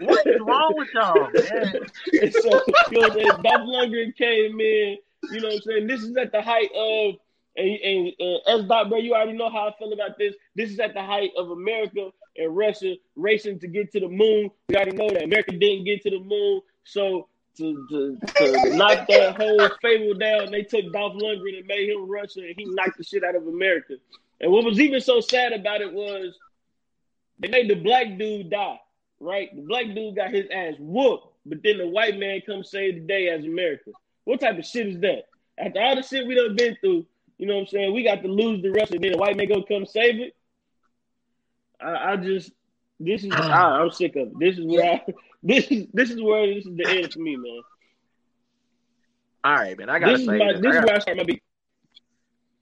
[0.00, 1.74] What is wrong with y'all, man?
[2.20, 4.98] and so you know what Dolph Lundgren came in,
[5.30, 5.86] you know what I'm saying?
[5.86, 7.14] This is at the height of
[7.56, 10.34] and, and uh, S dot bro, you already know how I feel about this.
[10.56, 14.50] This is at the height of America and Russia racing to get to the moon.
[14.68, 17.28] We already know that America didn't get to the moon, so
[17.58, 22.08] to, to, to knock that whole fable down, they took Dolph Lundgren and made him
[22.08, 23.94] Russia, and he knocked the shit out of America.
[24.40, 26.34] And what was even so sad about it was
[27.38, 28.80] they made the black dude die,
[29.20, 29.54] right?
[29.54, 33.00] The black dude got his ass whooped, but then the white man comes save the
[33.00, 33.90] day as America.
[34.24, 35.24] What type of shit is that?
[35.58, 37.06] After all the shit we done been through,
[37.38, 37.94] you know what I'm saying?
[37.94, 40.34] We got to lose the and then the white man go come save it.
[41.82, 42.52] I, I just,
[43.00, 44.38] this is, I, I'm sick of it.
[44.38, 45.04] This is where, I,
[45.42, 47.60] this is, this is where this is the end for me, man.
[49.44, 49.90] All right, man.
[49.90, 50.60] I gotta This is say my, this.
[50.60, 51.42] this I, is gotta, where I start my beat.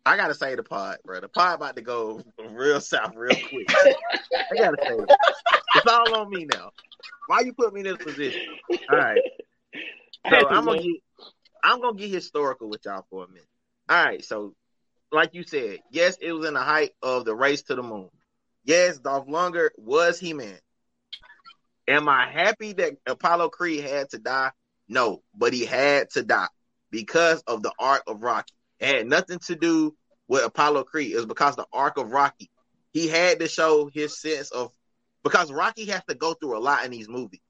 [0.07, 1.21] I gotta say the pod, bro.
[1.21, 3.71] The pod about to go real south real quick.
[3.75, 5.11] I gotta say it.
[5.75, 6.71] It's all on me now.
[7.27, 8.41] Why you put me in this position?
[8.91, 9.21] All right.
[10.29, 10.83] So to, I'm gonna man.
[10.83, 11.01] get
[11.63, 13.47] I'm gonna get historical with y'all for a minute.
[13.89, 14.55] All right, so
[15.13, 18.09] like you said, yes, it was in the height of the race to the moon.
[18.65, 20.59] Yes, Dolph Lundgren was He Man.
[21.89, 24.51] Am I happy that Apollo Creed had to die?
[24.89, 26.49] No, but he had to die
[26.91, 28.53] because of the arc of Rocky.
[28.79, 29.97] It had nothing to do
[30.29, 31.13] with Apollo Creed.
[31.13, 32.51] It was because the arc of Rocky.
[32.93, 34.71] He had to show his sense of
[35.23, 37.41] because Rocky has to go through a lot in these movies.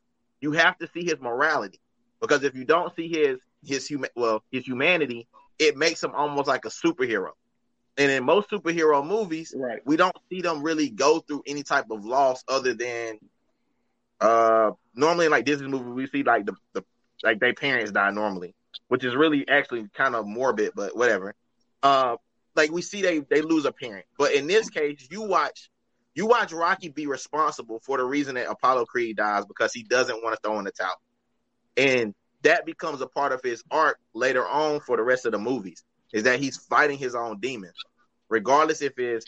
[0.40, 1.80] You have to see his morality
[2.20, 6.48] because if you don't see his his human well his humanity, it makes him almost
[6.48, 7.32] like a superhero.
[8.01, 9.82] And in most superhero movies, Right.
[9.84, 13.18] we don't see them really go through any type of loss other than
[14.22, 16.82] uh normally in like Disney movies we see like the, the
[17.22, 18.55] like their parents die normally,
[18.88, 21.34] which is really actually kind of morbid, but whatever.
[21.82, 22.16] Uh
[22.57, 24.07] like we see they they lose a parent.
[24.18, 25.68] But in this case, you watch
[26.14, 30.22] you watch Rocky be responsible for the reason that Apollo Creed dies because he doesn't
[30.22, 30.96] want to throw in the towel.
[31.76, 35.38] And that becomes a part of his arc later on for the rest of the
[35.38, 37.72] movies is that he's fighting his own demons,
[38.30, 39.26] regardless if it's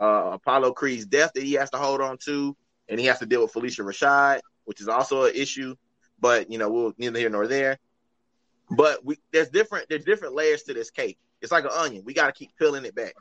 [0.00, 2.56] uh, Apollo Creed's death that he has to hold on to,
[2.88, 5.74] and he has to deal with Phylicia Rashad, which is also an issue.
[6.20, 7.78] But you know, we'll neither here nor there.
[8.70, 11.18] But we there's different there's different layers to this cake.
[11.40, 12.04] It's like an onion.
[12.04, 13.14] We got to keep peeling it back.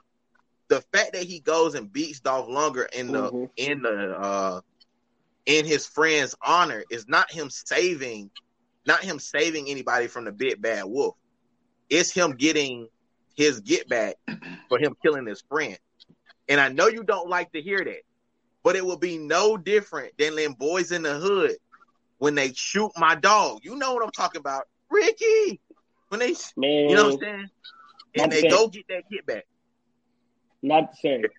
[0.67, 3.49] The fact that he goes and beats Dolph Lundgren in the Mhm.
[3.57, 4.61] in the uh
[5.45, 8.29] in his friend's honor is not him saving
[8.86, 11.15] not him saving anybody from the big bad wolf.
[11.89, 12.88] It's him getting
[13.42, 14.16] his get back
[14.70, 15.78] for him killing his friend.
[16.50, 18.02] And I know you don't like to hear that,
[18.64, 21.58] but it will be no different than them boys in the hood
[22.20, 23.60] when they shoot my dog.
[23.64, 25.62] You know what I'm talking about, Ricky.
[26.10, 27.50] When they, Man, you know what I'm saying,
[28.16, 29.46] and they go get that get back.
[30.62, 31.32] not the same.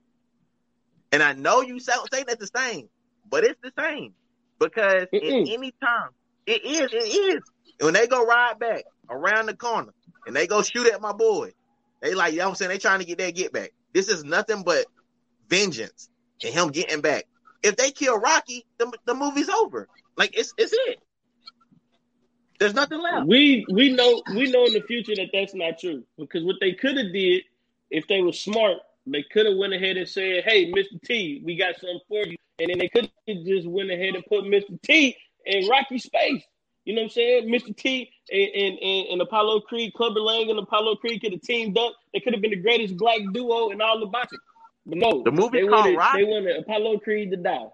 [1.13, 2.89] And I know you sound saying that's the same,
[3.31, 4.15] but it's the same
[4.59, 5.53] because Mm-mm.
[5.53, 6.11] any time
[6.47, 7.43] it is, it is.
[7.81, 9.93] When they go ride back around the corner
[10.27, 11.53] and they go shoot at my boy,
[12.03, 12.69] they like, you know what I'm saying?
[12.71, 13.71] They trying to get that get back.
[13.95, 14.87] This is nothing but
[15.49, 16.09] vengeance
[16.43, 17.25] and him getting back.
[17.63, 19.89] If they kill Rocky, the, the movie's over.
[20.17, 20.99] Like it's it's it.
[22.59, 23.27] There's nothing left.
[23.27, 26.73] We we know we know in the future that that's not true because what they
[26.73, 27.45] could have did
[27.91, 31.01] if they were smart, they could have went ahead and said, "Hey, Mr.
[31.05, 34.25] T, we got something for you," and then they could have just went ahead and
[34.27, 34.81] put Mr.
[34.83, 36.43] T in Rocky space.
[36.85, 37.49] You know what I'm saying?
[37.49, 37.77] Mr.
[37.77, 41.79] T and and, and, and Apollo Creed, Clubber Lang and Apollo Creed could have teamed
[41.79, 41.93] up.
[42.13, 44.41] They could have been the greatest black duo in all the boxing.
[44.87, 46.25] But no, The movie they called wanted, Rocky.
[46.25, 47.67] They wanted Apollo Creed to die.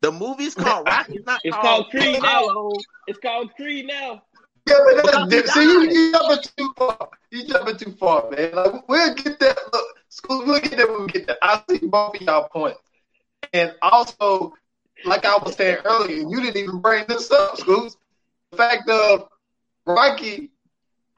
[0.00, 1.14] The movie's called Rocky.
[1.14, 2.70] It's not It's called, called Creed now.
[3.06, 4.22] It's called Creed now.
[4.66, 5.54] Yeah, but that's Because different.
[5.54, 5.92] See, you, died.
[5.94, 7.08] you jumping too far.
[7.30, 8.54] You're jumping too far, man.
[8.54, 9.58] Like, we'll get that.
[9.72, 11.38] Look, school, we'll get that when we get that.
[11.40, 12.80] I see both of y'all points.
[13.52, 14.54] And also,
[15.04, 17.96] like I was saying earlier, you didn't even bring this up, Scoots.
[18.50, 19.28] The fact of
[19.86, 20.50] Rocky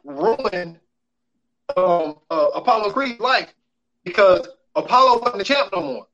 [0.05, 0.79] ruined
[1.77, 3.53] um, uh, Apollo Creed's life
[4.05, 6.07] because Apollo wasn't the champ no more.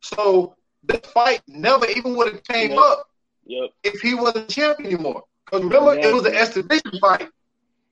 [0.00, 2.78] So this fight never even would have came Yep.
[2.78, 3.08] up
[3.46, 3.70] Yep.
[3.84, 5.24] if he wasn't champ anymore.
[5.44, 7.28] Because remember, it was an exhibition fight.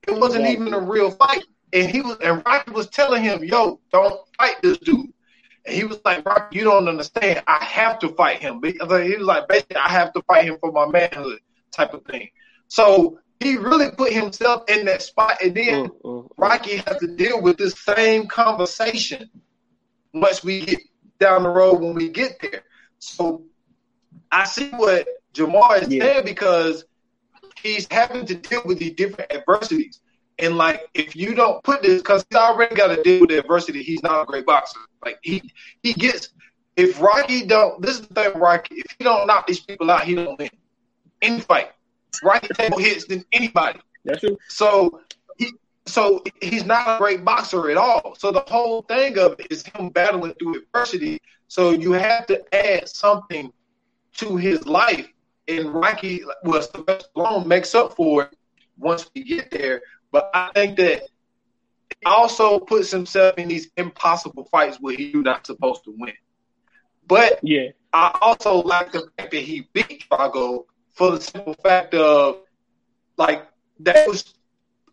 [0.07, 0.67] It wasn't Exactly.
[0.67, 1.43] even a real fight.
[1.73, 5.11] And he was and Rocky was telling him, yo, don't fight this dude.
[5.65, 7.43] And he was like, Rocky, you don't understand.
[7.47, 8.61] I have to fight him.
[8.61, 11.39] Because he was like, basically, I have to fight him for my manhood
[11.71, 12.29] type of thing.
[12.67, 15.41] So he really put himself in that spot.
[15.43, 16.29] And then Mm, mm, mm.
[16.37, 19.29] Rocky has to deal with this same conversation
[20.13, 20.79] once we get
[21.19, 22.63] down the road when we get there.
[22.99, 23.43] So
[24.31, 26.03] I see what Jamar is Yeah.
[26.03, 26.85] saying because
[27.61, 29.99] he's having to deal with these different adversities.
[30.39, 33.39] And like, if you don't put this, because he's already got to deal with the
[33.39, 34.79] adversity, he's not a great boxer.
[35.05, 35.41] Like he
[35.83, 36.29] he gets.
[36.75, 38.75] If Rocky don't, this is the thing, Rocky.
[38.75, 40.49] If he don't knock these people out, he don't win
[41.21, 41.71] any fight.
[42.23, 43.79] Rocky table hits than anybody.
[44.05, 44.37] That's true.
[44.47, 45.01] So
[45.37, 45.51] he
[45.85, 48.15] so he's not a great boxer at all.
[48.15, 51.19] So the whole thing of it is him battling through adversity.
[51.47, 53.51] So you have to add something
[54.17, 55.07] to his life.
[55.47, 58.35] And Rocky well Sylvester Stallone makes up for it
[58.77, 59.81] once we get there.
[60.11, 61.03] But I think that
[61.89, 66.13] he also puts himself in these impossible fights where he's not supposed to win.
[67.07, 67.69] But Yeah.
[67.93, 70.65] I also like the fact that he beat Drago
[70.97, 72.39] for the simple fact of
[73.17, 73.47] like
[73.81, 74.33] that was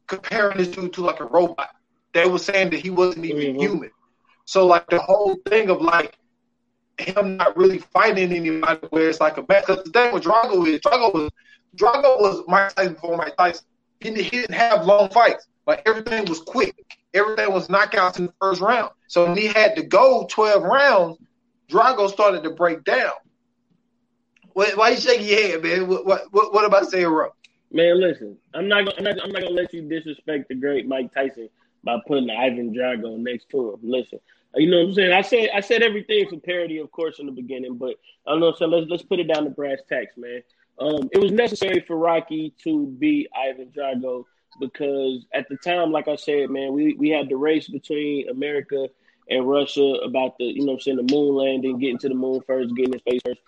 [0.07, 1.71] comparing this dude to like a robot.
[2.13, 3.61] They were saying that he wasn't even Mhm.
[3.61, 3.91] human.
[4.45, 6.19] So like the whole thing of like
[6.99, 9.67] him not really fighting anybody where it's like a match.
[9.67, 11.31] Because the thing with Drago is Drago was
[11.77, 13.65] Drago was Mike Tyson before Mike Tyson.
[14.01, 15.49] He, didn't- he didn't have long fights.
[15.67, 16.75] Like everything was quick.
[17.15, 18.91] Everything was knockouts in the first round.
[19.09, 21.17] So when he had to go twelve rounds,
[21.71, 23.13] Drago started to break down.
[24.55, 25.89] Why, why you shaking your head, man?
[25.89, 27.31] What what what, what am I saying wrong?
[27.73, 30.87] Man, listen, I'm not gonna I'm not, I'm not gonna let you disrespect the great
[30.87, 31.49] Mike Tyson
[31.83, 33.81] by putting Ivan Drago next to him.
[33.83, 34.21] Listen,
[34.55, 35.13] you know what I'm saying?
[35.13, 37.97] I said I said everything for parody, of course, in the beginning, but
[38.27, 38.55] I don't know.
[38.57, 40.43] So let's let's put it down to brass tacks, man.
[40.79, 44.25] Um, it was necessary for Rocky to beat Ivan Drago
[44.61, 48.89] because at the time, like I said, man, we we had the race between America
[49.29, 52.15] and Russia about the you know what I'm saying the moon landing, getting to the
[52.15, 53.41] moon first, getting in space first.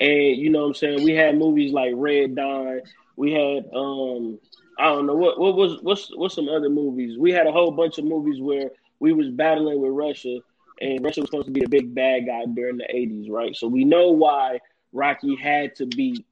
[0.00, 1.04] And you know what I'm saying?
[1.04, 2.80] We had movies like Red Dawn.
[3.16, 4.38] We had um
[4.78, 7.18] I don't know what what was what's what's some other movies.
[7.18, 8.70] We had a whole bunch of movies where
[9.00, 10.38] we was battling with Russia
[10.80, 13.56] and Russia was supposed to be the big bad guy during the 80s, right?
[13.56, 14.60] So we know why
[14.92, 16.24] Rocky had to be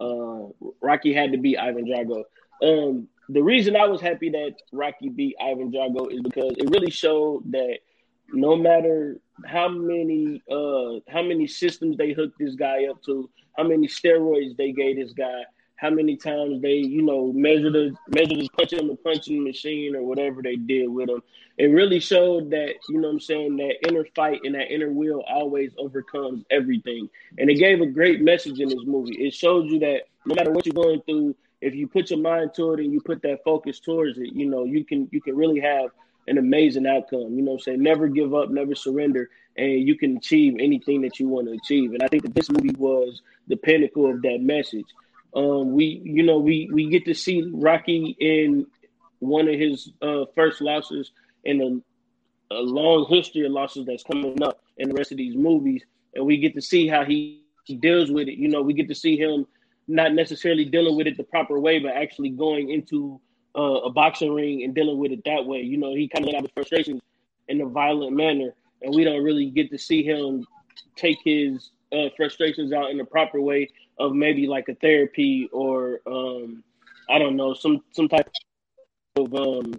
[0.00, 0.46] uh
[0.80, 2.24] Rocky had to beat Ivan Drago.
[2.62, 6.90] Um the reason I was happy that Rocky beat Ivan Drago is because it really
[6.90, 7.78] showed that
[8.32, 13.64] no matter how many uh how many systems they hooked this guy up to, how
[13.64, 15.42] many steroids they gave this guy,
[15.76, 19.96] how many times they, you know, measured his measured his punch in the punching machine
[19.96, 21.22] or whatever they did with him.
[21.58, 25.22] It really showed that, you know I'm saying, that inner fight and that inner will
[25.28, 27.10] always overcomes everything.
[27.38, 29.16] And it gave a great message in this movie.
[29.16, 32.54] It showed you that no matter what you're going through, if you put your mind
[32.54, 35.36] to it and you put that focus towards it, you know, you can you can
[35.36, 35.90] really have
[36.26, 37.34] an amazing outcome.
[37.36, 37.82] You know saying?
[37.82, 41.92] Never give up, never surrender, and you can achieve anything that you want to achieve.
[41.92, 44.86] And I think that this movie was the pinnacle of that message.
[45.34, 48.66] Um, we, you know, we we get to see Rocky in
[49.18, 51.12] one of his uh, first losses
[51.44, 51.60] in
[52.50, 55.84] a, a long history of losses that's coming up in the rest of these movies,
[56.14, 58.36] and we get to see how he, he deals with it.
[58.36, 59.46] You know, we get to see him
[59.88, 63.20] not necessarily dealing with it the proper way, but actually going into
[63.56, 65.60] uh, a boxing ring and dealing with it that way.
[65.60, 67.00] You know, he kind of got his frustrations
[67.48, 70.46] in a violent manner, and we don't really get to see him
[70.96, 76.00] take his uh, frustrations out in the proper way of maybe like a therapy or
[76.06, 76.62] um,
[77.10, 78.30] I don't know some some type
[79.16, 79.74] of um,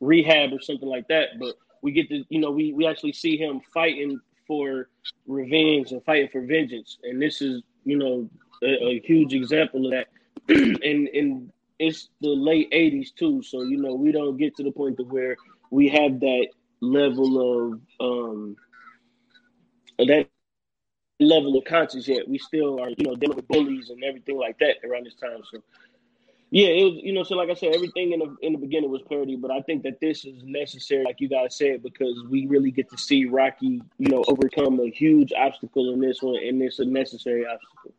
[0.00, 1.38] rehab or something like that.
[1.38, 4.88] But we get to you know we we actually see him fighting for
[5.26, 8.28] revenge and fighting for vengeance, and this is you know
[8.62, 10.08] a, a huge example of that.
[10.48, 14.72] and and it's the late '80s too, so you know we don't get to the
[14.72, 15.36] point of where
[15.70, 16.48] we have that
[16.80, 18.56] level of um
[19.98, 20.28] that
[21.20, 22.28] level of conscience yet.
[22.28, 25.40] We still are, you know, dealing with bullies and everything like that around this time.
[25.50, 25.62] So
[26.50, 28.90] yeah, it was, you know, so like I said, everything in the in the beginning
[28.90, 32.46] was parody, but I think that this is necessary, like you guys said, because we
[32.46, 36.62] really get to see Rocky, you know, overcome a huge obstacle in this one, and
[36.62, 37.92] it's a necessary obstacle.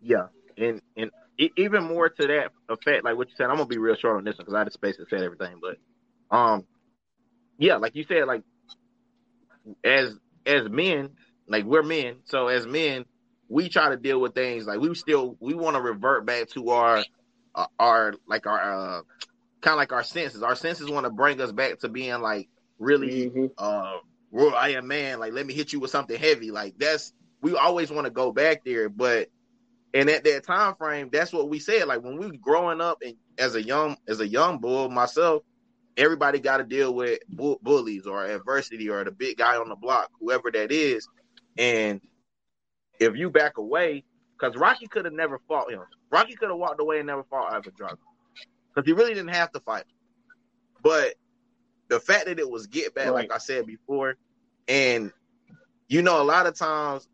[0.00, 1.10] Yeah, and and
[1.56, 4.24] even more to that effect, like what you said, I'm gonna be real short on
[4.24, 6.66] this one because I space to say everything, but um,
[7.58, 8.42] yeah, like you said, like
[9.84, 10.14] as
[10.46, 11.10] as men,
[11.48, 13.04] like we're men, so as men,
[13.48, 16.70] we try to deal with things like we still we want to revert back to
[16.70, 17.04] our
[17.54, 19.00] uh, our like our uh
[19.60, 20.42] kind of like our senses.
[20.42, 23.46] Our senses want to bring us back to being like really mm-hmm.
[23.58, 23.98] uh
[24.30, 25.20] royal I am man.
[25.20, 26.50] Like let me hit you with something heavy.
[26.50, 29.28] Like that's we always want to go back there, but
[29.94, 31.86] and at that time frame, that's what we said.
[31.86, 35.42] Like when we were growing up and as a young as a young bull myself,
[35.96, 39.76] everybody got to deal with bu- bullies or adversity or the big guy on the
[39.76, 41.06] block, whoever that is.
[41.58, 42.00] And
[42.98, 44.04] if you back away,
[44.38, 45.82] because Rocky could have never fought him.
[46.10, 47.98] Rocky could have walked away and never fought Ivan Drago
[48.74, 49.84] because he really didn't have to fight.
[50.82, 51.14] But
[51.88, 53.14] the fact that it was get back, right.
[53.14, 54.16] like I said before,
[54.66, 55.12] and
[55.88, 57.06] you know, a lot of times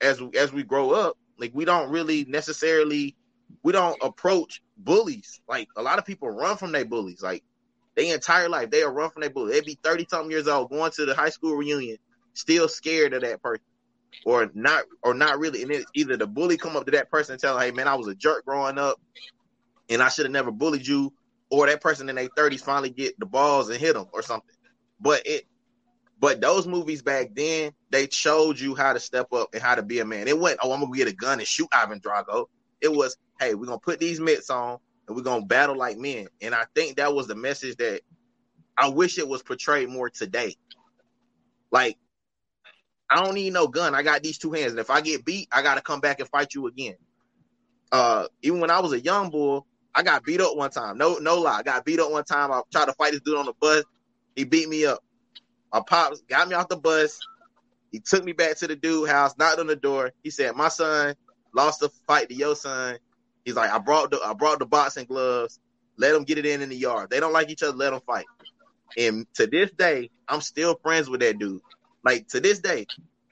[0.00, 3.16] as as we grow up, like we don't really necessarily
[3.62, 5.40] we don't approach bullies.
[5.48, 7.22] Like a lot of people run from their bullies.
[7.22, 7.44] Like
[7.96, 9.52] their entire life, they'll run from their bully.
[9.52, 11.98] They'd be 30 something years old, going to the high school reunion,
[12.34, 13.64] still scared of that person.
[14.24, 15.62] Or not or not really.
[15.62, 17.88] And it, either the bully come up to that person and tell them, hey man,
[17.88, 19.00] I was a jerk growing up
[19.90, 21.12] and I should have never bullied you,
[21.50, 24.54] or that person in their 30s finally get the balls and hit them or something.
[25.00, 25.44] But it
[26.24, 29.82] but those movies back then, they showed you how to step up and how to
[29.82, 30.26] be a man.
[30.26, 32.46] It wasn't, oh, I'm gonna get a gun and shoot Ivan Drago.
[32.80, 36.28] It was, hey, we're gonna put these mitts on and we're gonna battle like men.
[36.40, 38.00] And I think that was the message that
[38.74, 40.56] I wish it was portrayed more today.
[41.70, 41.98] Like,
[43.10, 43.94] I don't need no gun.
[43.94, 46.28] I got these two hands, and if I get beat, I gotta come back and
[46.30, 46.94] fight you again.
[47.92, 49.60] Uh, even when I was a young boy,
[49.94, 50.96] I got beat up one time.
[50.96, 51.58] No, no lie.
[51.58, 52.50] I got beat up one time.
[52.50, 53.84] I tried to fight this dude on the bus.
[54.34, 55.03] He beat me up.
[55.74, 57.18] My pops got me off the bus.
[57.90, 60.12] He took me back to the dude house, knocked on the door.
[60.22, 61.16] He said, "My son
[61.52, 62.98] lost the fight to your son.
[63.44, 65.58] He's like, I brought the I brought the boxing gloves.
[65.96, 67.10] Let them get it in in the yard.
[67.10, 67.76] They don't like each other.
[67.76, 68.26] Let them fight.
[68.96, 71.60] And to this day, I'm still friends with that dude.
[72.04, 72.86] Like to this day.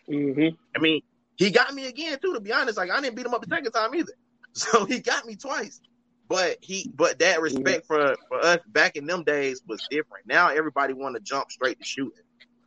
[0.09, 0.57] Mm-hmm.
[0.76, 1.03] I mean,
[1.36, 2.34] he got me again too.
[2.34, 4.12] To be honest, like I didn't beat him up the second time either.
[4.55, 5.80] So he got me twice.
[6.28, 8.16] But he, but that respect mm-hmm.
[8.16, 10.26] for for us back in them days was different.
[10.26, 12.21] Now everybody want to jump straight to shooting,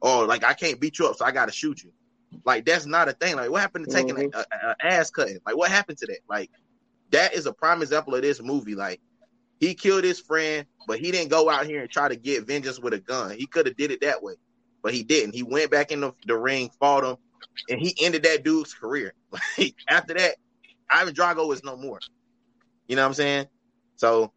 [0.06, 1.92] or like I can't beat you up, so I got to shoot you.
[2.46, 3.36] Like that's not a thing.
[3.36, 4.38] Like what happened to taking mm-hmm.
[4.38, 5.40] a, a, a ass cutting?
[5.46, 6.20] Like what happened to that?
[6.30, 6.52] Like
[7.12, 8.76] that is a prime example of this movie.
[8.76, 9.02] Like
[9.60, 12.80] he killed his friend, but he didn't go out here and try to get vengeance
[12.80, 13.32] with a gun.
[13.32, 14.34] He could have did it that way,
[14.84, 15.34] but he didn't.
[15.34, 17.16] He went back in the, the ring, fought him,
[17.70, 19.14] and he ended that dude's career.
[19.58, 20.36] Like after that,
[20.90, 22.00] Ivan Drago is no more.
[22.88, 23.48] You know what I'm saying?
[23.96, 24.32] So,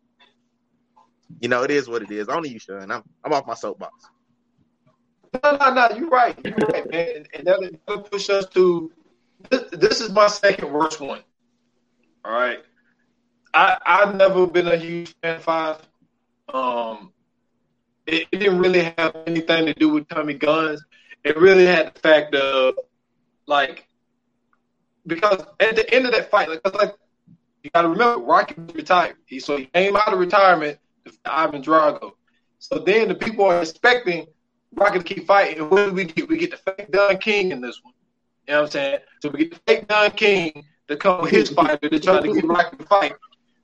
[1.40, 2.28] you know, it is what it is.
[2.28, 2.90] Only you, Sean.
[2.90, 3.92] I'm I'm off my soapbox.
[5.34, 5.88] No, no, no.
[5.96, 6.38] You're right.
[6.44, 7.26] You're right, man.
[7.34, 8.92] And that'll push us to
[9.50, 11.20] this, this is my second worst one.
[12.24, 12.58] All right.
[13.54, 15.78] I I've never been a huge fan of five.
[16.52, 17.12] Um,
[18.06, 20.82] it, it, didn't really have anything to do with Tommy Guns.
[21.24, 22.74] It really had the fact of
[23.46, 23.86] like
[25.06, 26.94] because at the end of that fight, like, like
[27.62, 29.16] you got to remember, Rocky was retired.
[29.26, 32.12] He so he came out of retirement to Ivan Drago.
[32.58, 34.26] So then the people are expecting
[34.74, 35.68] Rocky to keep fighting.
[35.70, 36.28] What do we get?
[36.28, 37.94] We get the fake Don King in this one.
[38.46, 38.98] You know what I'm saying?
[39.22, 42.32] So we get the fake Don King to come with his fighter to try to
[42.32, 43.14] get Rocky to fight.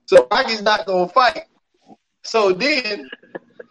[0.06, 1.44] So Rocky's not gonna fight.
[2.22, 3.08] So then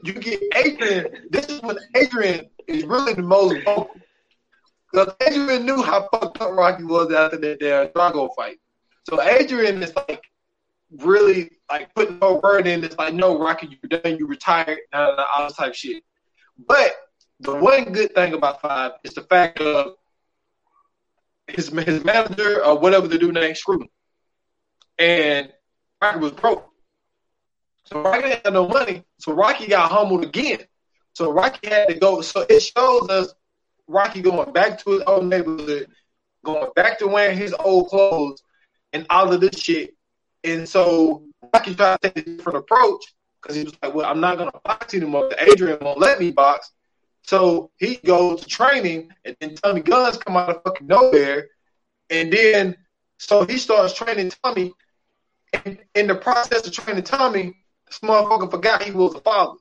[0.03, 1.27] you get Adrian.
[1.29, 3.95] This is when Adrian is really the most vocal.
[4.91, 8.59] Because Adrian knew how fucked up Rocky was after that damn Drago fight.
[9.09, 10.23] So Adrian is like
[10.97, 12.84] really like putting no word in.
[12.84, 14.17] It's like, no, Rocky, you're done.
[14.17, 14.79] You retired.
[14.93, 16.03] All this type shit.
[16.67, 16.91] But
[17.43, 19.95] the one good thing about Five is the fact of
[21.47, 23.85] his his manager or whatever the dude named Screw,
[24.97, 25.51] and
[26.01, 26.69] Rocky was broke.
[27.85, 29.03] So Rocky didn't have no money.
[29.19, 30.59] So Rocky got humbled again.
[31.13, 32.21] So Rocky had to go.
[32.21, 33.33] So it shows us
[33.87, 35.87] Rocky going back to his old neighborhood,
[36.45, 38.41] going back to wearing his old clothes
[38.93, 39.95] and all of this shit.
[40.45, 43.03] And so Rocky tried to take a different approach
[43.41, 45.27] because he was like, "Well, I'm not gonna box anymore.
[45.29, 46.71] The Adrian won't let me box."
[47.24, 51.47] So he goes to training, and then Tommy Guns come out of fucking nowhere,
[52.09, 52.76] and then
[53.17, 54.74] so he starts training Tommy.
[55.53, 57.53] And in the process of training Tommy,
[57.88, 59.59] this motherfucker forgot he was a father.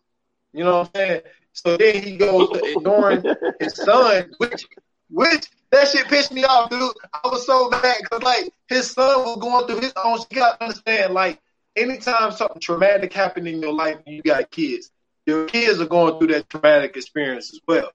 [0.52, 1.20] You know what I'm saying?
[1.52, 3.24] So then he goes to ignoring
[3.60, 4.66] his son, which
[5.10, 6.92] which that shit pissed me off, dude.
[7.12, 10.18] I was so mad because like his son was going through his own.
[10.18, 10.26] Shit.
[10.32, 11.40] You gotta understand, like
[11.76, 14.90] anytime something traumatic happened in your life, you got kids.
[15.26, 17.90] Your kids are going through that traumatic experience as well.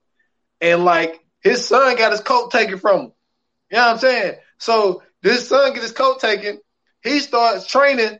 [0.60, 3.12] And like his son got his coat taken from him.
[3.70, 4.34] You know what I'm saying?
[4.58, 6.58] So this son get his coat taken.
[7.02, 8.18] He starts training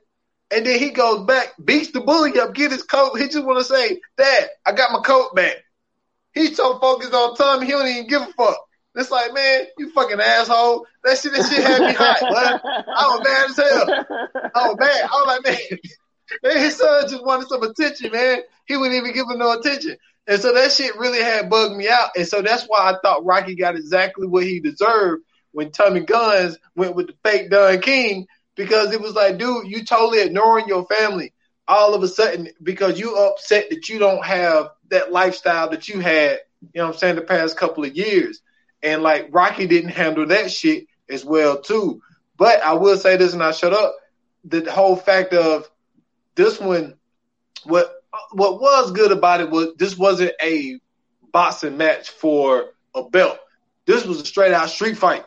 [0.51, 3.19] and then he goes back, beats the bully up, get his coat.
[3.19, 5.57] He just want to say, Dad, I got my coat back.
[6.33, 8.59] He's so focused on Tommy, he don't even give a fuck.
[8.95, 10.87] It's like, man, you fucking asshole.
[11.05, 12.23] That shit, that shit had me hot.
[12.23, 14.51] I was mad as hell.
[14.55, 15.03] I was mad.
[15.03, 15.79] I was like, man,
[16.43, 18.39] man, his son just wanted some attention, man.
[18.67, 19.97] He wouldn't even give him no attention.
[20.27, 22.11] And so that shit really had bugged me out.
[22.17, 25.23] And so that's why I thought Rocky got exactly what he deserved
[25.53, 29.85] when Tommy Guns went with the fake Don King because it was like, dude, you
[29.85, 31.33] totally ignoring your family
[31.67, 36.01] all of a sudden because you upset that you don't have that lifestyle that you
[36.01, 38.41] had, you know what I'm saying, the past couple of years.
[38.83, 42.03] And like Rocky didn't handle that shit as well too.
[42.37, 43.95] But I will say this and I shut up.
[44.45, 45.69] The whole fact of
[46.39, 46.95] this one,
[47.65, 47.93] what
[48.31, 50.79] what was good about it was this wasn't a
[51.33, 53.39] boxing match for a belt.
[53.87, 55.25] This was a straight out street fight.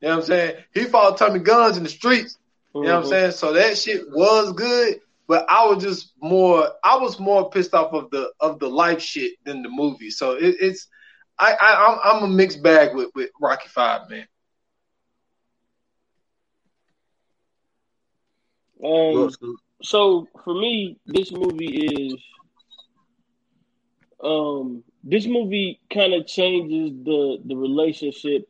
[0.00, 0.56] You know what I'm saying?
[0.72, 2.38] He fought Tommy Guns in the streets.
[2.74, 3.10] You know what I'm mm-hmm.
[3.10, 3.32] saying?
[3.32, 7.92] So that shit was good, but I was just more I was more pissed off
[7.92, 10.10] of the of the life shit than the movie.
[10.10, 10.88] So it, it's
[11.38, 14.26] I, I I'm, I'm a mixed bag with with Rocky Five, man.
[18.82, 19.30] Um,
[19.82, 22.14] so for me, this movie is
[24.22, 28.48] um this movie kind of changes the the relationship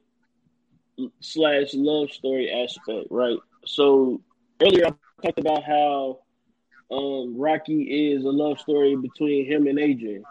[1.21, 3.39] slash love story aspect, right?
[3.65, 4.21] So
[4.63, 6.21] earlier I talked about how
[6.91, 10.25] um, Rocky is a love story between him and Adrian.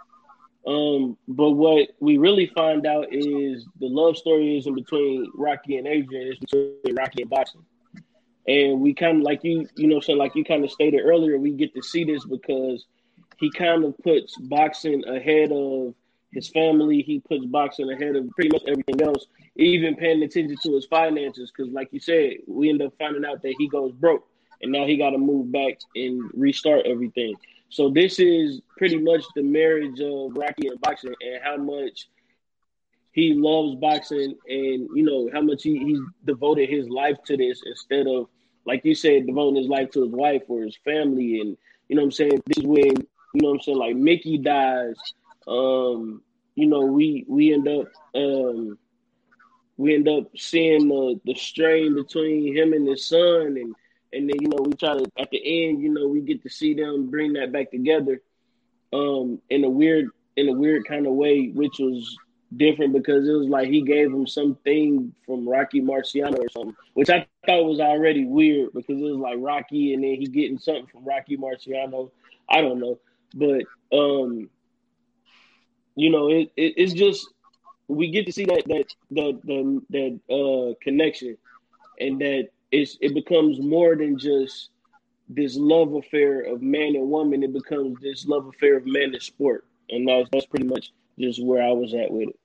[0.67, 5.87] Um, but what we really find out is the love story isn't between Rocky and
[5.87, 7.65] Adrian, it's between Rocky and boxing.
[8.49, 11.37] And we kind of like you, you know, so like you kind of stated earlier,
[11.37, 12.87] we get to see this because
[13.37, 15.93] he kind of puts boxing ahead of
[16.31, 17.03] his family.
[17.03, 21.51] He puts boxing ahead of pretty much everything else, even paying attention to his finances.
[21.55, 24.27] Because, like you said, we end up finding out that he goes broke,
[24.63, 27.35] and now he got to move back and restart everything.
[27.69, 32.09] So this is pretty much the marriage of Rocky and boxing, and how much
[33.11, 37.61] he loves boxing, and you know how much he, he's devoted his life to this
[37.63, 38.27] instead of,
[38.65, 41.57] like you said, devoting his life to his wife or his family, and
[41.87, 42.41] you know what I'm saying.
[42.45, 42.95] This is when
[43.33, 44.95] you know what I'm saying, like Mickey dies
[45.49, 46.21] um,
[46.55, 48.77] you know, we we end up um,
[49.77, 53.75] we end up seeing the the strain between him and his son, and
[54.13, 56.49] and then you know we try to at the end, you know, we get to
[56.49, 58.21] see them bring that back together,
[58.93, 62.15] um, in a weird in a weird kind of way, which was
[62.55, 67.09] different because it was like he gave him something from Rocky Marciano or something, which
[67.09, 70.87] I thought was already weird because it was like Rocky and then he getting something
[70.87, 72.11] from Rocky Marciano.
[72.49, 72.99] I don't know,
[73.35, 73.63] but
[73.95, 74.49] um,
[75.95, 77.27] you know, it, it, it's just
[77.87, 81.37] we get to see that that that that, that uh, connection,
[81.99, 84.69] and that it's it becomes more than just
[85.27, 87.43] this love affair of man and woman.
[87.43, 91.43] It becomes this love affair of man and sport, and that's that's pretty much just
[91.43, 92.39] where I was at with it.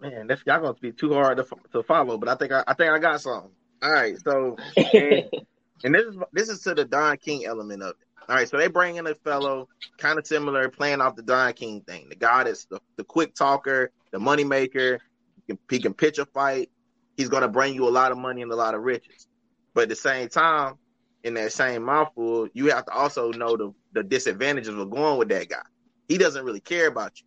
[0.00, 2.74] Man, that's y'all gonna be too hard to, to follow, but I think I, I
[2.74, 3.50] think I got something.
[3.82, 5.24] All right, so and,
[5.84, 8.06] and this is this is to the Don King element of it.
[8.28, 9.68] All right, so they bring in a fellow
[9.98, 12.08] kind of similar, playing off the Don King thing.
[12.08, 15.00] The guy that's the, the quick talker, the money maker.
[15.36, 16.70] He can, he can pitch a fight.
[17.16, 19.28] He's going to bring you a lot of money and a lot of riches.
[19.74, 20.74] But at the same time,
[21.22, 25.28] in that same mouthful, you have to also know the, the disadvantages of going with
[25.28, 25.62] that guy.
[26.08, 27.26] He doesn't really care about you.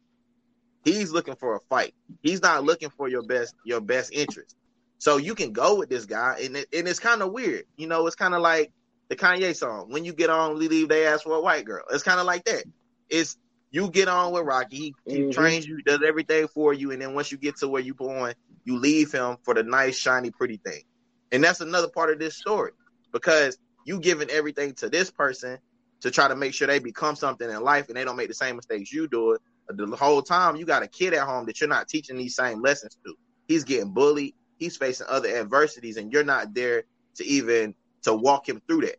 [0.93, 1.93] He's looking for a fight.
[2.21, 4.55] He's not looking for your best your best interest.
[4.99, 7.63] So you can go with this guy, and it, and it's kind of weird.
[7.77, 8.71] You know, it's kind of like
[9.09, 11.83] the Kanye song, when you get on, leave they ask for a white girl.
[11.91, 12.65] It's kind of like that.
[13.09, 13.37] it's
[13.71, 14.95] you get on with Rocky.
[15.07, 15.33] He, Mhm.
[15.33, 18.33] trains you, does everything for you, and then once you get to where you going,
[18.65, 20.83] you leave him for the nice, shiny, pretty thing.
[21.31, 22.71] And that's another part of this story
[23.13, 25.59] because you giving everything to this person
[26.01, 28.33] to try to make sure they become something in life and they don't make the
[28.33, 29.41] same mistakes you do it.
[29.69, 32.61] The whole time you got a kid at home that you're not teaching these same
[32.61, 33.15] lessons to.
[33.47, 34.33] He's getting bullied.
[34.57, 36.83] He's facing other adversities, and you're not there
[37.15, 38.97] to even to walk him through that.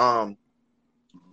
[0.00, 0.36] Um,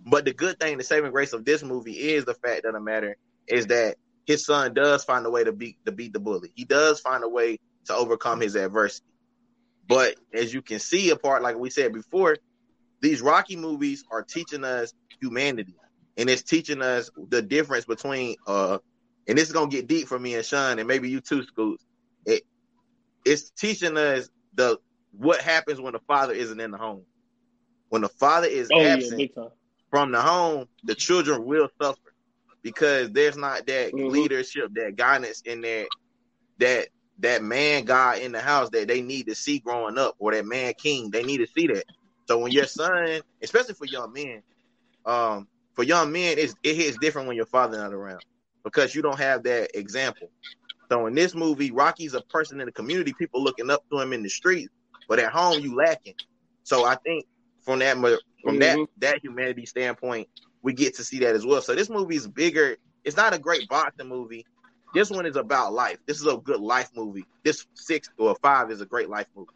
[0.04, 2.80] but the good thing, the saving grace of this movie is the fact of the
[2.80, 3.16] matter
[3.48, 3.96] is that
[4.26, 6.52] his son does find a way to beat to beat the bully.
[6.54, 9.06] He does find a way to overcome his adversity.
[9.88, 12.36] But as you can see, apart like we said before,
[13.02, 15.76] these Rocky movies are teaching us humanity,
[16.16, 18.78] and it's teaching us the difference between uh,
[19.28, 21.84] and this is gonna get deep for me and Sean, and maybe you too, Scoots.
[22.26, 22.42] It
[23.24, 24.78] it's teaching us the
[25.12, 27.04] what happens when the father isn't in the home.
[27.90, 29.50] When the father is Oh absent, time.
[29.90, 31.98] from the home, the children will suffer
[32.62, 34.08] because there's not that Mhm.
[34.08, 35.86] leadership, that guidance in there,
[36.58, 36.88] that
[37.20, 40.46] that man God in the house that they need to see growing up, or that
[40.46, 41.84] man king, they need to see that.
[42.26, 44.42] So when your son, especially for young men,
[45.04, 48.22] um, for young men, it's, it hits different when your father not around
[48.64, 50.30] because you don't have that example.
[50.90, 54.12] So in this movie, Rocky's a person in the community, people looking up to him
[54.12, 54.70] in the street,
[55.08, 56.14] but at home you lacking.
[56.64, 57.26] So I think
[57.64, 57.96] from that
[58.44, 58.86] from that Mhm.
[58.98, 60.28] that humanity standpoint,
[60.62, 61.60] we get to see that as well.
[61.62, 62.76] So this movie is bigger.
[63.04, 64.46] It's not a great boxing movie.
[64.92, 65.98] This one is about life.
[66.06, 67.26] This is a good life movie.
[67.44, 69.48] This six or five is a great life movie.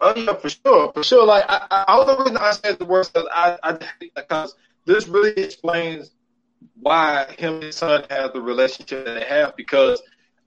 [0.00, 1.26] Oh yeah, for sure, for sure.
[1.26, 3.78] Like I, I, all the reason I said the words because I, I
[4.14, 6.10] because this really explains
[6.80, 9.56] why him and his son have the relationship that they have.
[9.56, 10.00] Because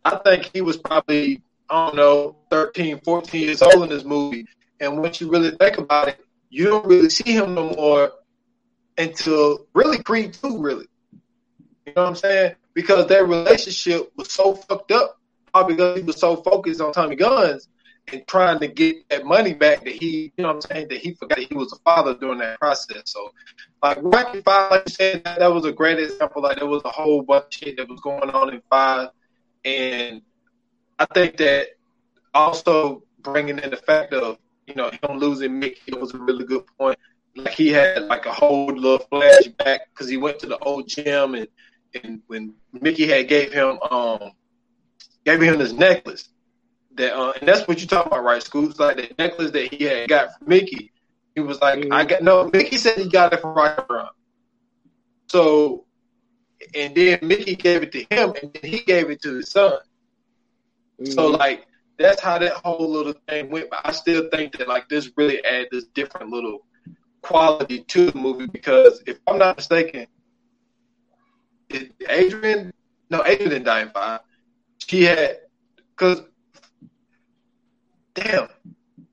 [0.06, 4.46] I think he was probably I don't know 13, 14 years old in this movie,
[4.80, 8.14] and once you really think about it, you don't really see him no more
[8.98, 10.88] until really Creed two, really.
[11.86, 12.56] You know what I'm saying?
[12.74, 15.20] Because their relationship was so fucked up,
[15.52, 17.68] probably because he was so focused on Tommy Guns
[18.08, 21.14] and trying to get that money back that he, you know I'm saying, that he
[21.14, 23.04] forgot he was a father during that process.
[23.06, 23.32] So,
[23.82, 26.42] like, Rocky Five, like you said, that, that was a great example.
[26.42, 29.10] Like, there was a whole bunch of shit that was going on in Five.
[29.64, 30.22] And
[31.00, 31.68] I think that
[32.34, 34.38] also bringing in the fact of,
[34.68, 36.98] you know, him losing Mickey was a really good point.
[37.36, 41.36] Like, he had, like, a whole little flashback because he went to the old gym
[41.36, 41.48] and,
[42.04, 44.32] and when Mickey had gave him, um,
[45.24, 46.30] gave him his necklace
[46.96, 48.42] that uh, and that's what you talking about, right?
[48.44, 50.92] Scoots like the necklace that he had got from Mickey.
[51.36, 51.92] He was like, Mhm.
[51.92, 52.50] I got no.
[52.52, 54.10] Mickey said he got it from Rocky Brown.
[55.30, 55.86] So,
[56.76, 59.78] and then Mickey gave it to him, and then he gave it to his son.
[61.10, 61.40] So Mhm.
[61.40, 61.68] like
[61.98, 63.70] that's how that whole little thing went.
[63.70, 66.66] But I still think that like this really added this different little
[67.22, 70.08] quality to the movie because if I'm not mistaken,
[71.70, 72.72] it, Adrian,
[73.10, 74.22] no, Adrian didn't die in five.
[74.88, 75.38] She had
[75.98, 76.22] because
[78.14, 78.48] damn.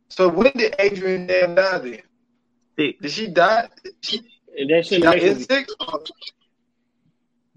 [0.08, 2.02] So when did Adrian damn die then?
[2.78, 2.98] Six.
[3.00, 3.68] Did she die?
[4.02, 4.20] She,
[4.56, 5.74] And that's she in the died in six?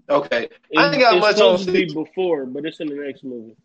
[0.08, 0.48] Okay.
[0.70, 1.94] It's, I ain't got it's much on supposed to be six.
[1.94, 3.56] before, but it's in the next movie.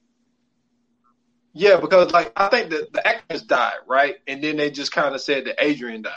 [1.54, 4.16] Yeah, because like I think that the actress died, right?
[4.28, 6.14] And then they just kind of said that Adrian died.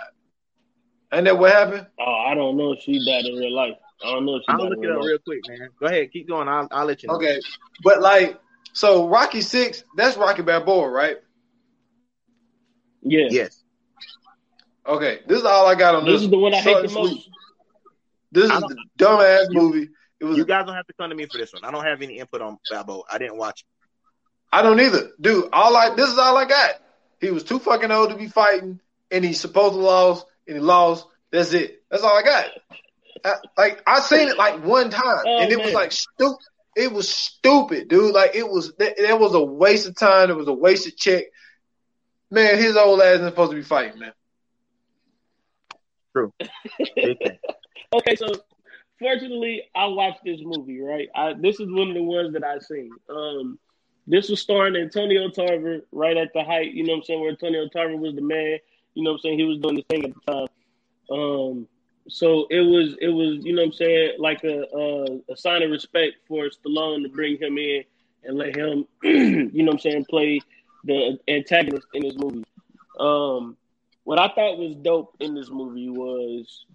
[1.12, 1.86] Ain't that what happened?
[1.98, 3.74] Oh, I don't know if she died in real life.
[4.04, 5.06] I don't know if she I'll died look in it up life.
[5.06, 5.68] real quick, man.
[5.78, 6.48] Go ahead, keep going.
[6.48, 7.16] I'll, I'll let you know.
[7.16, 7.40] Okay,
[7.82, 8.38] but like,
[8.72, 11.16] so Rocky Six, that's Rocky Balboa, right?
[13.02, 13.28] Yeah.
[13.30, 13.62] Yes.
[14.86, 16.14] Okay, this is all I got on this.
[16.14, 17.02] This is the one I hate the and sweet.
[17.02, 17.28] most.
[18.32, 19.88] This is don't- the dumbass movie.
[20.20, 20.36] It was.
[20.36, 21.64] You guys don't have to come to me for this one.
[21.64, 23.02] I don't have any input on Balboa.
[23.10, 23.66] I didn't watch it.
[24.52, 25.48] I don't either, dude.
[25.52, 26.72] All I this is all I got.
[27.20, 28.80] He was too fucking old to be fighting,
[29.10, 31.06] and he's supposed to lose, and he lost.
[31.30, 31.82] That's it.
[31.90, 32.46] That's all I got.
[33.24, 36.38] I, like I seen it like one time, Oh, and it was like stupid.
[36.76, 38.14] It was stupid, dude.
[38.14, 38.74] Like it was.
[38.76, 40.30] That, that was a waste of time.
[40.30, 41.24] It was a wasted check.
[42.30, 44.12] Man, his old ass isn't supposed to be fighting, man.
[46.12, 46.32] True.
[47.92, 48.26] okay, so
[48.98, 50.80] fortunately, I watched this movie.
[50.80, 52.90] Right, I, this is one of the ones that I seen.
[53.08, 53.58] Um,
[54.06, 56.72] this was starring Antonio Tarver right at the height.
[56.72, 57.20] You know what I'm saying?
[57.20, 58.58] Where Antonio Tarver was the man.
[58.94, 59.38] You know what I'm saying?
[59.38, 60.48] He was doing the thing at the time.
[61.10, 61.68] Um,
[62.08, 65.62] so it was it was you know what I'm saying like a, a a sign
[65.62, 67.84] of respect for Stallone to bring him in
[68.24, 70.40] and let him you know what I'm saying play
[70.84, 72.44] the antagonist in this movie.
[72.98, 73.56] Um,
[74.04, 76.66] what I thought was dope in this movie was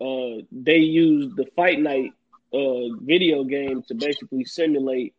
[0.00, 2.12] uh, they used the Fight Night
[2.52, 5.14] uh, video game to basically simulate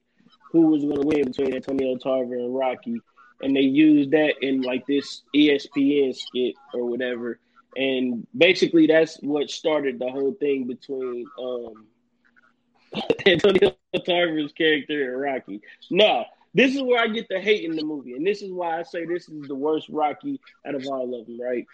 [0.52, 3.00] who was going to win between Antonio Tarver and Rocky,
[3.42, 7.40] and they used that in like this ESPN skit or whatever.
[7.76, 11.86] and basically that's what started the whole thing between um,
[13.26, 15.62] Antonio Tarver's character and Rocky.
[15.92, 18.80] No, this is where I get the hate in the movie, and this is why
[18.80, 21.40] I say this is the worst Rocky out of all of them.
[21.40, 21.66] Right?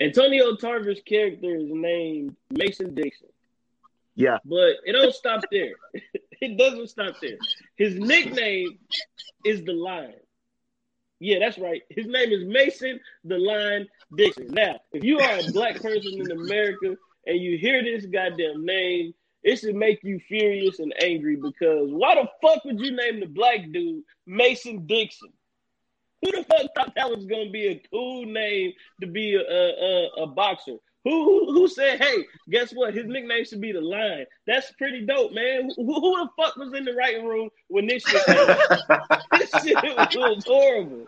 [0.00, 3.28] Antonio Tarver's character is named Mason Dixon.
[4.14, 4.38] Yeah.
[4.44, 5.72] But it don't stop there.
[6.40, 7.36] it doesn't stop there.
[7.76, 8.78] His nickname
[9.44, 10.14] is the Lion.
[11.20, 11.82] Yeah, that's right.
[11.90, 14.48] His name is Mason the Lion Dixon.
[14.48, 19.12] Now, if you are a black person in America and you hear this goddamn name,
[19.42, 23.26] it should make you furious and angry because why the fuck would you name the
[23.26, 25.30] black dude Mason Dixon?
[26.22, 30.08] Who the fuck thought that was gonna be a cool name to be a, a,
[30.24, 30.76] a boxer?
[31.04, 32.92] Who, who, who said, hey, guess what?
[32.92, 34.26] His nickname should be the Lion.
[34.46, 35.70] That's pretty dope, man.
[35.76, 40.14] Who, who the fuck was in the writing room when this shit This shit was,
[40.14, 41.06] was horrible.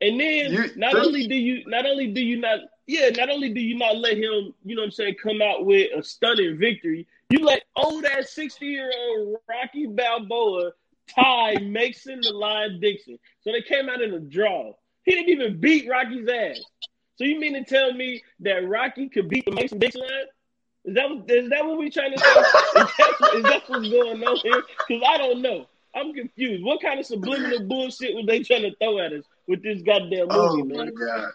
[0.00, 3.50] And then You- not only do you not only do you not yeah, not only
[3.52, 6.56] do you not let him, you know what I'm saying, come out with a stunning
[6.58, 10.70] victory, you let old ass 60 year old Rocky Balboa
[11.14, 13.18] tie Mason the Lion Dixon.
[13.42, 14.72] So they came out in a draw.
[15.04, 16.60] He didn't even beat Rocky's ass.
[17.16, 20.10] So you mean to tell me that Rocky could beat the Mason Dixon line?
[20.84, 22.30] Is that what- is that what we're trying to say?
[22.30, 24.62] Is that, is that what's going on here?
[24.86, 25.66] Because I don't know.
[25.94, 26.62] I'm confused.
[26.62, 30.28] What kind of subliminal bullshit were they trying to throw at us with this goddamn
[30.28, 30.76] movie, Oh man?
[30.86, 31.30] my god.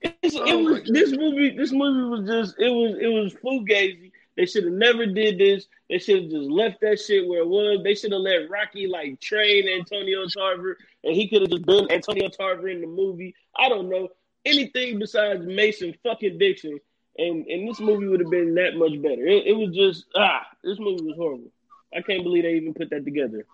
[0.00, 1.56] It's, it Oh, was this movie.
[1.56, 4.12] This movie was just it was it was fugazi.
[4.36, 5.66] They should have never did this.
[5.90, 7.80] They should have just left that shit where it was.
[7.82, 11.90] They should have let Rocky like train Antonio Tarver, and he could have just been
[11.90, 13.34] Antonio Tarver in the movie.
[13.56, 14.08] I don't know
[14.44, 16.78] anything besides Mason fucking Dixon,
[17.16, 19.26] and and this movie would have been that much better.
[19.26, 21.50] It, it was just ah, this movie was horrible.
[21.96, 23.44] I can't believe they even put that together.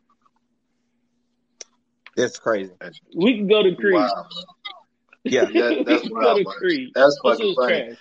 [2.16, 2.72] That's crazy.
[3.16, 3.95] We can go to Creed.
[3.95, 4.26] Wow.
[5.25, 5.49] Yeah.
[5.51, 6.47] Yeah, that's wild,
[6.95, 7.97] That's fucking funny.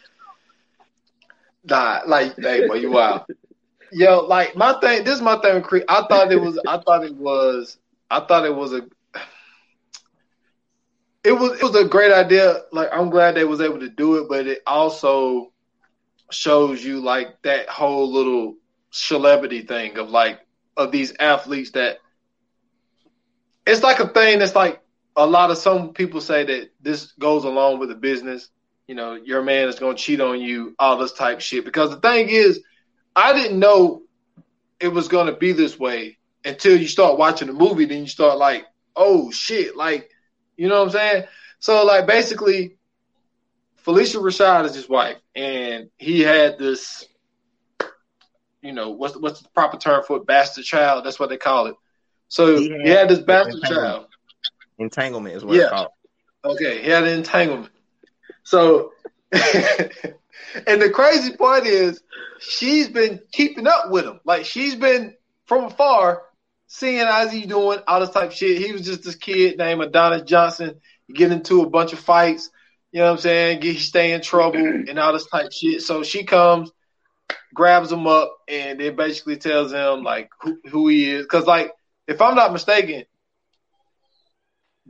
[1.64, 3.22] Nah, like, hey, boy, you wild.
[3.92, 5.04] Yo, like my thing.
[5.04, 5.56] This is my thing.
[5.56, 5.84] with Creed.
[5.88, 6.60] I thought it was.
[6.68, 7.78] I thought it was.
[8.10, 8.82] I thought it was a.
[11.24, 11.60] It was.
[11.60, 12.64] It was a great idea.
[12.72, 15.52] Like I'm glad they was able to do it, but it also
[16.32, 18.56] shows you like that whole little
[18.90, 20.40] celebrity thing of like
[20.76, 22.00] of these athletes that.
[23.66, 24.83] It's like a thing that's like
[25.16, 28.50] a lot of some people say that this goes along with the business
[28.86, 31.64] you know, your man is going to cheat on you, all this type shit.
[31.64, 32.62] Because the thing is,
[33.16, 34.02] I didn't know
[34.80, 37.86] it was going to be this way until you start watching the movie.
[37.86, 40.10] Then you start like, oh shit, like,
[40.58, 41.24] you know what I'm saying?
[41.60, 42.76] So like, basically,
[43.86, 47.06] Phylicia Rashad is his wife, and he had this,
[48.62, 50.26] you know, what's what's the proper term for it?
[50.26, 51.06] Bastard child.
[51.06, 51.76] That's what they call it.
[52.28, 53.86] So He he had- this bastard Entanglement.
[53.86, 54.06] child.
[54.78, 55.64] Entanglement is what Yeah.
[55.64, 55.90] it's called.
[56.46, 57.72] Okay, he had an entanglement.
[58.44, 58.92] So,
[59.32, 62.02] and the crazy part is,
[62.40, 64.20] she's been keeping up with him.
[64.26, 65.16] Like she's been
[65.46, 66.24] from afar,
[66.68, 68.62] seeing how's he doing, all this type of shit.
[68.62, 70.82] He was just this kid named Adonis Johnson.
[71.14, 72.50] Get into a bunch of fights.
[72.92, 73.60] You know what I'm saying?
[73.62, 75.82] Get he stay in trouble and all this type of shit.
[75.82, 76.72] So she comes,
[77.54, 81.26] grabs him up, and then basically tells him like who, who he is.
[81.26, 81.72] Cause like,
[82.08, 83.06] if I'm not mistaken,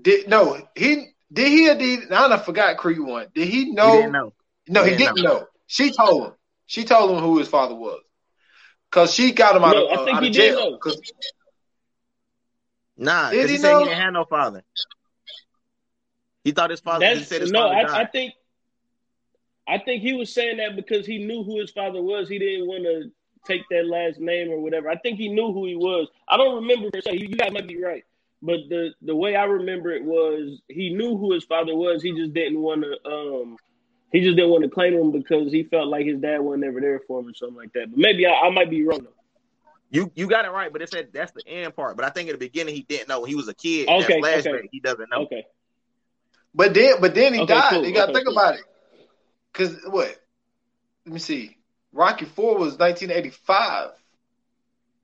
[0.02, 3.28] did no he did he or did I don't forgot Creed one.
[3.34, 3.92] Did he know?
[3.92, 4.34] He didn't know.
[4.68, 5.48] No, he, He didn't didn't know.
[5.68, 6.34] She told him.
[6.66, 8.02] She told him who his father was.
[8.92, 10.72] Cause she got him out No, of, I uh, think out he of did jail.
[10.72, 10.78] know.
[10.78, 11.02] 'Cause-
[12.96, 13.80] Nah, Did because he he, said know?
[13.80, 14.64] he didn't have no father.
[16.44, 17.08] He thought his father.
[17.08, 18.02] he said his no, father I.
[18.02, 18.34] I think
[19.68, 22.30] I think he was saying that because he knew who his father was.
[22.30, 23.12] He didn't want to
[23.46, 24.90] take that last name or whatever.
[24.90, 26.08] I think he knew who he was.
[26.28, 27.14] I don't remember per se.
[27.14, 28.04] You you guys might be right,
[28.44, 32.04] but the the way I remember it was he knew who his father was.
[32.04, 33.10] He just didn't want to.
[33.10, 33.58] Um,
[34.12, 36.82] he just didn't want to claim him because he felt like his dad wasn't ever
[36.82, 37.90] there for him or something like that.
[37.90, 39.00] But maybe I, I might be wrong.
[39.04, 39.10] Though.
[39.90, 41.96] You you got it right, but it said that's the end part.
[41.96, 43.24] But I think at the beginning he didn't know.
[43.24, 43.88] He was a kid.
[43.88, 44.70] Okay, that flashback okay.
[44.72, 45.22] he doesn't know.
[45.24, 45.46] Okay,
[46.54, 47.70] But then but then he Okay, died.
[47.72, 48.38] cool, You gotta okay, think cool.
[48.38, 48.62] about it.
[49.54, 50.16] Cause what?
[51.06, 51.58] Let me see.
[51.94, 53.92] Rocky Four was nineteen eighty five.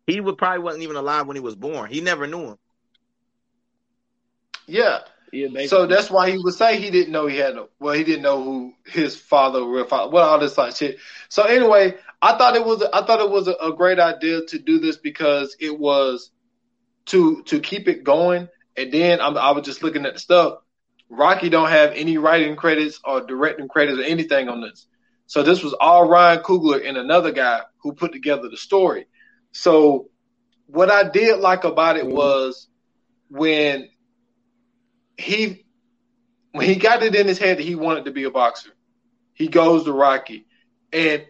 [0.08, 1.92] He would probably wasn't even alive when he was born.
[1.92, 2.58] He never knew him.
[4.70, 5.00] Yeah.
[5.32, 5.68] yeah.
[5.68, 7.70] So that's why he would say he didn't know he had no.
[7.80, 10.98] Well, he didn't know who his father, real father, well, all this like shit.
[11.30, 14.60] So anyway, I thought it was I thought it was a, a great idea to
[14.60, 16.32] do this because it was
[17.08, 18.48] to to keep it going.
[18.78, 20.60] And then I'm, I was just looking at the stuff.
[21.10, 24.86] Rocky don't have any writing credits or directing credits or anything on this.
[25.26, 29.08] So this was all Ryan Coogler and another guy who put together the story.
[29.52, 30.10] So
[30.68, 32.14] what I did like about it Mhm.
[32.14, 32.68] was
[33.30, 33.90] when
[35.20, 35.66] he
[36.52, 38.72] when he got it in his head that he wanted to be a boxer,
[39.34, 40.46] he goes to Rocky.
[40.92, 41.26] And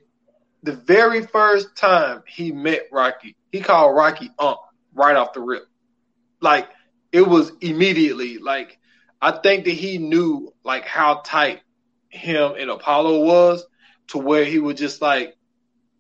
[0.63, 4.59] the very first time he met Rocky, he called Rocky Ump
[4.93, 5.63] right off the rip.
[6.39, 6.69] Like
[7.11, 8.77] it was immediately like
[9.21, 11.61] I think that he knew like how tight
[12.09, 13.65] him and Apollo was
[14.09, 15.35] to where he was just like,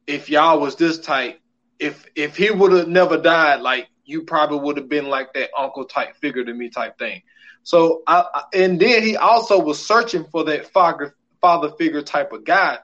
[0.07, 1.39] if y'all was this tight,
[1.79, 5.49] if if he would have never died, like you probably would have been like that
[5.57, 7.21] uncle type figure to me type thing.
[7.63, 12.43] So I, and then he also was searching for that father father figure type of
[12.43, 12.79] guy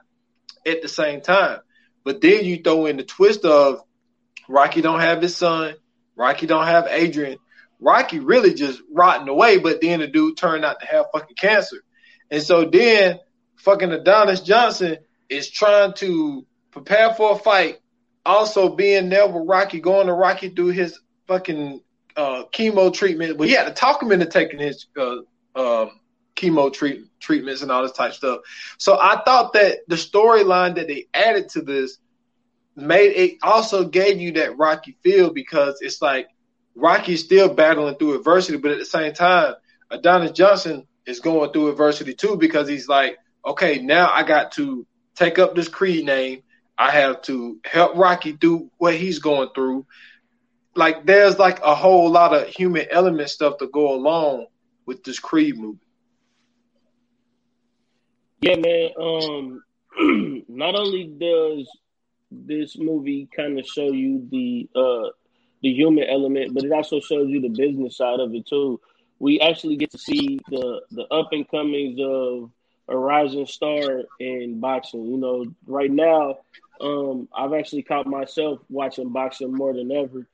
[0.66, 1.58] at the same time.
[2.04, 3.80] But then you throw in the twist of
[4.48, 5.74] Rocky don't have his son,
[6.14, 7.38] Rocky don't have Adrian,
[7.80, 11.78] Rocky really just rotting away, but then the dude turned out to have fucking cancer.
[12.30, 13.18] And so then
[13.56, 14.98] fucking Adonis Johnson
[15.28, 17.78] is trying to prepare for a fight,
[18.24, 21.80] also being there with Rocky, going to Rocky through his fucking
[22.16, 23.38] uh, chemo treatment.
[23.38, 25.18] But he had to talk him into taking his uh,
[25.54, 26.00] um,
[26.34, 28.40] chemo treat- treatments and all this type stuff.
[28.78, 31.98] So I thought that the storyline that they added to this
[32.76, 36.28] made it also gave you that Rocky feel because it's like
[36.74, 39.54] Rocky's still battling through adversity, but at the same time,
[39.90, 44.86] Adonis Johnson is going through adversity too because he's like, okay, now I got to
[45.14, 46.42] take up this Creed name.
[46.76, 49.86] I have to help Rocky through what he's going through.
[50.76, 54.46] Like there's like a whole lot of human element stuff to go along
[54.84, 55.78] with this Creed movie.
[58.42, 58.90] Yeah, man.
[59.00, 59.62] Um,
[60.48, 61.68] not only does
[62.30, 65.10] this movie kind of show you the uh
[65.62, 68.78] the human element, but it also shows you the business side of it too.
[69.18, 72.50] We actually get to see the the up and comings of
[72.88, 75.06] a rising star in boxing.
[75.06, 76.36] You know, right now,
[76.82, 80.28] um, I've actually caught myself watching boxing more than ever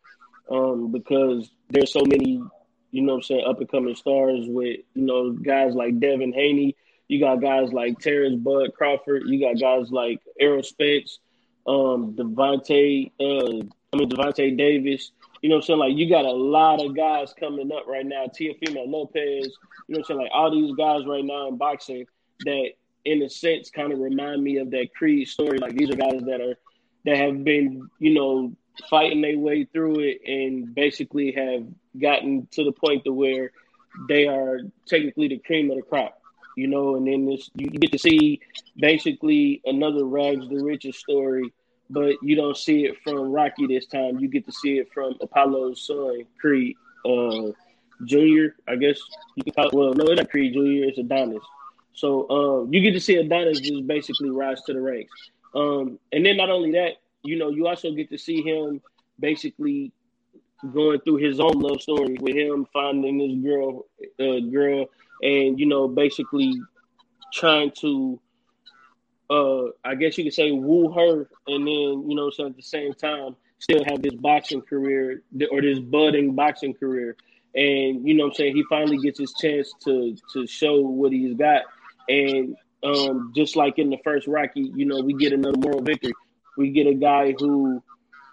[0.53, 2.43] um, because there's so many,
[2.91, 6.33] you know, what I'm saying up and coming stars with you know guys like Devin
[6.33, 6.77] Haney.
[7.09, 9.23] You got guys like Terence Bud Crawford.
[9.27, 11.19] You got guys like Errol Spence,
[11.67, 13.11] um, Devontae.
[13.19, 15.11] Uh, I mean Devontae Davis.
[15.41, 15.79] You know what I'm saying?
[15.79, 18.27] Like you got a lot of guys coming up right now.
[18.27, 19.47] Teofimo Lopez.
[19.89, 20.21] You know what I'm saying?
[20.21, 22.07] Like all these guys right now in boxing
[22.45, 22.71] that,
[23.05, 25.59] in a sense, kind of remind me of that Creed story.
[25.59, 26.57] Like these are guys that are
[27.05, 28.53] that have been, you know,
[28.89, 31.67] fighting their way through it and basically have
[32.01, 33.53] gotten to the point to where
[34.09, 36.19] they are technically the cream of the crop.
[36.57, 38.41] You know, and then this you get to see
[38.77, 41.51] basically another rags the riches story
[41.93, 44.19] but you don't see it from Rocky this time.
[44.19, 46.75] You get to see it from Apollo's son, Creed
[47.05, 47.53] uh,
[48.05, 48.57] Junior.
[48.67, 48.99] I guess
[49.37, 49.75] you can call it.
[49.75, 50.87] Well, no, it's not Creed Junior.
[50.87, 51.43] It's Adonis.
[51.93, 55.13] So um, you get to see Adonis just basically rise to the ranks.
[55.55, 56.93] Um, and then not only that,
[57.23, 58.81] you know, you also get to see him
[59.19, 59.93] basically
[60.73, 63.87] going through his own love story with him finding this girl,
[64.21, 64.87] uh, girl,
[65.23, 66.55] and you know, basically
[67.33, 68.21] trying to
[69.33, 72.63] uh, I guess you could say woo her, and then you know, so at the
[72.63, 77.17] same time, still have this boxing career or this budding boxing career.
[77.55, 81.35] And you know, I'm saying he finally gets his chance to to show what he's
[81.35, 81.63] got.
[82.09, 86.13] And um, just like in the first Rocky, you know, we get another moral victory.
[86.57, 87.83] We get a guy who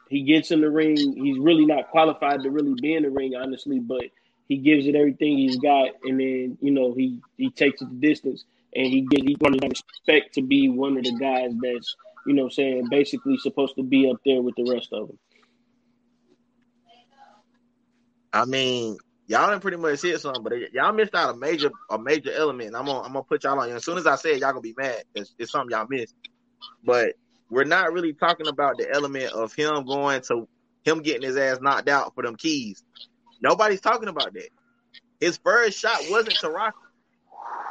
[0.10, 0.96] he gets in the ring.
[0.96, 4.04] He's really not qualified to really be in the ring, honestly, but
[4.48, 8.08] he gives it everything he's got, and then you know he he takes it the
[8.08, 8.44] distance
[8.76, 12.34] and he get he going to expect to be one of the guys that's you
[12.34, 15.20] know saying basically supposed to be up there with the rest of them.
[18.32, 21.98] I mean, y'all didn't pretty much hit something, but y'all missed out a major a
[21.98, 22.76] major element.
[22.76, 23.70] I'm gonna I'm gonna put y'all on.
[23.70, 25.04] As soon as I say it, y'all gonna be mad.
[25.16, 26.16] It's, it's something y'all missed.
[26.84, 27.14] But
[27.50, 30.48] we're not really talking about the element of him going to
[30.84, 32.84] him getting his ass knocked out for them keys.
[33.42, 34.50] Nobody's talking about that.
[35.20, 36.78] His first shot wasn't to Rocky.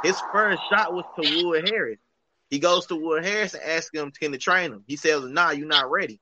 [0.02, 1.98] His first shot was to Wood Harris.
[2.50, 4.84] He goes to Wood Harris and asks him, can to train him?
[4.86, 6.20] He says, nah, you're not ready.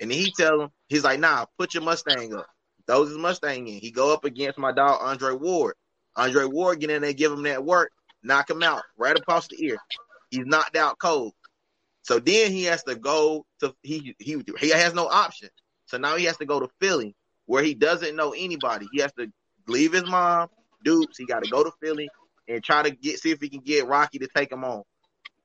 [0.00, 2.46] And then he tells him, he's like, nah, put your Mustang up.
[2.86, 3.78] Throws his Mustang in.
[3.78, 5.74] He go up against my dog, Andre Ward.
[6.16, 7.92] Andre Ward get in there, give him that work,
[8.22, 9.76] knock him out right across the ear.
[10.30, 11.32] He's knocked out cold.
[12.02, 15.48] So then he has to go to he he he has no option.
[15.86, 17.14] So now he has to go to Philly
[17.46, 18.88] where he doesn't know anybody.
[18.92, 19.28] He has to
[19.68, 20.48] leave his mom,
[20.84, 21.16] Dukes.
[21.16, 22.08] He got to go to Philly
[22.48, 24.82] and try to get see if he can get Rocky to take him on.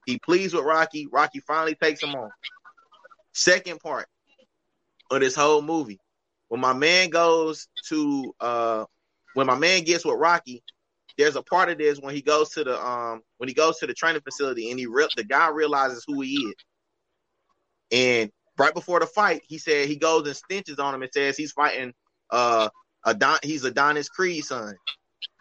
[0.05, 1.07] He pleads with Rocky.
[1.11, 2.31] Rocky finally takes him on.
[3.33, 4.07] Second part
[5.11, 5.99] of this whole movie,
[6.47, 8.85] when my man goes to uh
[9.33, 10.63] when my man gets with Rocky,
[11.17, 13.87] there's a part of this when he goes to the um when he goes to
[13.87, 16.55] the training facility and he re- the guy realizes who he is.
[17.91, 21.37] And right before the fight, he said he goes and stenches on him and says
[21.37, 21.93] he's fighting
[22.29, 22.69] uh
[23.05, 24.75] Adon he's Adonis Creed's son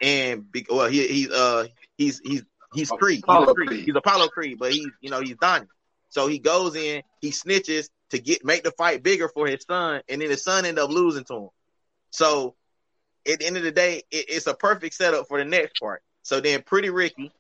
[0.00, 1.66] and be, well, he he uh
[1.96, 2.44] he's he's
[2.74, 3.16] he's Creed.
[3.16, 3.68] He's Apollo Creed.
[3.68, 3.84] Creed.
[3.86, 5.66] He's Apollo Creed, but he's you know he's Donnie.
[6.08, 10.02] So he goes in, he snitches to get make the fight bigger for his son,
[10.08, 11.48] and then his son end up losing to him.
[12.10, 12.54] So
[13.28, 16.02] at the end of the day, it, it's a perfect setup for the next part.
[16.22, 17.32] So then Pretty Ricky,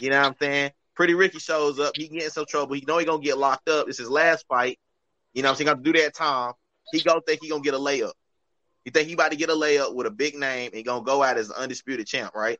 [0.00, 0.72] you know what I'm saying?
[0.94, 2.74] Pretty Ricky shows up, he get in some trouble.
[2.74, 3.88] He know he gonna get locked up.
[3.88, 4.78] It's his last fight.
[5.32, 5.66] You know what I'm saying?
[5.66, 6.52] Gonna do that time.
[6.92, 8.12] He gonna think he gonna get a layup.
[8.84, 11.22] He think he about to get a layup with a big name and gonna go
[11.22, 12.58] out as an undisputed champ, right?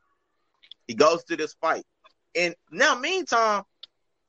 [0.87, 1.85] He goes to this fight.
[2.35, 3.63] And now, meantime,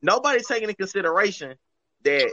[0.02, 1.56] nobody's taking into consideration
[2.04, 2.32] that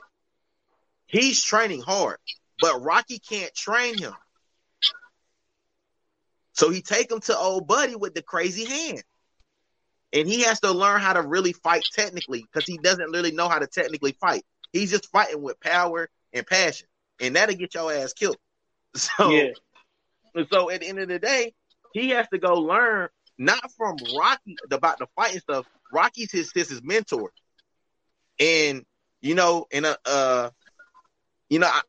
[1.07, 2.19] he's training hard,
[2.61, 4.15] but Rocky can't train him.
[6.57, 9.05] So he take him to old buddy with the crazy hand.
[10.13, 13.49] And he has to learn how to really fight technically because he doesn't really know
[13.49, 14.43] how to technically fight.
[14.73, 16.89] He's just fighting with power and passion.
[17.21, 18.39] And that'll get your ass killed.
[18.97, 20.45] So Yeah.
[20.51, 21.53] so at the end of the day,
[21.93, 25.67] he has to go learn not from Rocky about the fighting stuff.
[25.93, 27.31] Rocky's his his mentor,
[28.41, 28.85] and
[29.21, 30.51] you know, and uh, uh
[31.51, 31.83] you know, I,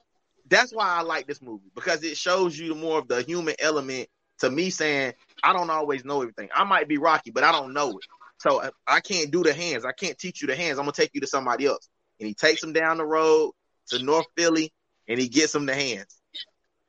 [0.49, 4.09] that's why I like this movie because it shows you more of the human element.
[4.39, 6.49] To me, saying I don't always know everything.
[6.53, 8.05] I might be Rocky, but I don't know it.
[8.39, 9.83] So I- I can't do the hands.
[9.85, 10.77] I can't teach you the hands.
[10.77, 11.89] I'm gonna take you to somebody else.
[12.19, 13.53] And he takes him down the road
[13.89, 14.71] to North Philly,
[15.07, 16.15] and he gets him the hands.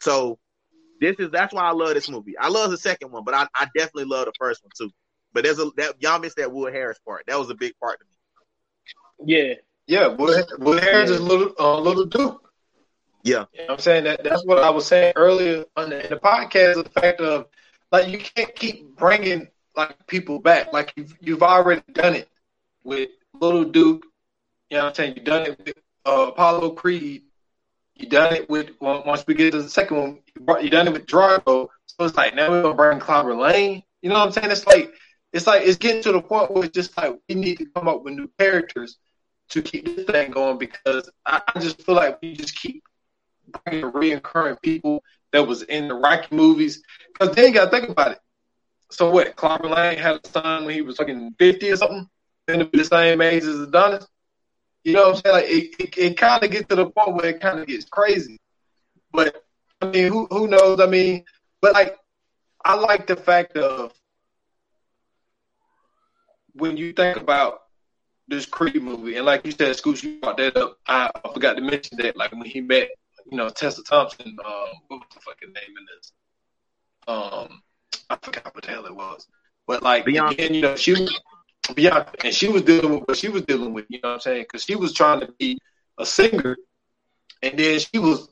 [0.01, 0.39] So
[1.01, 2.37] this is that's why I love this movie.
[2.39, 4.93] I love the second one, but I, I definitely love the first one too.
[5.33, 7.25] But there's a that y'all missed that Wood Harris part.
[7.27, 9.35] That was a big part to me.
[9.37, 9.55] Yeah.
[9.87, 12.48] Yeah, Will, Will Harris is a little uh, little Duke.
[13.29, 13.45] Yeah.
[13.53, 16.11] You know what I'm saying that that's what I was saying earlier on the, in
[16.11, 16.83] the podcast.
[16.83, 17.47] The fact of
[17.93, 20.73] like you can't keep bringing like people back.
[20.73, 22.29] Like you've you've already done it
[22.85, 24.07] with Little Duke.
[24.71, 25.15] You know what I'm saying?
[25.17, 25.75] You've done it with
[26.07, 27.23] uh, Apollo Creed.
[27.97, 30.63] You done it with once we get to the second one.
[30.63, 31.69] You, done it with Drago.
[31.87, 33.83] So it's like now we're gonna bring Clubber Lang.
[34.01, 34.51] You know what I'm saying?
[34.51, 34.93] It's like
[35.33, 37.89] it's like it's getting to the point where it's just like we need to come
[37.89, 38.97] up with new characters
[39.51, 42.83] to keep this thing going because I just feel like we just keep
[43.65, 45.03] bringing reoccurring people
[45.33, 46.83] that was in the Rocky movies.
[47.13, 48.19] Because then you got to think about it.
[48.91, 49.37] So what?
[49.37, 52.09] Clubber Lang had a son when he was fucking fifty or something,
[52.49, 54.07] and the same age as Adonis.
[54.85, 55.35] You know what I'm saying?
[55.35, 57.85] Like it, it, it kind of gets to the point where it kind of gets
[57.85, 58.39] crazy.
[59.13, 59.43] But
[59.83, 60.81] I mean, who who knows?
[60.81, 61.25] I mean,
[61.61, 61.99] but like,
[62.65, 63.93] I like the fact of
[66.55, 67.61] when you think about
[68.27, 70.79] this Creed movie, and like you said, Scooch, you brought that up.
[70.87, 72.89] I forgot to mention that, like when he met,
[73.31, 74.37] you know, Tessa Thompson.
[74.45, 76.13] Um, what was the fucking name in this?
[77.07, 77.63] Um,
[78.11, 79.27] I forgot what the hell it was.
[79.67, 80.35] But like, Bianca.
[80.35, 81.21] again, you know, she was
[81.75, 83.87] Bianca, and she was dealing with what she was dealing with.
[83.89, 84.43] You know what I'm saying?
[84.43, 85.59] Because she was trying to be
[85.99, 86.57] a singer,
[87.43, 88.29] and then she was.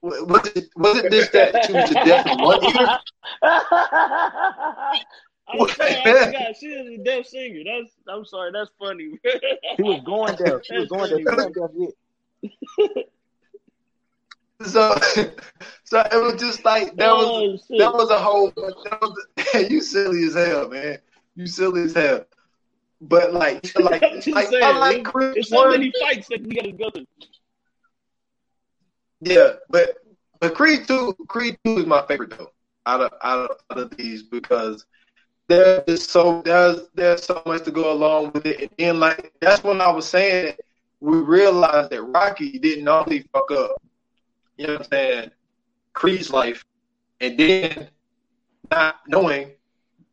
[0.00, 2.98] Was it, was it this that she was the deaf in one ear?
[5.48, 6.56] I'm sorry, I forgot.
[6.56, 7.62] She is a deaf singer.
[7.64, 9.18] That's I'm sorry, that's funny.
[9.76, 10.62] He was going there.
[10.64, 11.18] He was going there.
[11.18, 13.06] He deaf yet.
[14.62, 14.94] So,
[15.84, 18.52] so it was just like that was Oh, that was a whole.
[18.56, 19.26] Was,
[19.70, 20.98] you silly as hell, man.
[21.36, 22.24] You silly as hell.
[23.00, 26.72] But like, like, like saying, I like Creed There's so many fights that we gotta
[26.72, 27.06] go through.
[29.20, 29.98] Yeah, but
[30.40, 32.52] but Creed two, Creed two is my favorite though.
[32.86, 34.84] Out of out of, out of these because
[35.48, 39.32] there's just so there's there's so much to go along with it, and then like
[39.40, 40.54] that's when I was saying
[41.00, 43.80] we realized that Rocky didn't only fuck up,
[44.58, 45.30] you know what I'm saying,
[45.92, 46.64] Creed's life,
[47.20, 47.88] and then
[48.70, 49.52] not knowing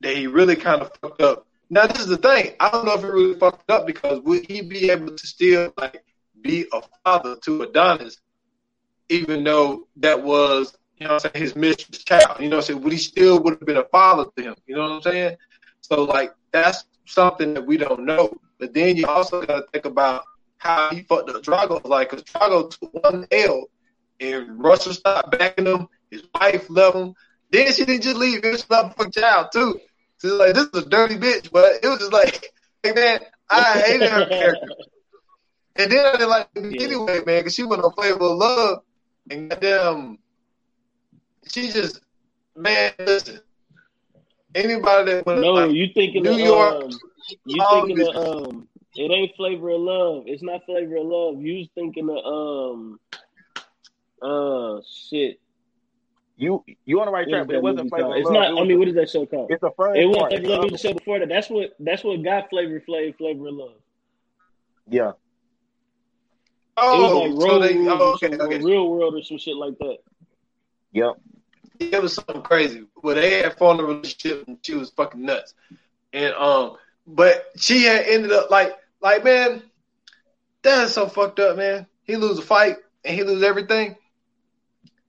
[0.02, 1.48] that he really kind of fucked up.
[1.70, 2.54] Now this is the thing.
[2.60, 5.74] I don't know if he really fucked up because would he be able to still
[5.78, 6.04] like
[6.42, 8.22] be a father to Adonis,
[9.10, 12.40] even though that was you know I'm saying his mistress child.
[12.40, 12.82] You know what I'm saying?
[12.82, 14.56] Would he still would have been a father to him?
[14.68, 15.38] You know what I'm saying?
[15.82, 18.32] So like that's something that we don't know.
[18.60, 20.24] But then you also got to think about
[20.58, 21.84] how he fucked up Drago.
[21.86, 23.66] Like, cause Drago took one L,
[24.20, 25.88] and Russia stopped backing him.
[26.10, 27.14] His wife left him.
[27.52, 28.44] Then she didn't just leave.
[28.44, 29.80] It was another fucking child too.
[30.18, 31.52] It's like this is a dirty bitch.
[31.52, 32.46] But it was just like,
[32.84, 33.20] hey man,
[33.50, 34.74] I hated her character.
[35.78, 36.82] And then I didn't like Yeah.
[36.82, 38.80] anyway, man, because she went on Flavor of Love,
[39.30, 40.18] and goddamn,
[41.48, 42.00] she just,
[42.56, 43.40] man, listen.
[44.56, 47.00] Anybody that went No, like, you thinking New of York, um,
[47.46, 50.24] you thinking of um it ain't flavor of love.
[50.28, 51.42] It's not flavor of love.
[51.42, 53.00] You was thinking of um
[54.22, 55.40] uh shit.
[56.38, 58.04] You you on the right What track, is but it wasn't flavor.
[58.04, 58.16] called?
[58.16, 58.34] of It's Love.
[58.34, 59.52] not It I mean a- what is that show called?
[59.52, 60.30] It's a first It wasn't.
[60.32, 61.30] Flavor of Love, it was the show before that.
[61.30, 63.72] That's what that's what got Flavor Flav Flavor of Love.
[64.90, 65.12] Yeah.
[66.78, 68.58] Oh, It was like so Road they, oh, okay, some- okay.
[68.62, 69.98] Real World or some shit like that.
[70.92, 71.14] Yep.
[71.80, 72.84] It was something crazy.
[73.02, 75.54] Well, they had formed a relationship and she was fucking nuts.
[76.14, 76.76] and um,
[77.08, 79.62] but she had ended up like like man,
[80.64, 81.86] that is so fucked up, man.
[82.04, 83.96] He lose a fight and he lose everything.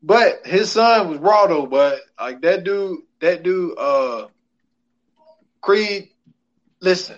[0.03, 4.27] But his son was though, but like that dude, that dude, uh,
[5.61, 6.11] Creed.
[6.81, 7.17] Listen,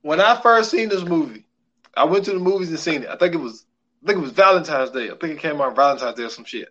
[0.00, 1.46] when I first seen this movie,
[1.94, 3.08] I went to the movies and seen it.
[3.08, 3.64] I think it was,
[4.02, 5.10] I think it was Valentine's Day.
[5.10, 6.68] I think it came out Valentine's Day or some shit.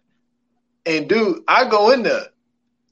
[0.85, 2.25] And dude, I go in there,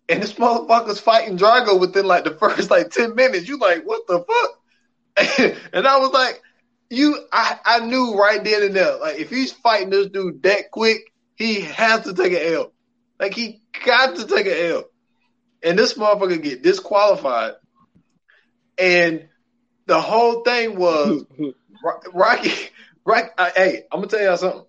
[0.07, 3.47] and this motherfucker's fighting Drago within like the first like ten minutes.
[3.47, 5.57] You like, what the fuck?
[5.73, 6.41] and I was like,
[6.89, 10.71] you, I, I knew right then and there, like if he's fighting this dude that
[10.71, 11.08] quick,
[11.39, 12.73] he has to take an L.
[13.19, 14.83] Like he got to take an L.
[15.63, 17.53] And this motherfucker get disqualified.
[18.77, 19.27] And
[19.87, 21.25] the whole thing was
[22.13, 22.69] Rocky.
[23.05, 23.29] Rocky.
[23.37, 24.65] Uh, hey, I'm gonna tell y'all something,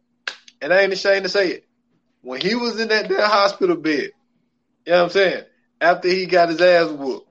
[0.62, 1.66] and I ain't ashamed to say it.
[2.22, 4.10] When he was in that damn hospital bed,
[4.86, 5.44] you know what I'm saying?
[5.80, 7.28] After he got his ass whooped,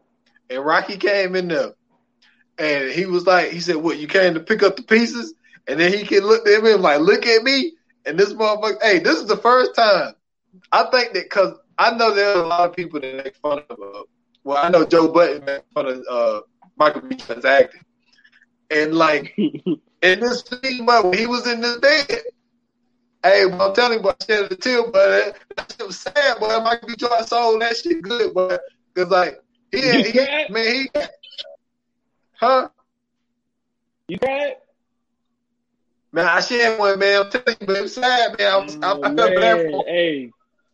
[0.50, 1.74] and Rocky came in there,
[2.58, 3.98] and he was like, he said, "What?
[3.98, 5.34] You came to pick up the pieces?"
[5.68, 7.74] And then he can look at him like, "Look at me."
[8.06, 10.14] And this motherfucker, hey, this is the first time.
[10.72, 13.80] I think that because I know there's a lot of people that make fun of.
[13.80, 14.04] Uh,
[14.44, 16.42] well, I know Joe Budden made fun of uh,
[16.78, 17.16] Michael B.
[17.16, 17.82] Jordan's acting,
[18.72, 22.22] and like in this scene, but when he was in this bed,
[23.24, 26.40] hey, well, I'm telling you, boy, I shed a tear, but that shit was sad,
[26.40, 26.60] boy.
[26.64, 26.96] Michael B.
[26.96, 28.62] Jordan sold that shit good, but
[28.94, 30.20] because like he, You he,
[30.50, 30.90] man, he,
[32.34, 32.70] huh?
[34.08, 34.56] You cried?
[36.12, 37.22] Man, I shed one, man.
[37.22, 38.52] I'm telling you, man, it's sad, man.
[38.52, 39.94] I, was, I, I felt bad for him.
[39.94, 40.32] Hey,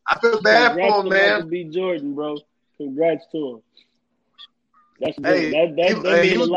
[0.08, 1.50] I feel bad for him, man.
[1.50, 1.66] B.
[1.66, 2.38] Jordan, bro.
[2.78, 3.62] Congrats to him.
[5.02, 5.18] That's.
[5.18, 6.50] Hey, that that, he, that hey, he was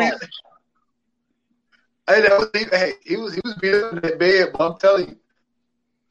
[2.07, 4.79] hey, that was, he, hey, he was he was being in that bed, but I'm
[4.79, 5.17] telling you,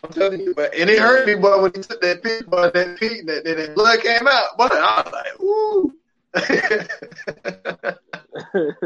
[0.03, 2.73] I'm telling you, but and it hurt me, but when he took that pig, but
[2.73, 5.93] that pig, that, that, that blood came out, but I was like, ooh.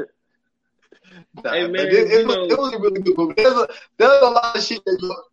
[1.44, 3.34] nah, Hey, man, it, it, you was, know- it was a really good movie.
[3.38, 3.68] There's a
[3.98, 5.24] there's a lot of shit that.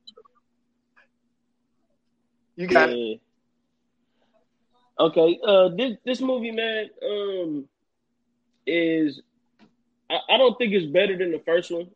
[2.57, 2.97] You got it.
[2.97, 3.15] Yeah.
[5.01, 5.39] Okay.
[5.47, 7.69] Uh, this this movie, man, um,
[8.67, 9.21] is
[10.11, 11.89] I, I don't think it's better than the first one.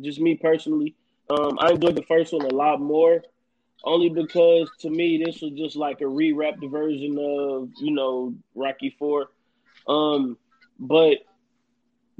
[0.00, 0.94] Just me personally.
[1.30, 3.22] Um, I enjoyed the first one a lot more,
[3.84, 8.96] only because to me this was just like a rewrapped version of you know Rocky
[8.98, 9.28] Four.
[9.86, 10.38] Um,
[10.78, 11.18] but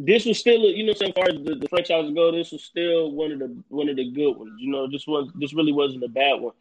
[0.04, 3.12] this was still, you know, as far as the, the franchise go, this was still
[3.12, 4.52] one of the one of the good ones.
[4.58, 6.54] You know, this was this really wasn't a bad one.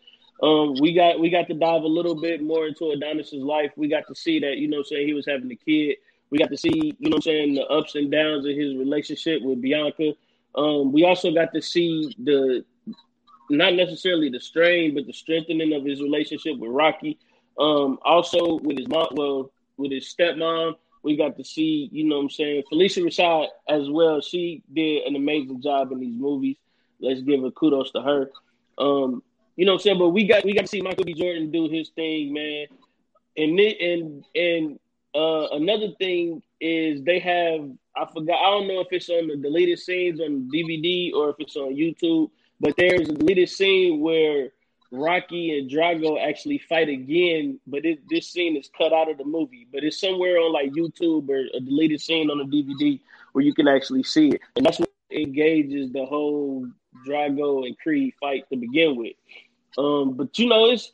[0.43, 3.71] Um, we got we got to dive a little bit more into Adonis's life.
[3.75, 5.97] We got to see that, you know, saying he was having a kid.
[6.29, 9.41] We got to see, you know, I'm saying the ups and downs of his relationship
[9.41, 10.13] with Bianca.
[10.55, 12.63] Um, we also got to see the
[13.49, 17.17] not necessarily the strain, but the strengthening of his relationship with Rocky.
[17.59, 22.17] Um, also with his mom, well, with his stepmom, we got to see, you know
[22.17, 24.21] what I'm saying, Phylicia Rashad as well.
[24.21, 26.57] She did an amazing job in these movies.
[26.99, 28.31] Let's give a kudos to her.
[28.77, 29.23] Um,
[29.55, 29.99] you know what I'm saying?
[29.99, 31.13] But we got we got to see Michael B.
[31.13, 32.67] Jordan do his thing, man.
[33.37, 34.79] And and and
[35.15, 39.35] uh, another thing is they have I forgot I don't know if it's on the
[39.35, 42.29] deleted scenes on DVD or if it's on YouTube,
[42.59, 44.51] but there's a deleted scene where
[44.91, 49.23] Rocky and Drago actually fight again, but it, this scene is cut out of the
[49.23, 49.67] movie.
[49.71, 52.99] But it's somewhere on like YouTube or a deleted scene on the DVD
[53.31, 56.67] where you can actually see it, and that's what engages the whole
[57.07, 59.13] Drago and Creed fight to begin with.
[59.77, 60.91] Um, but you know, it's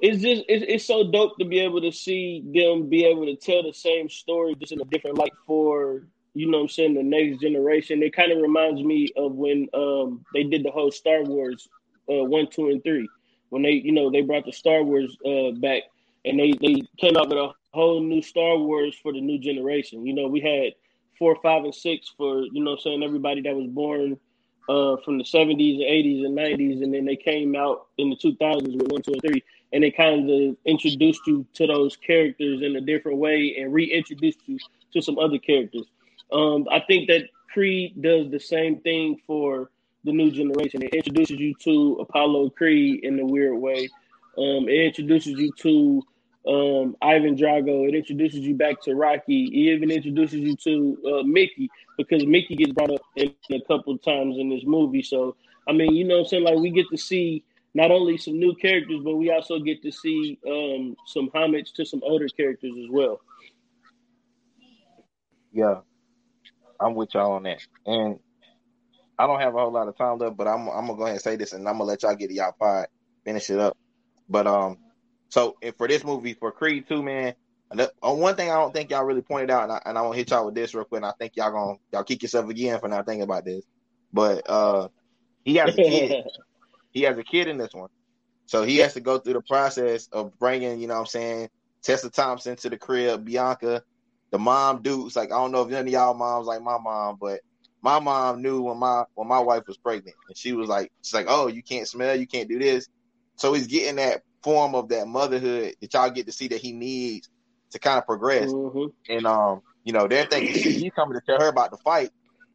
[0.00, 3.36] it's just it's, it's so dope to be able to see them be able to
[3.36, 6.94] tell the same story just in a different light for you know what I'm saying
[6.94, 8.02] the next generation.
[8.02, 11.68] It kind of reminds me of when um they did the whole Star Wars
[12.10, 13.08] uh one, two, and three.
[13.50, 15.82] When they you know they brought the Star Wars uh back
[16.24, 20.06] and they they came out with a whole new Star Wars for the new generation.
[20.06, 20.74] You know, we had
[21.18, 24.18] four, five, and six for you know saying everybody that was born
[24.68, 28.16] uh, from the 70s and 80s and 90s, and then they came out in the
[28.16, 29.42] 2000s with one, two, and three,
[29.72, 34.40] and they kind of introduced you to those characters in a different way and reintroduced
[34.46, 34.58] you
[34.92, 35.86] to some other characters.
[36.32, 39.70] Um, I think that Creed does the same thing for
[40.04, 40.82] the new generation.
[40.82, 43.88] It introduces you to Apollo Creed in a weird way.
[44.38, 46.02] Um, it introduces you to
[46.46, 47.88] um, Ivan Drago.
[47.88, 49.44] It introduces you back to Rocky.
[49.44, 51.68] It even introduces you to uh, Mickey
[51.98, 55.02] because Mickey gets brought up in, a couple times in this movie.
[55.02, 55.36] So,
[55.68, 56.44] I mean, you know what I'm saying?
[56.44, 57.44] Like, we get to see
[57.74, 61.84] not only some new characters, but we also get to see um, some homage to
[61.84, 63.20] some older characters as well.
[65.52, 65.80] Yeah,
[66.80, 67.60] I'm with y'all on that.
[67.86, 68.18] And
[69.20, 71.16] I don't have a whole lot of time left, but I'm I'm gonna go ahead
[71.16, 72.86] and say this, and I'm gonna let y'all get y'all pod,
[73.22, 73.76] finish it up.
[74.30, 74.78] But um,
[75.28, 77.34] so for this movie for Creed two, man,
[77.70, 80.00] the, uh, one thing I don't think y'all really pointed out, and I, and I
[80.00, 81.00] want to hit y'all with this real quick.
[81.00, 83.62] And I think y'all gonna y'all kick yourself again for not thinking about this.
[84.10, 84.88] But uh,
[85.44, 86.24] he has a kid.
[86.92, 87.90] he has a kid in this one,
[88.46, 91.50] so he has to go through the process of bringing, you know, what I'm saying,
[91.82, 93.82] Tessa Thompson to the crib, Bianca,
[94.30, 95.14] the mom dudes.
[95.14, 97.40] Like I don't know if any of y'all moms like my mom, but
[97.82, 101.14] my mom knew when my when my wife was pregnant, and she was like, she's
[101.14, 102.86] like, oh, you can't smell, you can't do this.
[103.36, 106.72] So he's getting that form of that motherhood that y'all get to see that he
[106.72, 107.28] needs
[107.72, 108.52] to kind of progress.
[108.52, 108.90] Mhm.
[109.08, 112.10] And um, you know, they're thinking she, he's coming to tell her about the fight,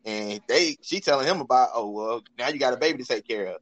[0.06, 3.28] and they she telling him about, oh well, now you got a baby to take
[3.28, 3.58] care of.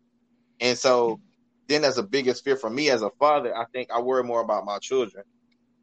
[0.59, 1.19] And so
[1.67, 3.55] then that's the biggest fear for me as a father.
[3.55, 5.23] I think I worry more about my children,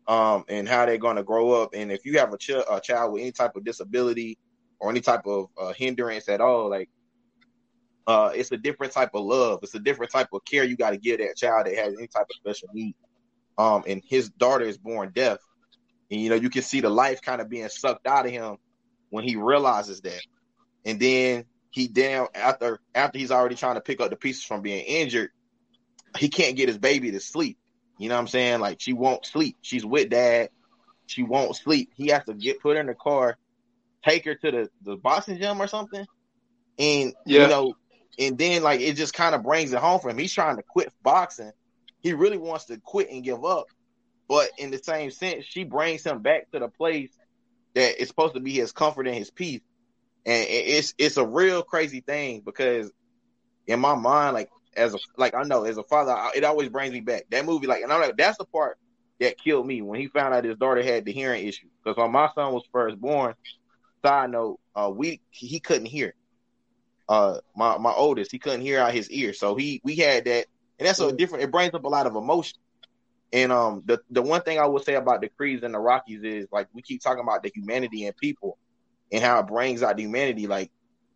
[0.06, 1.70] um, and how they're going to grow up.
[1.74, 4.38] And if you have a, ch- a child with any type of disability
[4.80, 6.88] or any type of uh, hindrance at all, like
[8.06, 9.60] uh, it's a different type of love.
[9.62, 12.08] It's a different type of care you got to give that child that has any
[12.08, 12.94] type of special need.
[13.58, 15.38] Um, and his daughter is born deaf,
[16.10, 18.56] and you know you can see the life kind of being sucked out of him
[19.10, 20.22] when he realizes that.
[20.84, 24.62] And then he down after after he's already trying to pick up the pieces from
[24.62, 25.30] being injured,
[26.18, 27.58] he can't get his baby to sleep.
[27.98, 28.60] You know what I'm saying?
[28.60, 29.58] Like she won't sleep.
[29.60, 30.48] She's with dad.
[31.06, 31.90] She won't sleep.
[31.96, 33.36] He has to get put in the car,
[34.04, 36.06] take her to the, the boxing gym or something.
[36.78, 37.40] And Yeah.
[37.40, 37.74] you know,
[38.18, 40.18] and then like it just kind of brings it home for him.
[40.18, 41.52] He's trying to quit boxing.
[42.00, 43.66] He really wants to quit and give up.
[44.28, 47.10] But in the same sense, she brings him back to the place
[47.74, 49.60] that is supposed to be his comfort and his peace.
[50.26, 52.90] And it's it's a real crazy thing because
[53.66, 56.68] in my mind, like as a like I know as a father, I- it always
[56.68, 57.66] brings me back that movie.
[57.66, 58.78] Like, and I'm like, that's the part
[59.20, 61.68] that killed me when he found out his daughter had the hearing issue.
[61.84, 63.34] Because when my son was first born,
[64.04, 66.14] side note, uh, we he couldn't hear.
[67.08, 70.46] Uh, my my oldest, he couldn't hear out his ear, so he we had that,
[70.78, 71.44] and that's a different.
[71.44, 72.58] It brings up a lot of emotion.
[73.32, 76.22] And um, the the one thing I would say about the Creeds and the Rockies
[76.22, 78.58] is like we keep talking about the humanity in people
[79.12, 80.46] and how it brings out the humanity.
[80.46, 80.70] Like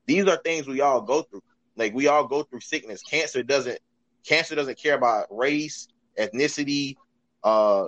[0.06, 1.42] these are things we all go through.
[1.76, 3.02] Like we all go through sickness.
[3.02, 3.78] Cancer doesn't
[4.24, 5.88] cancer doesn't care about race,
[6.18, 6.96] ethnicity,
[7.42, 7.86] uh,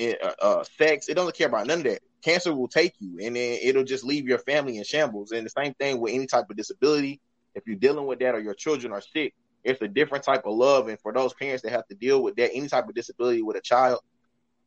[0.00, 1.08] uh, uh, sex.
[1.08, 2.02] It doesn't care about none of that.
[2.22, 5.32] Cancer will take you, and then it'll just leave your family in shambles.
[5.32, 7.20] And the same thing with any type of disability.
[7.54, 9.34] If you're dealing with that, or your children are sick,
[9.64, 10.88] it's a different type of love.
[10.88, 13.56] And for those parents that have to deal with that, any type of disability with
[13.56, 14.00] a child,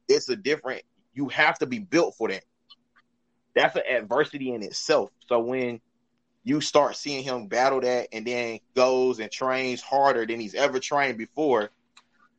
[0.07, 0.81] it's a different.
[1.13, 2.43] You have to be built for that.
[3.55, 5.11] That's an adversity in itself.
[5.27, 5.81] So when
[6.43, 10.79] you start seeing him battle that and then goes and trains harder than he's ever
[10.79, 11.69] trained before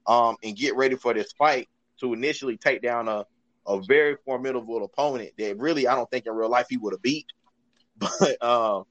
[0.06, 1.68] um and get ready for this fight
[2.00, 3.24] to initially take down a
[3.66, 7.02] a very formidable opponent that really I don't think in real life he would have
[7.02, 7.26] beat
[7.96, 8.84] but um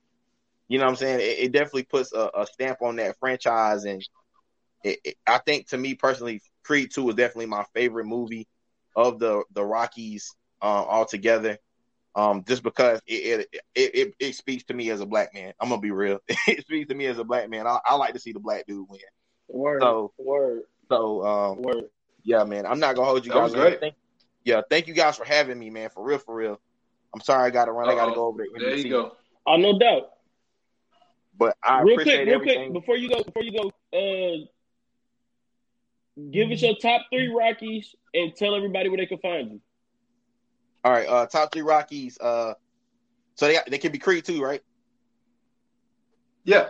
[0.68, 3.84] you know what I'm saying it, it definitely puts a, a stamp on that franchise
[3.86, 4.02] and
[4.84, 8.48] it, it, I think to me personally Creed 2 is definitely my favorite movie
[8.96, 11.58] of the the Rockies um altogether
[12.14, 13.14] um, just because it,
[13.52, 15.54] it it, it it speaks to me as a black man.
[15.62, 16.20] I'm gonna be real.
[16.28, 17.66] it speaks to me as a black man.
[17.66, 19.00] I, I like to see the black dude win.
[19.48, 21.86] Word, So- word, So um, word.
[22.24, 22.66] yeah, man.
[22.66, 23.62] I'm not gonna hold you That was guys.
[23.62, 23.80] great.
[23.80, 23.96] Thank,
[24.44, 25.90] yeah, thank you guys for having me, man.
[25.90, 26.60] For real, for real.
[27.14, 27.90] I'm sorry I got to run.
[27.90, 28.84] I got to go over to There NBC.
[28.86, 29.12] you go.
[29.46, 30.04] Oh, no doubt.
[31.38, 32.72] But I real appreciate quick, real everything.
[32.72, 34.46] quick, before you go, before you go, uh,
[36.32, 39.62] give us your top three Rockies and tell everybody where they can find you.
[40.84, 42.18] All right, uh, top three Rockies.
[42.20, 42.54] Uh,
[43.36, 44.62] so they got, they can be Creed too, right?
[46.44, 46.70] Yeah.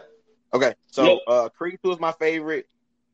[0.53, 1.19] Okay, so Yep.
[1.27, 2.68] uh, Creed two is my favorite.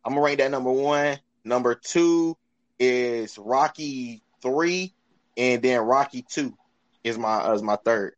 [0.05, 1.17] I'm gonna rank that number one.
[1.43, 2.35] Number two
[2.79, 4.93] is Rocky three,
[5.37, 6.53] and then Rocky two
[7.03, 8.13] is my is my third.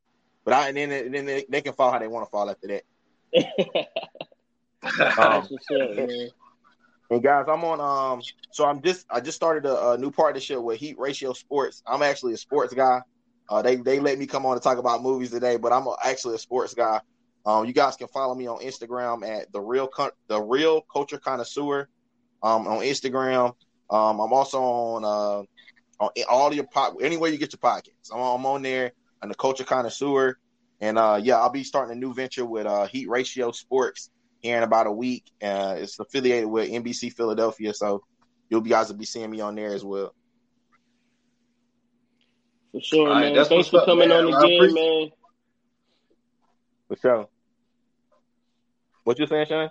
[0.46, 2.50] But I and then and then they, they can fall how they want to fall
[2.50, 2.84] after that.
[5.18, 6.30] Um, That's what's up, man.
[7.10, 10.62] And guys, I'm on um so I'm just I just started a, a new partnership
[10.62, 11.82] with Heat Ratio Sports.
[11.88, 13.02] I'm actually a sports guy.
[13.50, 15.96] Uh they they let me come on to talk about movies today, but I'm a,
[16.04, 17.00] actually a sports guy.
[17.46, 21.18] Um you guys can follow me on Instagram at the real Con- the real culture
[21.18, 21.88] connoisseur
[22.44, 23.56] um on Instagram.
[23.90, 25.44] Um I'm also on uh
[26.00, 28.12] on all your pod anywhere you get your podcasts.
[28.14, 30.38] I'm, I'm on there on the culture connoisseur.
[30.82, 34.10] And uh yeah, I'll be starting a new venture with uh Heat Ratio Sports
[34.40, 35.26] here in about a week.
[35.44, 38.04] Uh, it's affiliated with NBC Philadelphia, so
[38.50, 40.14] you'll be guys will be seeing me on there as well.
[42.72, 43.34] For sure, All right, man.
[43.36, 44.26] that's Thanks for up, coming man.
[44.28, 45.10] on I again, appreciate- man.
[46.88, 47.28] For sure.
[49.04, 49.70] What you saying, Sean?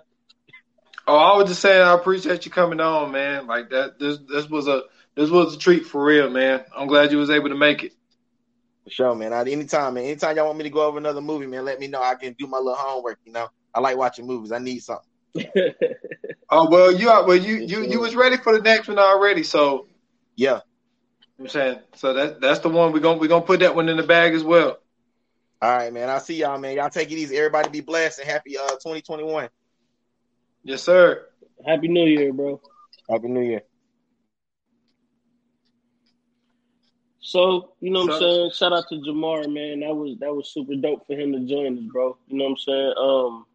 [1.07, 3.47] Oh, I was just saying I appreciate you coming on, man.
[3.47, 4.83] Like that this this was a
[5.19, 6.63] this was a treat for real, man.
[6.75, 7.91] I'm glad you was able to make it.
[8.85, 9.33] For sure, man.
[9.33, 10.05] At any time, man.
[10.05, 12.01] Anytime y'all want me to go over another movie, man, let me know.
[12.01, 13.19] I can do my little homework.
[13.25, 14.51] You know, I like watching movies.
[14.53, 15.05] I need something.
[16.51, 19.43] Oh well you are well you you you was ready for the next one already,
[19.43, 19.85] so
[20.35, 20.61] Yeah,
[21.39, 23.97] I'm saying so that that's the one we're gonna we're gonna put that one in
[23.97, 24.79] the bag as well.
[25.61, 26.09] All right, man.
[26.09, 26.75] I'll see y'all, man.
[26.75, 27.37] Y'all take it easy.
[27.37, 29.49] Everybody be blessed and happy uh 2021.
[30.63, 31.27] Yes, sir.
[31.67, 32.59] Happy New Year, bro.
[33.07, 33.61] Happy New Year.
[37.29, 38.51] So, you know what I'm saying?
[38.55, 39.81] Shout out to Jamar, man.
[39.81, 42.17] That was that was super dope for him to join us, bro.
[42.27, 42.93] You know what I'm saying?
[42.97, 43.45] Um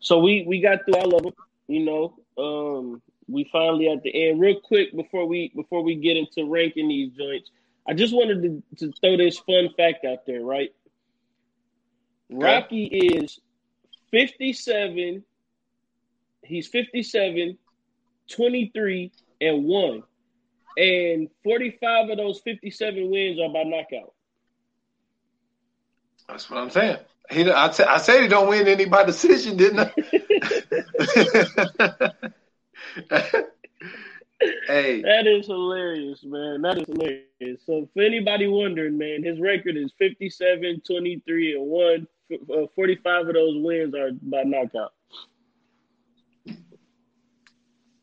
[0.00, 1.34] so we we got through all of them,
[1.68, 2.14] you know.
[2.38, 4.40] Um we finally at the end.
[4.40, 7.50] Real quick before we before we get into ranking these joints,
[7.86, 10.72] I just wanted to, to throw this fun fact out there, right?
[12.30, 13.38] Rocky is
[14.12, 15.22] 57.
[16.42, 17.58] He's 57,
[18.30, 19.12] 23,
[19.42, 20.02] and 1.
[20.76, 24.12] And 45 of those 57 wins are by knockout.
[26.28, 26.98] That's what I'm saying.
[27.30, 29.92] He, I, t- I said he don't win any by decision, didn't I?
[34.66, 36.62] hey, That is hilarious, man.
[36.62, 37.62] That is hilarious.
[37.66, 42.06] So, for anybody wondering, man, his record is 57, 23, and 1.
[42.32, 44.92] F- uh, 45 of those wins are by knockout.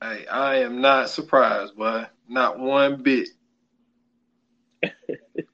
[0.02, 2.06] hey, I am not surprised, boy.
[2.30, 3.30] Not one bit.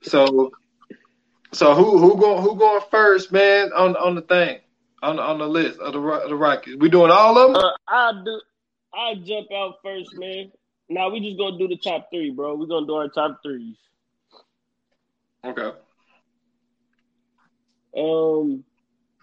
[0.03, 0.51] so,
[1.51, 3.71] so who who going who going first, man?
[3.73, 4.59] On on the thing,
[5.01, 6.75] on on the list of the of the Rockets.
[6.77, 7.63] We doing all of them?
[7.63, 8.41] Uh, I'll, do,
[8.93, 10.51] I'll jump out first, man.
[10.89, 12.55] Now, we just going to do the top three, bro.
[12.55, 13.77] We're going to do our top threes.
[15.43, 15.71] Okay.
[17.97, 18.63] Um,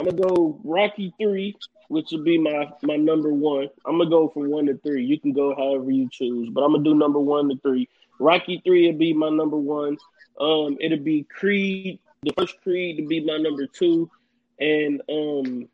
[0.00, 1.56] I'm gonna go Rocky three,
[1.88, 3.68] which would be my my number one.
[3.84, 5.04] I'm gonna go from one to three.
[5.04, 7.88] You can go however you choose, but I'm gonna do number one to three.
[8.18, 9.96] Rocky three would be my number one.
[10.40, 14.10] Um, it'd be Creed, the first Creed to be my number two,
[14.58, 15.68] and um,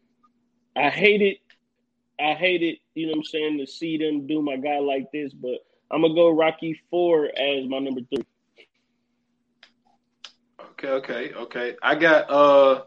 [0.77, 1.39] I hate it.
[2.21, 2.79] I hate it.
[2.95, 5.59] You know what I'm saying to see them do my guy like this, but
[5.91, 8.25] I'm gonna go Rocky four as my number three.
[10.73, 11.77] Okay, okay, okay.
[11.83, 12.83] I got uh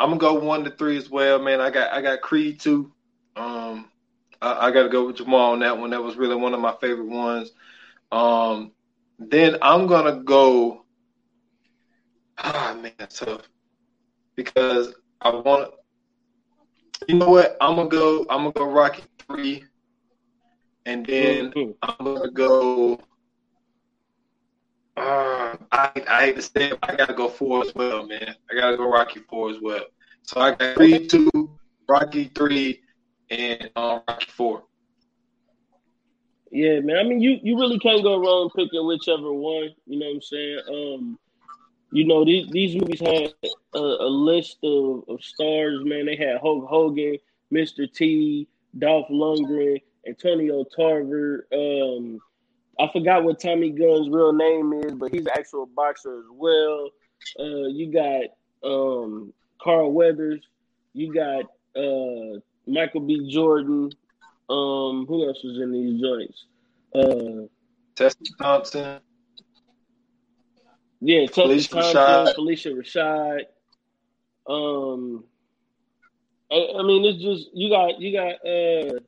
[0.00, 1.60] I'm gonna go one to three as well, man.
[1.60, 2.90] I got I got Creed two.
[3.36, 3.90] Um
[4.40, 5.90] I, I gotta go with Jamar on that one.
[5.90, 7.52] That was really one of my favorite ones.
[8.10, 8.72] Um
[9.18, 10.86] then I'm gonna go
[12.38, 13.42] ah man, that's tough.
[14.36, 15.70] Because I want
[17.06, 17.56] you know what?
[17.60, 19.64] I'm gonna go I'm gonna go Rocky three
[20.86, 21.52] and then.
[21.82, 22.98] I'm gonna go.
[25.00, 28.34] Uh, I I hate to say it, I gotta go four as well, man.
[28.50, 29.86] I gotta go Rocky four as well.
[30.24, 31.30] So I got three, two,
[31.88, 32.82] Rocky three,
[33.30, 34.64] and um, Rocky four.
[36.50, 36.98] Yeah, man.
[36.98, 39.70] I mean, you, you really can't go wrong picking whichever one.
[39.86, 40.60] You know what I'm saying?
[40.68, 41.18] Um,
[41.92, 43.32] you know these these movies had
[43.74, 45.80] a, a list of, of stars.
[45.82, 47.16] Man, they had Hulk Hogan,
[47.50, 47.90] Mr.
[47.90, 48.46] T,
[48.78, 51.46] Dolph Lundgren, Antonio Tarver.
[51.54, 52.20] Um,
[52.80, 56.90] I forgot what Tommy Gunn's real name is, but he's an actual boxer as well.
[57.38, 58.24] Uh, you got
[58.64, 60.40] um, Carl Weathers.
[60.94, 61.44] You got
[61.76, 63.30] uh, Michael B.
[63.30, 63.90] Jordan.
[64.48, 66.46] Um, who else was in these joints?
[66.94, 67.46] Uh,
[67.94, 69.00] Tessa Thompson.
[71.00, 72.34] yeah, Tessa Phylicia Thompson, Rashad.
[72.34, 73.44] Phylicia
[74.48, 74.52] Rashad.
[74.52, 75.24] Um,
[76.50, 79.00] I, I mean, it's just you got you got uh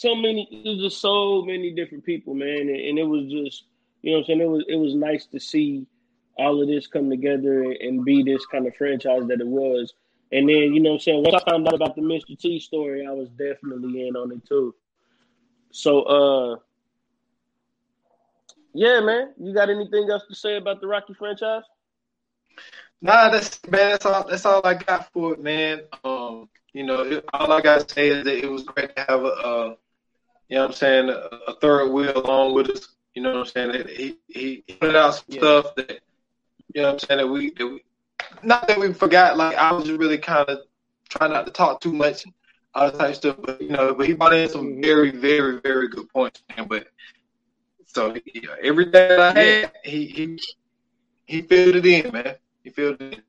[0.00, 0.48] so many.
[0.80, 3.64] Just so many different people, man, and, and it was just
[4.00, 4.40] you know what I'm saying.
[4.40, 5.86] It was it was nice to see
[6.38, 9.92] all of this come together and, be this kind of franchise that it was.
[10.32, 11.22] And then you know what I'm saying.
[11.22, 12.38] Once I found out about the Mr.
[12.38, 14.74] T story, I was definitely in on it too.
[15.70, 16.56] So uh.
[18.72, 19.34] Yeah, man.
[19.38, 21.64] You got anything else to say about the Rocky franchise?
[23.02, 23.90] Nah, that's man.
[23.90, 24.26] That's all.
[24.26, 25.82] That's all I got for it, man.
[26.04, 29.26] Um, you know, all I gotta say is that it was great to have a,
[29.26, 29.74] uh,
[30.50, 32.88] you know, what I'm saying, a, third wheel along with us.
[33.14, 35.38] You know, what I'm saying he he he put out some Yeah.
[35.40, 36.00] stuff that,
[36.74, 37.84] you know, what I'm saying that we, that we,
[38.42, 39.36] not that we forgot.
[39.38, 40.60] Like I was really kind of
[41.08, 42.24] trying not to talk too much,
[42.74, 43.36] all that type of stuff.
[43.42, 44.82] But you know, but he brought in some Mhm.
[44.82, 46.66] very, very, very good points, man.
[46.68, 46.88] But
[47.86, 50.40] so yeah, everything that I had, he he
[51.26, 52.36] he filled it in, man.
[52.64, 53.22] He filled it in.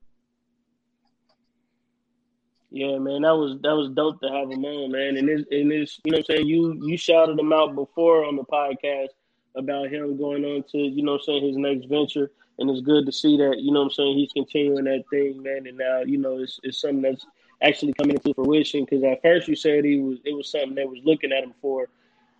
[2.74, 5.18] Yeah, man, that was that was dope to have him on, man.
[5.18, 8.24] And it's and it's you know what I'm saying, you you shouted him out before
[8.24, 9.08] on the podcast
[9.54, 12.30] about him going on to, you know what I'm saying, his next venture.
[12.58, 15.42] And it's good to see that, you know what I'm saying, he's continuing that thing,
[15.42, 15.66] man.
[15.66, 17.26] And now, you know, it's it's something that's
[17.60, 18.86] actually coming into fruition.
[18.86, 21.52] Because at first you said he was it was something that was looking at him
[21.60, 21.88] for.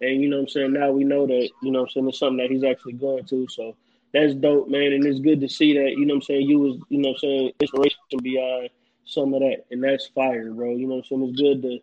[0.01, 2.39] And you know I'm saying, now we know that, you know I'm saying, it's something
[2.39, 3.47] that he's actually going to.
[3.51, 3.77] So
[4.15, 4.95] that's dope, man.
[4.95, 7.11] And it's good to see that, you know what I'm saying, you was, you know
[7.11, 8.71] I'm saying, inspiration beyond
[9.05, 9.65] some of that.
[9.71, 10.75] And that's fire, bro.
[10.77, 11.23] You know saying?
[11.29, 11.79] It's good to,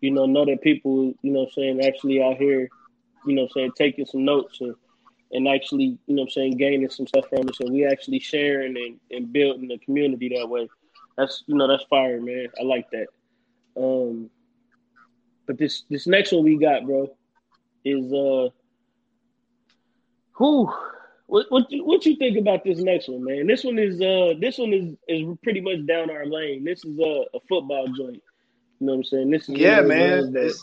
[0.00, 2.68] you know, know that people, you know saying, actually out here,
[3.26, 4.74] you know saying, taking some notes and,
[5.32, 7.56] and actually, you know I'm saying, gaining some stuff from it.
[7.56, 10.68] So we actually sharing and, and building the community that way.
[11.16, 12.48] That's you know, that's fire, man.
[12.60, 13.06] I like that.
[13.76, 14.30] Um
[15.46, 17.08] but this this next one we got, bro,
[17.84, 18.50] is uh
[20.32, 20.72] who
[21.26, 23.46] what what you, what you think about this next one, man?
[23.46, 26.64] This one is uh this one is is pretty much down our lane.
[26.64, 28.22] This is a, a football joint.
[28.78, 29.30] You know what I'm saying?
[29.30, 30.32] This is yeah, man.
[30.32, 30.54] That,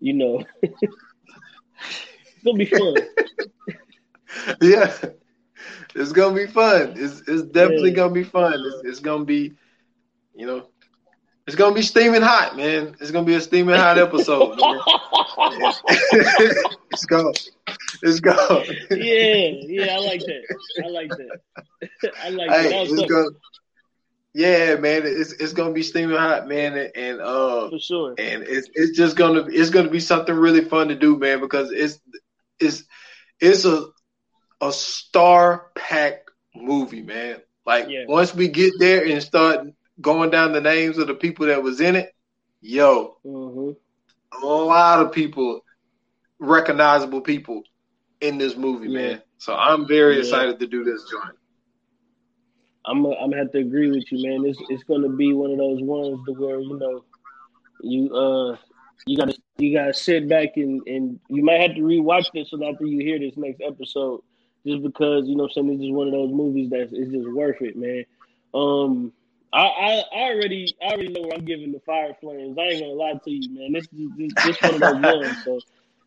[0.00, 0.74] you know, it's
[2.44, 2.94] gonna be fun.
[4.60, 4.94] yeah,
[5.94, 6.94] it's gonna be fun.
[6.96, 7.96] It's it's definitely yeah.
[7.96, 8.54] gonna be fun.
[8.54, 9.54] It's, it's gonna be,
[10.34, 10.66] you know,
[11.48, 12.94] it's gonna be steaming hot, man.
[13.00, 14.58] It's gonna be a steaming hot episode.
[16.92, 17.34] it's going.
[18.02, 18.66] It's going.
[18.90, 20.56] yeah, yeah, I like that.
[20.84, 21.40] I like that.
[22.22, 22.94] I like hey, that.
[22.94, 23.30] that gonna,
[24.34, 28.68] yeah, man, it's it's gonna be steaming hot, man, and uh, for sure, and it's
[28.74, 31.98] it's just gonna it's gonna be something really fun to do, man, because it's
[32.60, 32.84] it's
[33.40, 33.86] it's a
[34.60, 37.38] a star packed movie, man.
[37.64, 38.04] Like yeah.
[38.06, 39.68] once we get there and start
[40.00, 42.14] going down the names of the people that was in it,
[42.60, 44.44] yo, mm-hmm.
[44.44, 45.64] a lot of people,
[46.38, 47.62] recognizable people
[48.20, 48.98] in this movie, yeah.
[48.98, 49.22] man.
[49.38, 50.20] So I'm very yeah.
[50.20, 51.36] excited to do this joint.
[52.84, 54.48] I'm a, I'm gonna have to agree with you, man.
[54.48, 57.04] It's it's gonna be one of those ones to where you know
[57.82, 58.56] you uh
[59.06, 62.64] you gotta you gotta sit back and and you might have to rewatch this so
[62.66, 64.22] after you hear this next episode,
[64.66, 67.12] just because you know I'm saying this is one of those movies that is it's
[67.12, 68.04] just worth it, man.
[68.54, 69.12] Um,
[69.52, 72.58] I, I, already I already know where I'm giving the fire flames.
[72.58, 73.72] I ain't gonna lie to you, man.
[73.72, 75.44] This is this, this one of those ones.
[75.44, 75.60] So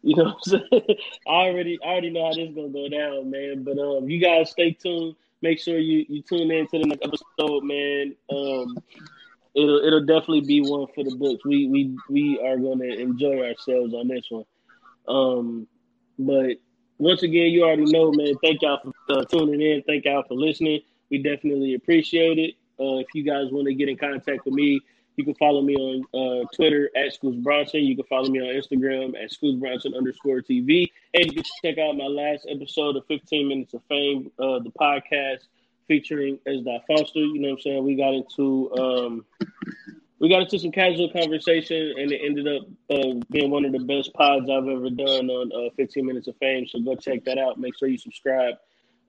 [0.03, 0.97] you know what I'm saying?
[1.27, 3.63] I already I already know how this is gonna go down, man.
[3.63, 5.15] But um you guys stay tuned.
[5.41, 8.15] Make sure you, you tune in to the next episode, man.
[8.29, 8.77] Um
[9.55, 11.43] it'll it'll definitely be one for the books.
[11.43, 14.45] We we we are gonna enjoy ourselves on this one.
[15.07, 15.67] Um
[16.19, 16.57] but
[16.99, 18.35] once again, you already know, man.
[18.43, 19.81] Thank y'all for uh, tuning in.
[19.87, 20.81] Thank y'all for listening.
[21.09, 22.53] We definitely appreciate it.
[22.81, 24.81] Uh, if you guys want to get in contact with me,
[25.17, 27.81] you can follow me on uh, Twitter at Scoots Bronson.
[27.81, 30.89] You can follow me on Instagram at Scoots Bronson underscore TV.
[31.13, 34.71] And you can check out my last episode of 15 Minutes of Fame, uh, the
[34.79, 35.47] podcast
[35.87, 36.59] featuring S.
[36.87, 37.19] Foster.
[37.19, 37.83] You know what I'm saying?
[37.83, 39.25] We got into um,
[40.19, 43.79] we got into some casual conversation, and it ended up uh, being one of the
[43.79, 46.65] best pods I've ever done on uh, 15 Minutes of Fame.
[46.67, 47.59] So go check that out.
[47.59, 48.55] Make sure you subscribe.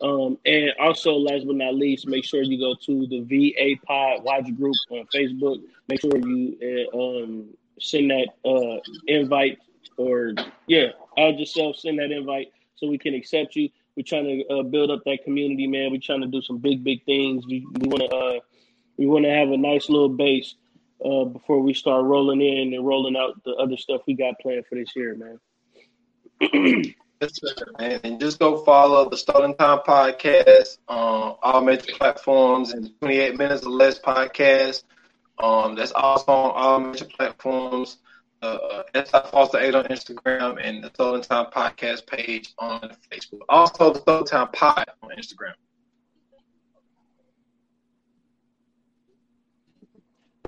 [0.03, 4.25] Um, and also, last but not least, make sure you go to the VA Pod
[4.25, 5.63] Watch Group on Facebook.
[5.89, 7.49] Make sure you uh, um,
[7.79, 9.59] send that uh, invite,
[9.97, 10.35] or
[10.67, 13.69] yeah, add yourself, send that invite so we can accept you.
[13.97, 15.93] We're trying to uh, build up that community, man.
[15.93, 17.47] We're trying to do some big, big things.
[17.47, 18.41] We want to uh,
[18.97, 20.57] we want to have a nice little base
[21.05, 24.67] uh, before we start rolling in and rolling out the other stuff we got planned
[24.67, 26.85] for this year, man.
[27.79, 28.01] man.
[28.05, 33.65] And just go follow the Stolen Time podcast on all major platforms and 28 Minutes
[33.65, 34.85] or Less podcast.
[35.39, 37.99] Um, that's also on all major platforms.
[38.43, 39.21] Uh, S.I.
[39.31, 42.81] Foster 8 on Instagram and the Stolen Time podcast page on
[43.11, 43.41] Facebook.
[43.49, 45.55] Also, the Stolen Time pod on Instagram.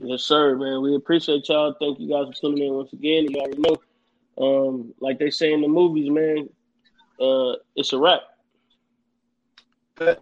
[0.03, 0.83] Yes, sir, man.
[0.83, 1.75] We appreciate y'all.
[1.81, 3.27] Thank you guys for tuning in once again.
[3.31, 3.77] You already know,
[4.39, 6.49] um, like they say in the movies, man,
[7.21, 8.21] uh, it's a wrap.
[9.97, 10.19] Good.